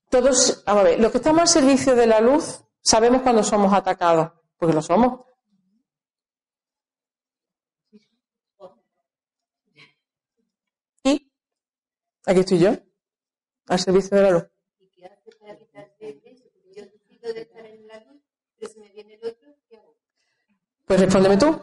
todos, 0.08 0.64
vamos 0.66 0.80
a 0.80 0.84
ver, 0.84 0.98
los 0.98 1.12
que 1.12 1.18
estamos 1.18 1.42
al 1.42 1.48
servicio 1.48 1.94
de 1.94 2.08
la 2.08 2.20
luz 2.20 2.64
sabemos 2.80 3.22
cuando 3.22 3.44
somos 3.44 3.72
atacados, 3.72 4.32
porque 4.56 4.74
lo 4.74 4.82
somos. 4.82 5.20
Y 11.04 11.30
aquí 12.26 12.40
estoy 12.40 12.58
yo, 12.58 12.72
al 13.68 13.78
servicio 13.78 14.16
de 14.16 14.22
la 14.24 14.30
luz. 14.30 14.44
¿Y 14.80 14.88
qué 14.88 15.06
hace 15.06 15.30
para 15.38 15.56
quitarte 15.56 16.20
eso? 16.24 16.44
Yo 16.74 16.86
decido 16.86 17.32
de 17.32 17.42
estar 17.42 17.64
en 17.66 17.86
la 17.86 18.00
luz, 18.00 18.22
pero 18.56 18.72
si 18.72 18.80
me 18.80 18.88
viene 18.88 19.14
el 19.14 19.24
otro, 19.26 19.54
¿qué 19.68 19.76
hago? 19.76 19.94
Pues 20.86 21.00
respóndeme 21.00 21.36
tú. 21.36 21.60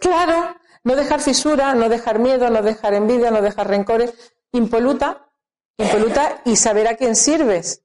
Claro, 0.00 0.56
no 0.84 0.96
dejar 0.96 1.20
fisura, 1.20 1.74
no 1.74 1.88
dejar 1.88 2.18
miedo, 2.18 2.48
no 2.50 2.62
dejar 2.62 2.94
envidia, 2.94 3.30
no 3.30 3.42
dejar 3.42 3.68
rencores, 3.68 4.14
impoluta, 4.52 5.28
impoluta 5.76 6.42
y 6.44 6.56
saber 6.56 6.88
a 6.88 6.96
quién 6.96 7.16
sirves. 7.16 7.82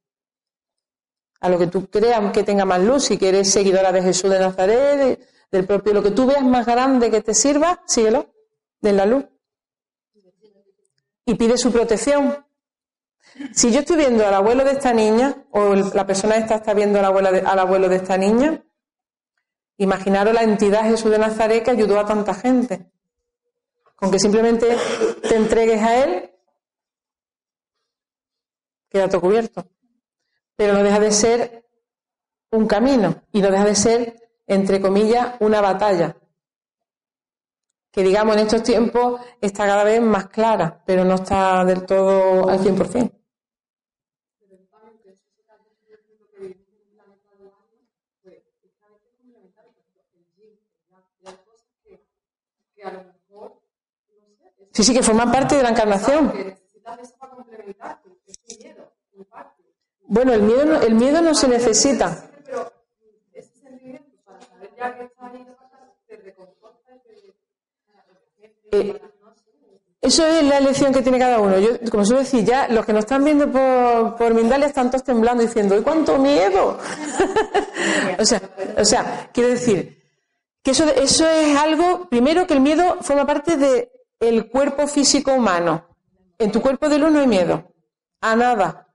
A 1.40 1.50
lo 1.50 1.58
que 1.58 1.68
tú 1.68 1.90
creas 1.90 2.32
que 2.32 2.44
tenga 2.44 2.66
más 2.66 2.82
luz, 2.82 3.06
si 3.06 3.18
que 3.18 3.30
eres 3.30 3.52
seguidora 3.52 3.92
de 3.92 4.04
Jesús 4.04 4.30
de 4.30 4.40
Nazaret, 4.40 5.28
del 5.52 5.66
propio, 5.66 5.94
lo 5.94 6.04
que 6.04 6.12
tú 6.12 6.26
veas 6.26 6.44
más 6.44 6.66
grande 6.66 7.10
que 7.10 7.22
te 7.22 7.34
sirva, 7.34 7.82
síguelo, 7.86 8.34
de 8.80 8.94
la 8.94 9.06
luz. 9.06 9.26
Y 11.26 11.36
pide 11.36 11.58
su 11.58 11.72
protección. 11.72 12.46
Si 13.54 13.72
yo 13.72 13.80
estoy 13.80 13.98
viendo 13.98 14.26
al 14.26 14.34
abuelo 14.34 14.64
de 14.64 14.72
esta 14.72 14.94
niña, 14.94 15.46
o 15.52 15.74
la 15.74 16.06
persona 16.06 16.36
esta 16.36 16.56
está 16.56 16.74
viendo 16.74 17.00
al, 17.00 17.46
al 17.46 17.60
abuelo 17.60 17.90
de 17.90 17.96
esta 17.96 18.18
niña, 18.18 18.64
imaginaros 19.82 20.34
la 20.34 20.44
entidad 20.44 20.84
Jesús 20.84 21.10
de 21.10 21.18
Nazaret 21.18 21.64
que 21.64 21.72
ayudó 21.72 22.00
a 22.00 22.06
tanta 22.06 22.34
gente. 22.34 22.86
Con 23.96 24.12
que 24.12 24.20
simplemente 24.20 24.78
te 25.28 25.36
entregues 25.36 25.82
a 25.82 26.04
Él, 26.04 26.32
queda 28.90 29.10
todo 29.10 29.22
cubierto. 29.22 29.68
Pero 30.56 30.74
no 30.74 30.84
deja 30.84 31.00
de 31.00 31.12
ser 31.12 31.66
un 32.52 32.68
camino 32.68 33.24
y 33.32 33.42
no 33.42 33.50
deja 33.50 33.66
de 33.66 33.76
ser, 33.76 34.30
entre 34.46 34.80
comillas, 34.80 35.36
una 35.40 35.62
batalla. 35.62 36.16
Que 37.92 38.04
digamos 38.04 38.36
en 38.36 38.44
estos 38.44 38.64
tiempos 38.64 39.20
está 39.42 39.66
cada 39.66 39.84
vez 39.84 40.02
más 40.02 40.28
clara, 40.28 40.82
pero 40.86 41.04
no 41.04 41.16
está 41.16 41.66
del 41.66 41.86
todo 41.86 42.48
al 42.50 42.60
100%. 42.60 43.21
Sí, 54.74 54.84
sí, 54.84 54.94
que 54.94 55.04
forman 55.04 55.32
parte 55.32 55.56
de 55.56 55.64
la 55.64 55.70
encarnación. 55.70 56.34
Bueno, 60.06 60.34
el 60.34 60.42
miedo, 60.42 60.66
no, 60.66 60.82
el 60.82 60.96
miedo 60.96 61.22
no 61.22 61.34
se 61.34 61.48
necesita. 61.48 62.30
Eh, 68.72 69.02
eso 70.02 70.26
es 70.26 70.44
la 70.46 70.58
elección 70.58 70.94
que 70.94 71.02
tiene 71.02 71.20
cada 71.20 71.40
uno. 71.40 71.60
Yo, 71.60 71.78
como 71.92 72.06
suelo 72.06 72.22
decir, 72.22 72.44
ya 72.44 72.68
los 72.70 72.86
que 72.86 72.94
nos 72.94 73.02
están 73.02 73.24
viendo 73.24 73.52
por, 73.52 74.16
por 74.16 74.34
Mindalia 74.34 74.68
están 74.68 74.90
todos 74.90 75.04
temblando 75.04 75.44
diciendo, 75.44 75.78
¡y 75.78 75.82
cuánto 75.82 76.18
miedo! 76.18 76.80
o, 78.20 78.26
sea, 78.26 78.42
o 78.78 78.86
sea, 78.86 79.30
quiero 79.34 79.50
decir 79.50 80.01
que 80.64 80.72
eso, 80.72 80.86
eso 80.86 81.28
es 81.28 81.58
algo, 81.58 82.08
primero 82.10 82.46
que 82.46 82.54
el 82.54 82.62
miedo 82.62 82.98
forma 83.02 83.26
parte 83.26 83.58
de 83.58 83.92
el 84.20 84.50
cuerpo 84.50 84.88
físico 84.88 85.34
humano. 85.34 85.88
En 86.38 86.52
tu 86.52 86.62
cuerpo 86.62 86.88
de 86.88 87.00
luz 87.00 87.12
no 87.12 87.20
hay 87.20 87.28
miedo. 87.28 87.74
A 88.22 88.36
nada. 88.36 88.88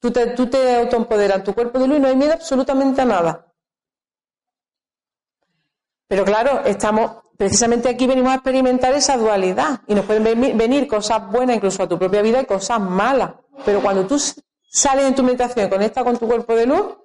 Tú 0.00 0.10
te, 0.10 0.28
tú 0.28 0.48
te 0.48 0.76
autoempoderas 0.76 1.38
en 1.38 1.44
tu 1.44 1.54
cuerpo 1.54 1.78
de 1.78 1.88
luz 1.88 2.00
no 2.00 2.08
hay 2.08 2.16
miedo 2.16 2.34
absolutamente 2.34 3.00
a 3.00 3.04
nada. 3.06 3.54
Pero 6.08 6.24
claro, 6.24 6.62
estamos, 6.66 7.22
precisamente 7.38 7.88
aquí 7.88 8.06
venimos 8.06 8.32
a 8.32 8.36
experimentar 8.36 8.92
esa 8.92 9.16
dualidad. 9.16 9.80
Y 9.86 9.94
nos 9.94 10.04
pueden 10.04 10.24
venir 10.58 10.86
cosas 10.86 11.26
buenas 11.30 11.56
incluso 11.56 11.82
a 11.82 11.88
tu 11.88 11.98
propia 11.98 12.20
vida 12.20 12.42
y 12.42 12.46
cosas 12.46 12.80
malas. 12.80 13.32
Pero 13.64 13.80
cuando 13.80 14.06
tú 14.06 14.20
sales 14.68 15.06
en 15.06 15.14
tu 15.14 15.22
meditación 15.22 15.70
conectas 15.70 16.04
con 16.04 16.18
tu 16.18 16.26
cuerpo 16.26 16.54
de 16.54 16.66
luz, 16.66 16.98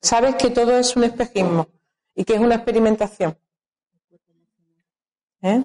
sabes 0.00 0.36
que 0.36 0.48
todo 0.48 0.78
es 0.78 0.96
un 0.96 1.04
espejismo 1.04 1.73
y 2.14 2.24
que 2.24 2.34
es 2.34 2.40
una 2.40 2.56
experimentación. 2.56 3.36
¿Eh? 5.42 5.64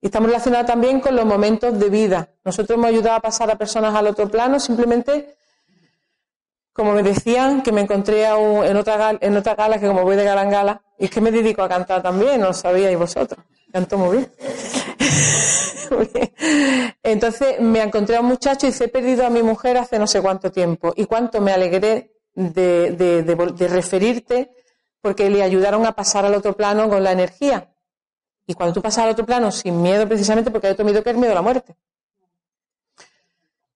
Y 0.00 0.06
estamos 0.06 0.28
relacionados 0.28 0.66
también 0.66 1.00
con 1.00 1.16
los 1.16 1.24
momentos 1.24 1.78
de 1.78 1.88
vida. 1.88 2.30
Nosotros 2.44 2.76
hemos 2.76 2.88
ayudado 2.88 3.16
a 3.16 3.20
pasar 3.20 3.50
a 3.50 3.56
personas 3.56 3.94
al 3.94 4.06
otro 4.06 4.28
plano 4.28 4.60
simplemente 4.60 5.38
como 6.78 6.92
me 6.92 7.02
decían, 7.02 7.62
que 7.62 7.72
me 7.72 7.80
encontré 7.80 8.24
en, 8.24 8.76
otra 8.76 9.18
en 9.20 9.36
otra 9.36 9.56
gala, 9.56 9.80
que 9.80 9.88
como 9.88 10.04
voy 10.04 10.14
de 10.14 10.22
gala 10.22 10.44
en 10.44 10.50
gala, 10.50 10.80
y 10.96 11.06
es 11.06 11.10
que 11.10 11.20
me 11.20 11.32
dedico 11.32 11.60
a 11.60 11.68
cantar 11.68 12.00
también, 12.02 12.40
no 12.40 12.46
lo 12.46 12.54
sabíais 12.54 12.96
vosotros. 12.96 13.44
Canto 13.72 13.98
muy 13.98 14.18
bien. 14.18 14.30
Entonces 17.02 17.58
me 17.58 17.82
encontré 17.82 18.14
a 18.14 18.20
un 18.20 18.26
muchacho 18.26 18.66
y 18.66 18.70
dice, 18.70 18.84
he 18.84 18.88
perdido 18.88 19.26
a 19.26 19.28
mi 19.28 19.42
mujer 19.42 19.76
hace 19.76 19.98
no 19.98 20.06
sé 20.06 20.22
cuánto 20.22 20.52
tiempo. 20.52 20.92
Y 20.94 21.06
cuánto 21.06 21.40
me 21.40 21.50
alegré 21.50 22.12
de 22.36 23.68
referirte 23.68 24.52
porque 25.00 25.30
le 25.30 25.42
ayudaron 25.42 25.86
a 25.86 25.92
pasar 25.92 26.24
al 26.24 26.34
otro 26.34 26.56
plano 26.56 26.88
con 26.88 27.02
la 27.02 27.12
energía. 27.12 27.72
Y 28.46 28.54
cuando 28.54 28.74
tú 28.74 28.82
pasas 28.82 29.04
al 29.04 29.10
otro 29.10 29.26
plano 29.26 29.50
sin 29.52 29.80
miedo, 29.82 30.08
precisamente 30.08 30.50
porque 30.50 30.68
hay 30.68 30.72
otro 30.72 30.84
miedo 30.84 31.02
que 31.02 31.10
es 31.10 31.14
el 31.14 31.20
miedo 31.20 31.32
a 31.32 31.36
la 31.36 31.42
muerte. 31.42 31.76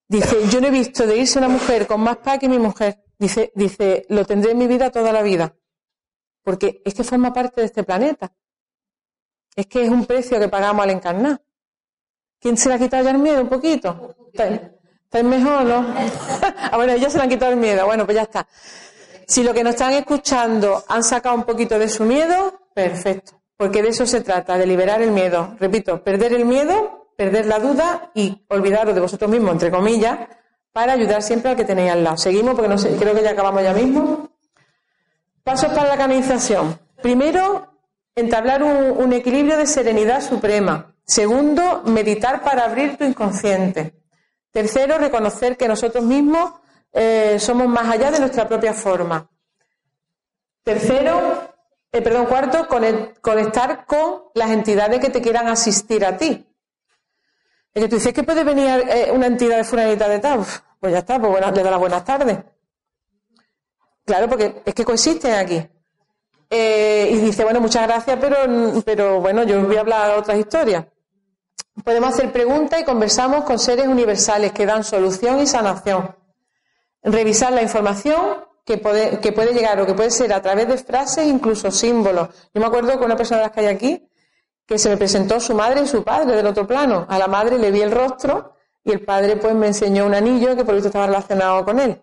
Dice, 0.08 0.36
yo 0.50 0.60
no 0.60 0.68
he 0.68 0.70
visto 0.70 1.06
de 1.06 1.16
irse 1.16 1.38
una 1.38 1.48
mujer 1.48 1.86
con 1.86 2.00
más 2.00 2.18
paz 2.18 2.38
que 2.38 2.48
mi 2.48 2.58
mujer. 2.58 3.02
Dice, 3.18 3.52
dice, 3.54 4.04
lo 4.08 4.24
tendré 4.24 4.52
en 4.52 4.58
mi 4.58 4.66
vida 4.66 4.90
toda 4.90 5.12
la 5.12 5.22
vida. 5.22 5.54
Porque 6.42 6.82
es 6.84 6.94
que 6.94 7.04
forma 7.04 7.32
parte 7.32 7.60
de 7.60 7.66
este 7.66 7.82
planeta. 7.84 8.32
Es 9.54 9.66
que 9.66 9.82
es 9.82 9.88
un 9.88 10.06
precio 10.06 10.38
que 10.38 10.48
pagamos 10.48 10.82
al 10.82 10.90
encarnar. 10.90 11.40
¿Quién 12.40 12.56
se 12.56 12.68
le 12.68 12.74
ha 12.74 12.78
quitado 12.78 13.04
ya 13.04 13.10
el 13.10 13.18
miedo 13.18 13.40
un 13.40 13.48
poquito? 13.48 14.16
¿Estáis 14.32 15.24
mejor, 15.24 15.64
no? 15.64 15.94
ah, 16.42 16.76
bueno, 16.76 16.96
ya 16.96 17.08
se 17.08 17.18
le 17.18 17.24
han 17.24 17.30
quitado 17.30 17.52
el 17.52 17.58
miedo. 17.58 17.86
Bueno, 17.86 18.04
pues 18.04 18.16
ya 18.16 18.22
está. 18.22 18.48
Si 19.26 19.42
lo 19.42 19.54
que 19.54 19.64
nos 19.64 19.74
están 19.74 19.92
escuchando 19.92 20.84
han 20.88 21.02
sacado 21.02 21.34
un 21.34 21.44
poquito 21.44 21.78
de 21.78 21.88
su 21.88 22.04
miedo, 22.04 22.68
perfecto. 22.74 23.40
Porque 23.56 23.82
de 23.82 23.88
eso 23.90 24.06
se 24.06 24.20
trata, 24.20 24.58
de 24.58 24.66
liberar 24.66 25.02
el 25.02 25.12
miedo. 25.12 25.56
Repito, 25.58 26.02
perder 26.02 26.32
el 26.32 26.44
miedo 26.44 27.02
perder 27.16 27.46
la 27.46 27.58
duda 27.58 28.10
y 28.14 28.44
olvidaros 28.48 28.94
de 28.94 29.00
vosotros 29.00 29.30
mismos, 29.30 29.52
entre 29.52 29.70
comillas, 29.70 30.18
para 30.72 30.94
ayudar 30.94 31.22
siempre 31.22 31.50
al 31.50 31.56
que 31.56 31.64
tenéis 31.64 31.92
al 31.92 32.04
lado. 32.04 32.16
Seguimos 32.16 32.54
porque 32.54 32.68
no 32.68 32.78
sé, 32.78 32.96
creo 32.96 33.14
que 33.14 33.22
ya 33.22 33.30
acabamos 33.30 33.62
ya 33.62 33.72
mismo. 33.72 34.30
Pasos 35.44 35.72
para 35.72 35.88
la 35.88 35.96
canalización. 35.96 36.78
Primero, 37.02 37.68
entablar 38.14 38.62
un, 38.62 39.12
equilibrio 39.12 39.56
de 39.56 39.66
serenidad 39.66 40.20
suprema. 40.20 40.94
Segundo, 41.04 41.82
meditar 41.84 42.42
para 42.42 42.64
abrir 42.64 42.96
tu 42.96 43.04
inconsciente. 43.04 43.94
Tercero, 44.50 44.98
reconocer 44.98 45.56
que 45.56 45.68
nosotros 45.68 46.04
mismos 46.04 46.52
eh, 46.92 47.38
somos 47.38 47.68
más 47.68 47.88
allá 47.88 48.10
de 48.10 48.20
nuestra 48.20 48.46
propia 48.46 48.74
forma. 48.74 49.28
Tercero, 50.62 51.54
eh, 51.90 52.02
perdón, 52.02 52.26
cuarto, 52.26 52.68
conectar 53.20 53.86
con 53.86 54.24
las 54.34 54.50
entidades 54.50 55.00
que 55.00 55.10
te 55.10 55.22
quieran 55.22 55.48
asistir 55.48 56.04
a 56.04 56.16
ti. 56.16 56.46
Es 57.74 57.82
que 57.82 57.88
tú 57.88 57.96
dices 57.96 58.12
que 58.12 58.22
puede 58.22 58.44
venir 58.44 58.68
eh, 58.88 59.10
una 59.12 59.26
entidad 59.26 59.56
de 59.56 59.64
fulanita 59.64 60.08
de 60.08 60.18
tal. 60.18 60.44
Pues 60.78 60.92
ya 60.92 60.98
está, 60.98 61.18
pues 61.18 61.32
le 61.32 61.62
da 61.62 61.70
las 61.70 61.80
buenas 61.80 62.04
tardes. 62.04 62.38
Claro, 64.04 64.28
porque 64.28 64.62
es 64.64 64.74
que 64.74 64.84
coexisten 64.84 65.34
aquí. 65.34 65.66
Y 66.50 67.16
dice, 67.16 67.44
bueno, 67.44 67.62
muchas 67.62 67.86
gracias, 67.86 68.18
pero, 68.20 68.36
pero 68.84 69.20
bueno, 69.20 69.42
yo 69.44 69.62
voy 69.62 69.76
a 69.76 69.80
hablar 69.80 70.10
de 70.10 70.18
otras 70.18 70.36
historias. 70.36 70.84
Podemos 71.82 72.12
hacer 72.12 72.30
preguntas 72.30 72.78
y 72.80 72.84
conversamos 72.84 73.44
con 73.44 73.58
seres 73.58 73.86
universales 73.86 74.52
que 74.52 74.66
dan 74.66 74.84
solución 74.84 75.40
y 75.40 75.46
sanación. 75.46 76.14
Revisar 77.02 77.52
la 77.52 77.62
información 77.62 78.44
que 78.64 78.78
puede, 78.78 79.18
que 79.20 79.32
puede 79.32 79.52
llegar 79.52 79.80
o 79.80 79.86
que 79.86 79.94
puede 79.94 80.10
ser 80.10 80.32
a 80.32 80.40
través 80.40 80.68
de 80.68 80.78
frases, 80.78 81.26
incluso 81.26 81.70
símbolos. 81.70 82.28
Yo 82.54 82.60
me 82.60 82.66
acuerdo 82.66 82.98
que 82.98 83.04
una 83.04 83.16
persona 83.16 83.38
de 83.40 83.46
las 83.46 83.52
que 83.52 83.60
hay 83.60 83.66
aquí 83.66 84.08
que 84.66 84.78
se 84.78 84.88
me 84.88 84.96
presentó 84.96 85.40
su 85.40 85.54
madre 85.54 85.82
y 85.82 85.86
su 85.86 86.02
padre 86.02 86.36
del 86.36 86.46
otro 86.46 86.66
plano. 86.66 87.04
A 87.08 87.18
la 87.18 87.26
madre 87.26 87.58
le 87.58 87.70
vi 87.70 87.82
el 87.82 87.90
rostro 87.90 88.54
y 88.84 88.92
el 88.92 89.00
padre 89.04 89.36
pues 89.36 89.54
me 89.54 89.66
enseñó 89.68 90.06
un 90.06 90.14
anillo 90.14 90.56
que 90.56 90.64
por 90.64 90.74
visto 90.74 90.88
estaba 90.88 91.06
relacionado 91.06 91.64
con 91.64 91.78
él. 91.78 92.00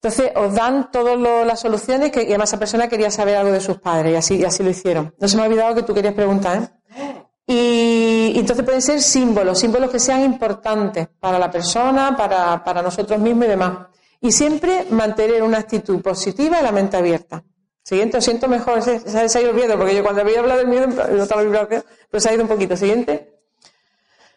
Entonces 0.00 0.30
os 0.36 0.54
dan 0.54 0.90
todas 0.92 1.18
las 1.18 1.58
soluciones 1.58 2.12
que 2.12 2.22
y 2.22 2.28
además 2.28 2.50
esa 2.50 2.58
persona 2.58 2.88
quería 2.88 3.10
saber 3.10 3.36
algo 3.36 3.50
de 3.52 3.60
sus 3.60 3.78
padres 3.78 4.12
y 4.12 4.16
así, 4.16 4.44
así 4.44 4.62
lo 4.62 4.70
hicieron. 4.70 5.14
No 5.18 5.26
se 5.26 5.36
me 5.36 5.42
ha 5.42 5.46
olvidado 5.46 5.74
que 5.74 5.82
tú 5.82 5.92
querías 5.92 6.14
preguntar. 6.14 6.62
¿eh? 6.62 7.24
Y, 7.46 7.97
y, 8.32 8.38
entonces 8.38 8.64
pueden 8.64 8.82
ser 8.82 9.00
símbolos, 9.00 9.58
símbolos 9.58 9.90
que 9.90 9.98
sean 9.98 10.22
importantes 10.22 11.08
para 11.20 11.38
la 11.38 11.50
persona, 11.50 12.16
para, 12.16 12.62
para 12.64 12.82
nosotros 12.82 13.18
mismos 13.18 13.46
y 13.46 13.48
demás. 13.48 13.78
Y 14.20 14.32
siempre 14.32 14.86
mantener 14.90 15.42
una 15.42 15.58
actitud 15.58 16.00
positiva 16.02 16.60
y 16.60 16.62
la 16.62 16.72
mente 16.72 16.96
abierta. 16.96 17.42
Siguiente, 17.88 18.20
siento 18.20 18.48
mejor, 18.48 18.82
se, 18.82 19.00
ha 19.16 19.40
ido 19.40 19.48
el 19.48 19.56
miedo, 19.56 19.78
porque 19.78 19.96
yo 19.96 20.02
cuando 20.02 20.20
había 20.20 20.40
hablado 20.40 20.58
del 20.58 20.68
miedo, 20.68 20.88
no 20.88 21.22
estaba 21.22 21.40
vibración, 21.40 21.82
pero 22.10 22.20
se 22.20 22.28
ha 22.28 22.34
ido 22.34 22.42
un 22.42 22.48
poquito. 22.48 22.76
Siguiente. 22.76 23.38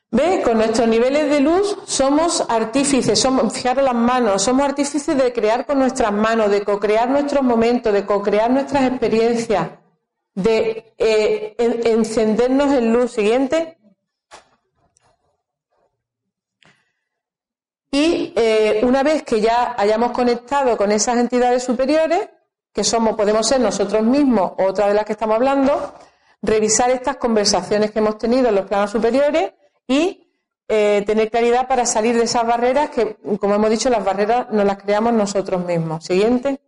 Ve, 0.10 0.42
con 0.42 0.58
nuestros 0.58 0.88
niveles 0.88 1.30
de 1.30 1.42
luz 1.42 1.78
somos 1.86 2.46
artífices, 2.48 3.20
somos, 3.20 3.52
fijaros 3.52 3.84
las 3.84 3.94
manos, 3.94 4.42
somos 4.42 4.66
artífices 4.66 5.18
de 5.18 5.34
crear 5.34 5.66
con 5.66 5.80
nuestras 5.80 6.14
manos, 6.14 6.50
de 6.50 6.64
co-crear 6.64 7.10
nuestros 7.10 7.44
momentos, 7.44 7.92
de 7.92 8.06
co-crear 8.06 8.50
nuestras 8.50 8.86
experiencias, 8.86 9.72
de 10.34 10.94
eh, 10.98 11.56
encendernos 11.58 12.74
en 12.74 12.94
luz. 12.94 13.12
Siguiente. 13.12 13.81
Y 17.92 18.32
eh, 18.38 18.82
una 18.84 19.04
vez 19.04 19.24
que 19.24 19.42
ya 19.42 19.76
hayamos 19.78 20.12
conectado 20.12 20.78
con 20.78 20.94
esas 20.94 21.18
entidades 21.18 21.64
superiores, 21.64 22.30
que 22.74 22.86
somos, 22.86 23.18
podemos 23.18 23.46
ser 23.46 23.60
nosotros 23.60 24.02
mismos 24.04 24.54
o 24.58 24.64
otra 24.64 24.88
de 24.88 24.94
las 24.94 25.04
que 25.04 25.12
estamos 25.12 25.36
hablando, 25.36 25.94
revisar 26.42 26.89
estas 26.89 27.18
conversaciones 27.18 27.92
que 27.92 28.00
hemos 28.00 28.18
tenido 28.18 28.48
en 28.48 28.56
los 28.56 28.66
planos 28.66 28.92
superiores 28.92 29.52
y 29.86 30.26
eh, 30.70 31.04
tener 31.06 31.30
claridad 31.30 31.68
para 31.68 31.86
salir 31.86 32.16
de 32.16 32.24
esas 32.24 32.48
barreras 32.48 32.92
que, 32.92 33.18
como 33.39 33.56
hemos 33.56 33.70
dicho, 33.70 33.89
las 33.89 34.06
barreras 34.06 34.50
nos 34.52 34.64
las 34.64 34.78
creamos 34.78 35.12
nosotros 35.12 35.66
mismos. 35.66 36.06
Siguiente. 36.06 36.62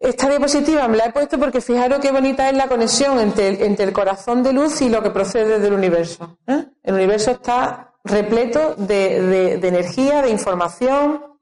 Esta 0.00 0.28
diapositiva 0.28 0.88
me 0.88 0.96
la 0.96 1.06
he 1.06 1.12
puesto 1.12 1.38
porque 1.38 1.60
fijaros 1.60 2.00
qué 2.00 2.10
bonita 2.10 2.50
es 2.50 2.56
la 2.56 2.66
conexión 2.66 3.20
entre 3.20 3.48
el, 3.64 3.92
corazón 3.92 4.42
de 4.42 4.52
luz 4.52 4.82
y 4.82 4.88
lo 4.88 5.02
que 5.02 5.10
procede 5.10 5.60
del 5.60 5.72
universo. 5.72 6.36
¿eh? 6.48 6.66
El 6.82 6.94
universo 6.94 7.30
está 7.30 7.93
repleto 8.04 8.74
de 8.76 9.54
energía, 9.54 10.22
de 10.22 10.30
información, 10.30 11.34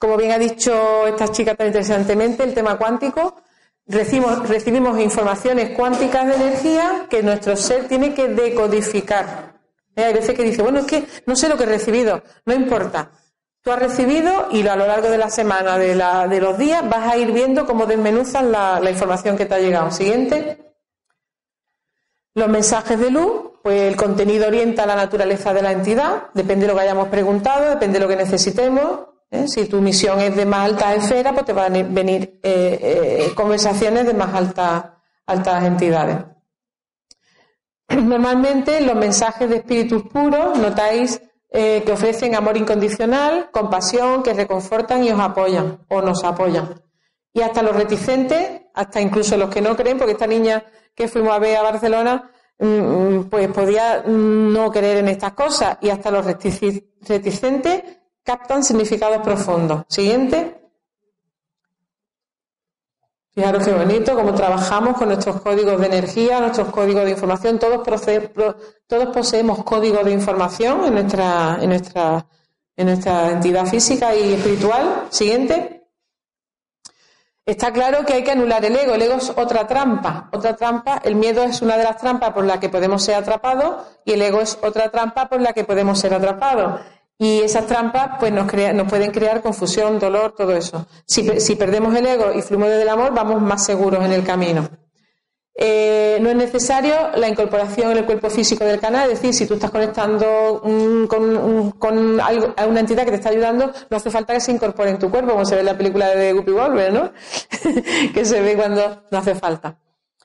como 0.00 0.16
bien 0.16 0.32
ha 0.32 0.38
dicho 0.38 1.06
esta 1.06 1.28
chica 1.28 1.54
tan 1.54 1.66
interesantemente, 1.66 2.42
el 2.42 2.54
tema 2.54 2.78
cuántico, 2.78 3.36
recibimos, 3.86 4.48
recibimos 4.48 4.98
informaciones 4.98 5.76
cuánticas 5.76 6.26
de 6.26 6.36
energía 6.36 7.06
que 7.10 7.22
nuestro 7.22 7.54
ser 7.54 7.86
tiene 7.86 8.14
que 8.14 8.28
decodificar. 8.28 9.60
¿Eh? 9.94 10.04
Hay 10.04 10.14
veces 10.14 10.34
que 10.34 10.42
dice, 10.42 10.62
bueno, 10.62 10.78
es 10.78 10.86
que 10.86 11.04
no 11.26 11.36
sé 11.36 11.50
lo 11.50 11.58
que 11.58 11.64
he 11.64 11.66
recibido, 11.66 12.22
no 12.46 12.54
importa. 12.54 13.10
Tú 13.60 13.72
has 13.72 13.78
recibido 13.78 14.48
y 14.50 14.66
a 14.66 14.74
lo 14.74 14.86
largo 14.86 15.10
de 15.10 15.18
la 15.18 15.28
semana, 15.28 15.76
de, 15.76 15.94
la, 15.94 16.26
de 16.26 16.40
los 16.40 16.56
días, 16.56 16.88
vas 16.88 17.06
a 17.06 17.18
ir 17.18 17.30
viendo 17.32 17.66
cómo 17.66 17.84
desmenuzan 17.84 18.50
la, 18.50 18.80
la 18.80 18.90
información 18.90 19.36
que 19.36 19.44
te 19.44 19.54
ha 19.54 19.58
llegado. 19.58 19.90
Siguiente. 19.90 20.74
Los 22.32 22.48
mensajes 22.48 22.98
de 22.98 23.10
luz, 23.10 23.49
pues 23.62 23.82
el 23.82 23.96
contenido 23.96 24.48
orienta 24.48 24.86
la 24.86 24.96
naturaleza 24.96 25.52
de 25.52 25.62
la 25.62 25.72
entidad, 25.72 26.28
depende 26.32 26.66
de 26.66 26.72
lo 26.72 26.78
que 26.78 26.84
hayamos 26.84 27.08
preguntado, 27.08 27.70
depende 27.70 27.98
de 27.98 28.04
lo 28.04 28.08
que 28.08 28.16
necesitemos. 28.16 29.00
¿eh? 29.30 29.46
Si 29.48 29.66
tu 29.66 29.80
misión 29.80 30.20
es 30.20 30.34
de 30.34 30.46
más 30.46 30.70
alta 30.70 30.94
esfera, 30.94 31.32
pues 31.32 31.44
te 31.44 31.52
van 31.52 31.76
a 31.76 31.82
venir 31.82 32.40
eh, 32.42 33.26
eh, 33.28 33.34
conversaciones 33.34 34.06
de 34.06 34.14
más 34.14 34.34
altas 34.34 34.84
altas 35.26 35.64
entidades. 35.64 36.16
Normalmente 37.88 38.80
los 38.80 38.96
mensajes 38.96 39.48
de 39.48 39.56
espíritus 39.56 40.02
puros 40.04 40.58
notáis 40.58 41.20
que 41.52 41.90
ofrecen 41.92 42.36
amor 42.36 42.56
incondicional, 42.56 43.50
compasión, 43.50 44.22
que 44.22 44.34
reconfortan 44.34 45.02
y 45.02 45.10
os 45.10 45.18
apoyan 45.18 45.84
o 45.88 46.00
nos 46.00 46.22
apoyan. 46.22 46.80
Y 47.32 47.42
hasta 47.42 47.62
los 47.62 47.74
reticentes, 47.74 48.62
hasta 48.72 49.00
incluso 49.00 49.36
los 49.36 49.50
que 49.50 49.60
no 49.60 49.76
creen, 49.76 49.98
porque 49.98 50.12
esta 50.12 50.28
niña 50.28 50.64
que 50.94 51.08
fuimos 51.08 51.32
a 51.32 51.38
ver 51.40 51.56
a 51.56 51.62
Barcelona, 51.62 52.30
pues 52.60 53.48
podía 53.48 54.02
no 54.06 54.70
creer 54.70 54.98
en 54.98 55.08
estas 55.08 55.32
cosas. 55.32 55.78
Y 55.80 55.88
hasta 55.88 56.10
los 56.10 56.24
reticentes 56.24 57.82
captan 58.22 58.62
significados 58.62 59.22
profundos. 59.22 59.84
Siguiente. 59.88 60.56
Fijaros 63.32 63.64
qué 63.64 63.72
bonito, 63.72 64.14
cómo 64.14 64.34
trabajamos 64.34 64.96
con 64.96 65.08
nuestros 65.08 65.40
códigos 65.40 65.80
de 65.80 65.86
energía, 65.86 66.40
nuestros 66.40 66.68
códigos 66.68 67.04
de 67.04 67.12
información. 67.12 67.58
Todos, 67.58 67.80
todos 68.86 69.06
poseemos 69.14 69.64
códigos 69.64 70.04
de 70.04 70.10
información 70.10 70.84
en 70.84 70.94
nuestra, 70.94 71.58
en, 71.60 71.70
nuestra, 71.70 72.26
en 72.76 72.86
nuestra 72.86 73.30
entidad 73.30 73.66
física 73.66 74.14
y 74.14 74.34
espiritual. 74.34 75.06
Siguiente. 75.10 75.79
Está 77.46 77.72
claro 77.72 78.04
que 78.04 78.12
hay 78.12 78.22
que 78.22 78.30
anular 78.30 78.64
el 78.64 78.76
ego. 78.76 78.94
El 78.94 79.02
ego 79.02 79.14
es 79.14 79.30
otra 79.30 79.66
trampa. 79.66 80.28
Otra 80.32 80.54
trampa. 80.54 81.00
El 81.04 81.16
miedo 81.16 81.42
es 81.42 81.62
una 81.62 81.76
de 81.76 81.84
las 81.84 81.96
trampas 81.96 82.32
por 82.32 82.44
las 82.44 82.58
que 82.58 82.68
podemos 82.68 83.02
ser 83.02 83.16
atrapados 83.16 83.86
y 84.04 84.12
el 84.12 84.22
ego 84.22 84.40
es 84.40 84.58
otra 84.62 84.90
trampa 84.90 85.28
por 85.28 85.40
la 85.40 85.52
que 85.52 85.64
podemos 85.64 85.98
ser 85.98 86.14
atrapados. 86.14 86.80
Y 87.18 87.40
esas 87.42 87.66
trampas 87.66 88.12
pues 88.18 88.32
nos, 88.32 88.50
nos 88.74 88.88
pueden 88.88 89.10
crear 89.10 89.42
confusión, 89.42 89.98
dolor, 89.98 90.32
todo 90.34 90.56
eso. 90.56 90.86
Si, 91.04 91.54
perdemos 91.54 91.94
el 91.94 92.06
ego 92.06 92.32
y 92.32 92.40
fluimos 92.40 92.70
desde 92.70 92.82
el 92.82 92.88
amor, 92.88 93.12
vamos 93.12 93.42
más 93.42 93.64
seguros 93.64 94.02
en 94.04 94.12
el 94.12 94.24
camino. 94.24 94.66
Eh, 95.62 96.16
no 96.22 96.30
es 96.30 96.36
necesario 96.36 96.94
la 97.16 97.28
incorporación 97.28 97.90
en 97.90 97.98
el 97.98 98.06
cuerpo 98.06 98.30
físico 98.30 98.64
del 98.64 98.80
canal, 98.80 99.10
es 99.10 99.20
decir, 99.20 99.34
si 99.34 99.46
tú 99.46 99.54
estás 99.54 99.70
conectando 99.70 100.62
mm, 100.64 101.04
con, 101.04 102.18
algo, 102.18 102.54
a 102.56 102.66
una 102.66 102.80
entidad 102.80 103.04
que 103.04 103.10
te 103.10 103.16
está 103.16 103.28
ayudando, 103.28 103.70
no 103.90 103.96
hace 103.96 104.10
falta 104.10 104.32
que 104.32 104.40
se 104.40 104.52
incorpore 104.52 104.88
en 104.88 104.98
tu 104.98 105.10
cuerpo, 105.10 105.32
como 105.32 105.44
se 105.44 105.56
ve 105.56 105.60
en 105.60 105.66
la 105.66 105.76
película 105.76 106.14
de 106.14 106.32
Guppy 106.32 106.52
Wolver, 106.52 106.90
¿no? 106.94 107.12
que 108.14 108.24
se 108.24 108.40
ve 108.40 108.56
cuando 108.56 109.02
no 109.10 109.18
hace 109.18 109.34
falta. 109.34 109.76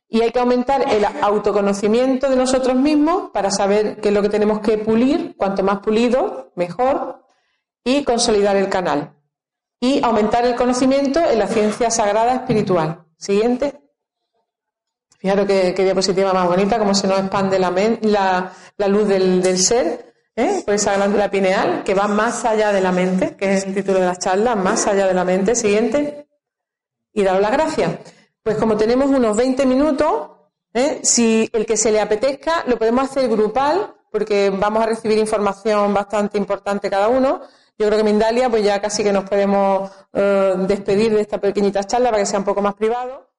Y 0.07 0.21
hay 0.21 0.31
que 0.31 0.39
aumentar 0.39 0.85
el 0.89 1.03
autoconocimiento 1.03 2.29
de 2.29 2.37
nosotros 2.37 2.77
mismos 2.77 3.31
para 3.33 3.51
saber 3.51 3.99
qué 3.99 4.07
es 4.07 4.13
lo 4.13 4.21
que 4.21 4.29
tenemos 4.29 4.61
que 4.61 4.77
pulir, 4.77 5.35
cuanto 5.35 5.63
más 5.63 5.79
pulido, 5.79 6.53
mejor, 6.55 7.25
y 7.83 8.05
consolidar 8.05 8.55
el 8.55 8.69
canal. 8.69 9.17
Y 9.81 10.01
aumentar 10.01 10.45
el 10.45 10.55
conocimiento 10.55 11.19
en 11.19 11.39
la 11.39 11.47
ciencia 11.47 11.91
sagrada 11.91 12.35
espiritual. 12.35 13.03
Siguiente. 13.17 13.84
Fijaros 15.17 15.45
qué, 15.47 15.73
diapositiva 15.73 16.33
más 16.33 16.47
bonita, 16.47 16.77
cómo 16.77 16.93
se 16.93 17.07
nos 17.07 17.19
expande 17.19 17.57
la, 17.57 18.51
la, 18.77 18.87
luz 18.87 19.07
del, 19.07 19.57
ser, 19.57 20.13
¿eh? 20.35 20.61
por 20.65 20.75
esa 20.75 20.95
glándula 20.95 21.31
pineal, 21.31 21.83
que 21.83 21.93
va 21.93 22.07
más 22.07 22.45
allá 22.45 22.71
de 22.71 22.81
la 22.81 22.91
mente, 22.91 23.35
que 23.35 23.53
es 23.53 23.65
el 23.65 23.73
título 23.73 23.99
de 23.99 24.05
la 24.05 24.15
charla, 24.17 24.55
más 24.55 24.87
allá 24.87 25.07
de 25.07 25.13
la 25.13 25.23
mente. 25.23 25.55
Siguiente. 25.55 26.27
Y 27.13 27.23
daros 27.23 27.41
las 27.41 27.51
gracias. 27.51 27.91
Pues 28.43 28.57
como 28.57 28.77
tenemos 28.77 29.09
unos 29.09 29.35
20 29.35 29.65
minutos, 29.65 30.29
¿eh? 30.73 30.99
si 31.01 31.49
el 31.53 31.65
que 31.65 31.77
se 31.77 31.91
le 31.91 32.01
apetezca, 32.01 32.63
lo 32.67 32.77
podemos 32.77 33.09
hacer 33.09 33.27
grupal, 33.29 33.95
porque 34.11 34.49
vamos 34.49 34.83
a 34.83 34.85
recibir 34.85 35.17
información 35.17 35.93
bastante 35.93 36.37
importante 36.37 36.89
cada 36.89 37.07
uno. 37.07 37.41
Yo 37.77 37.87
creo 37.87 37.97
que 37.97 38.03
Mindalia, 38.03 38.49
pues 38.49 38.63
ya 38.63 38.79
casi 38.79 39.03
que 39.03 39.11
nos 39.11 39.25
podemos 39.25 39.91
eh, 40.13 40.53
despedir 40.59 41.13
de 41.13 41.21
esta 41.21 41.39
pequeñita 41.39 41.83
charla 41.83 42.11
para 42.11 42.21
que 42.21 42.25
sea 42.25 42.39
un 42.39 42.45
poco 42.45 42.61
más 42.61 42.75
privado. 42.75 43.34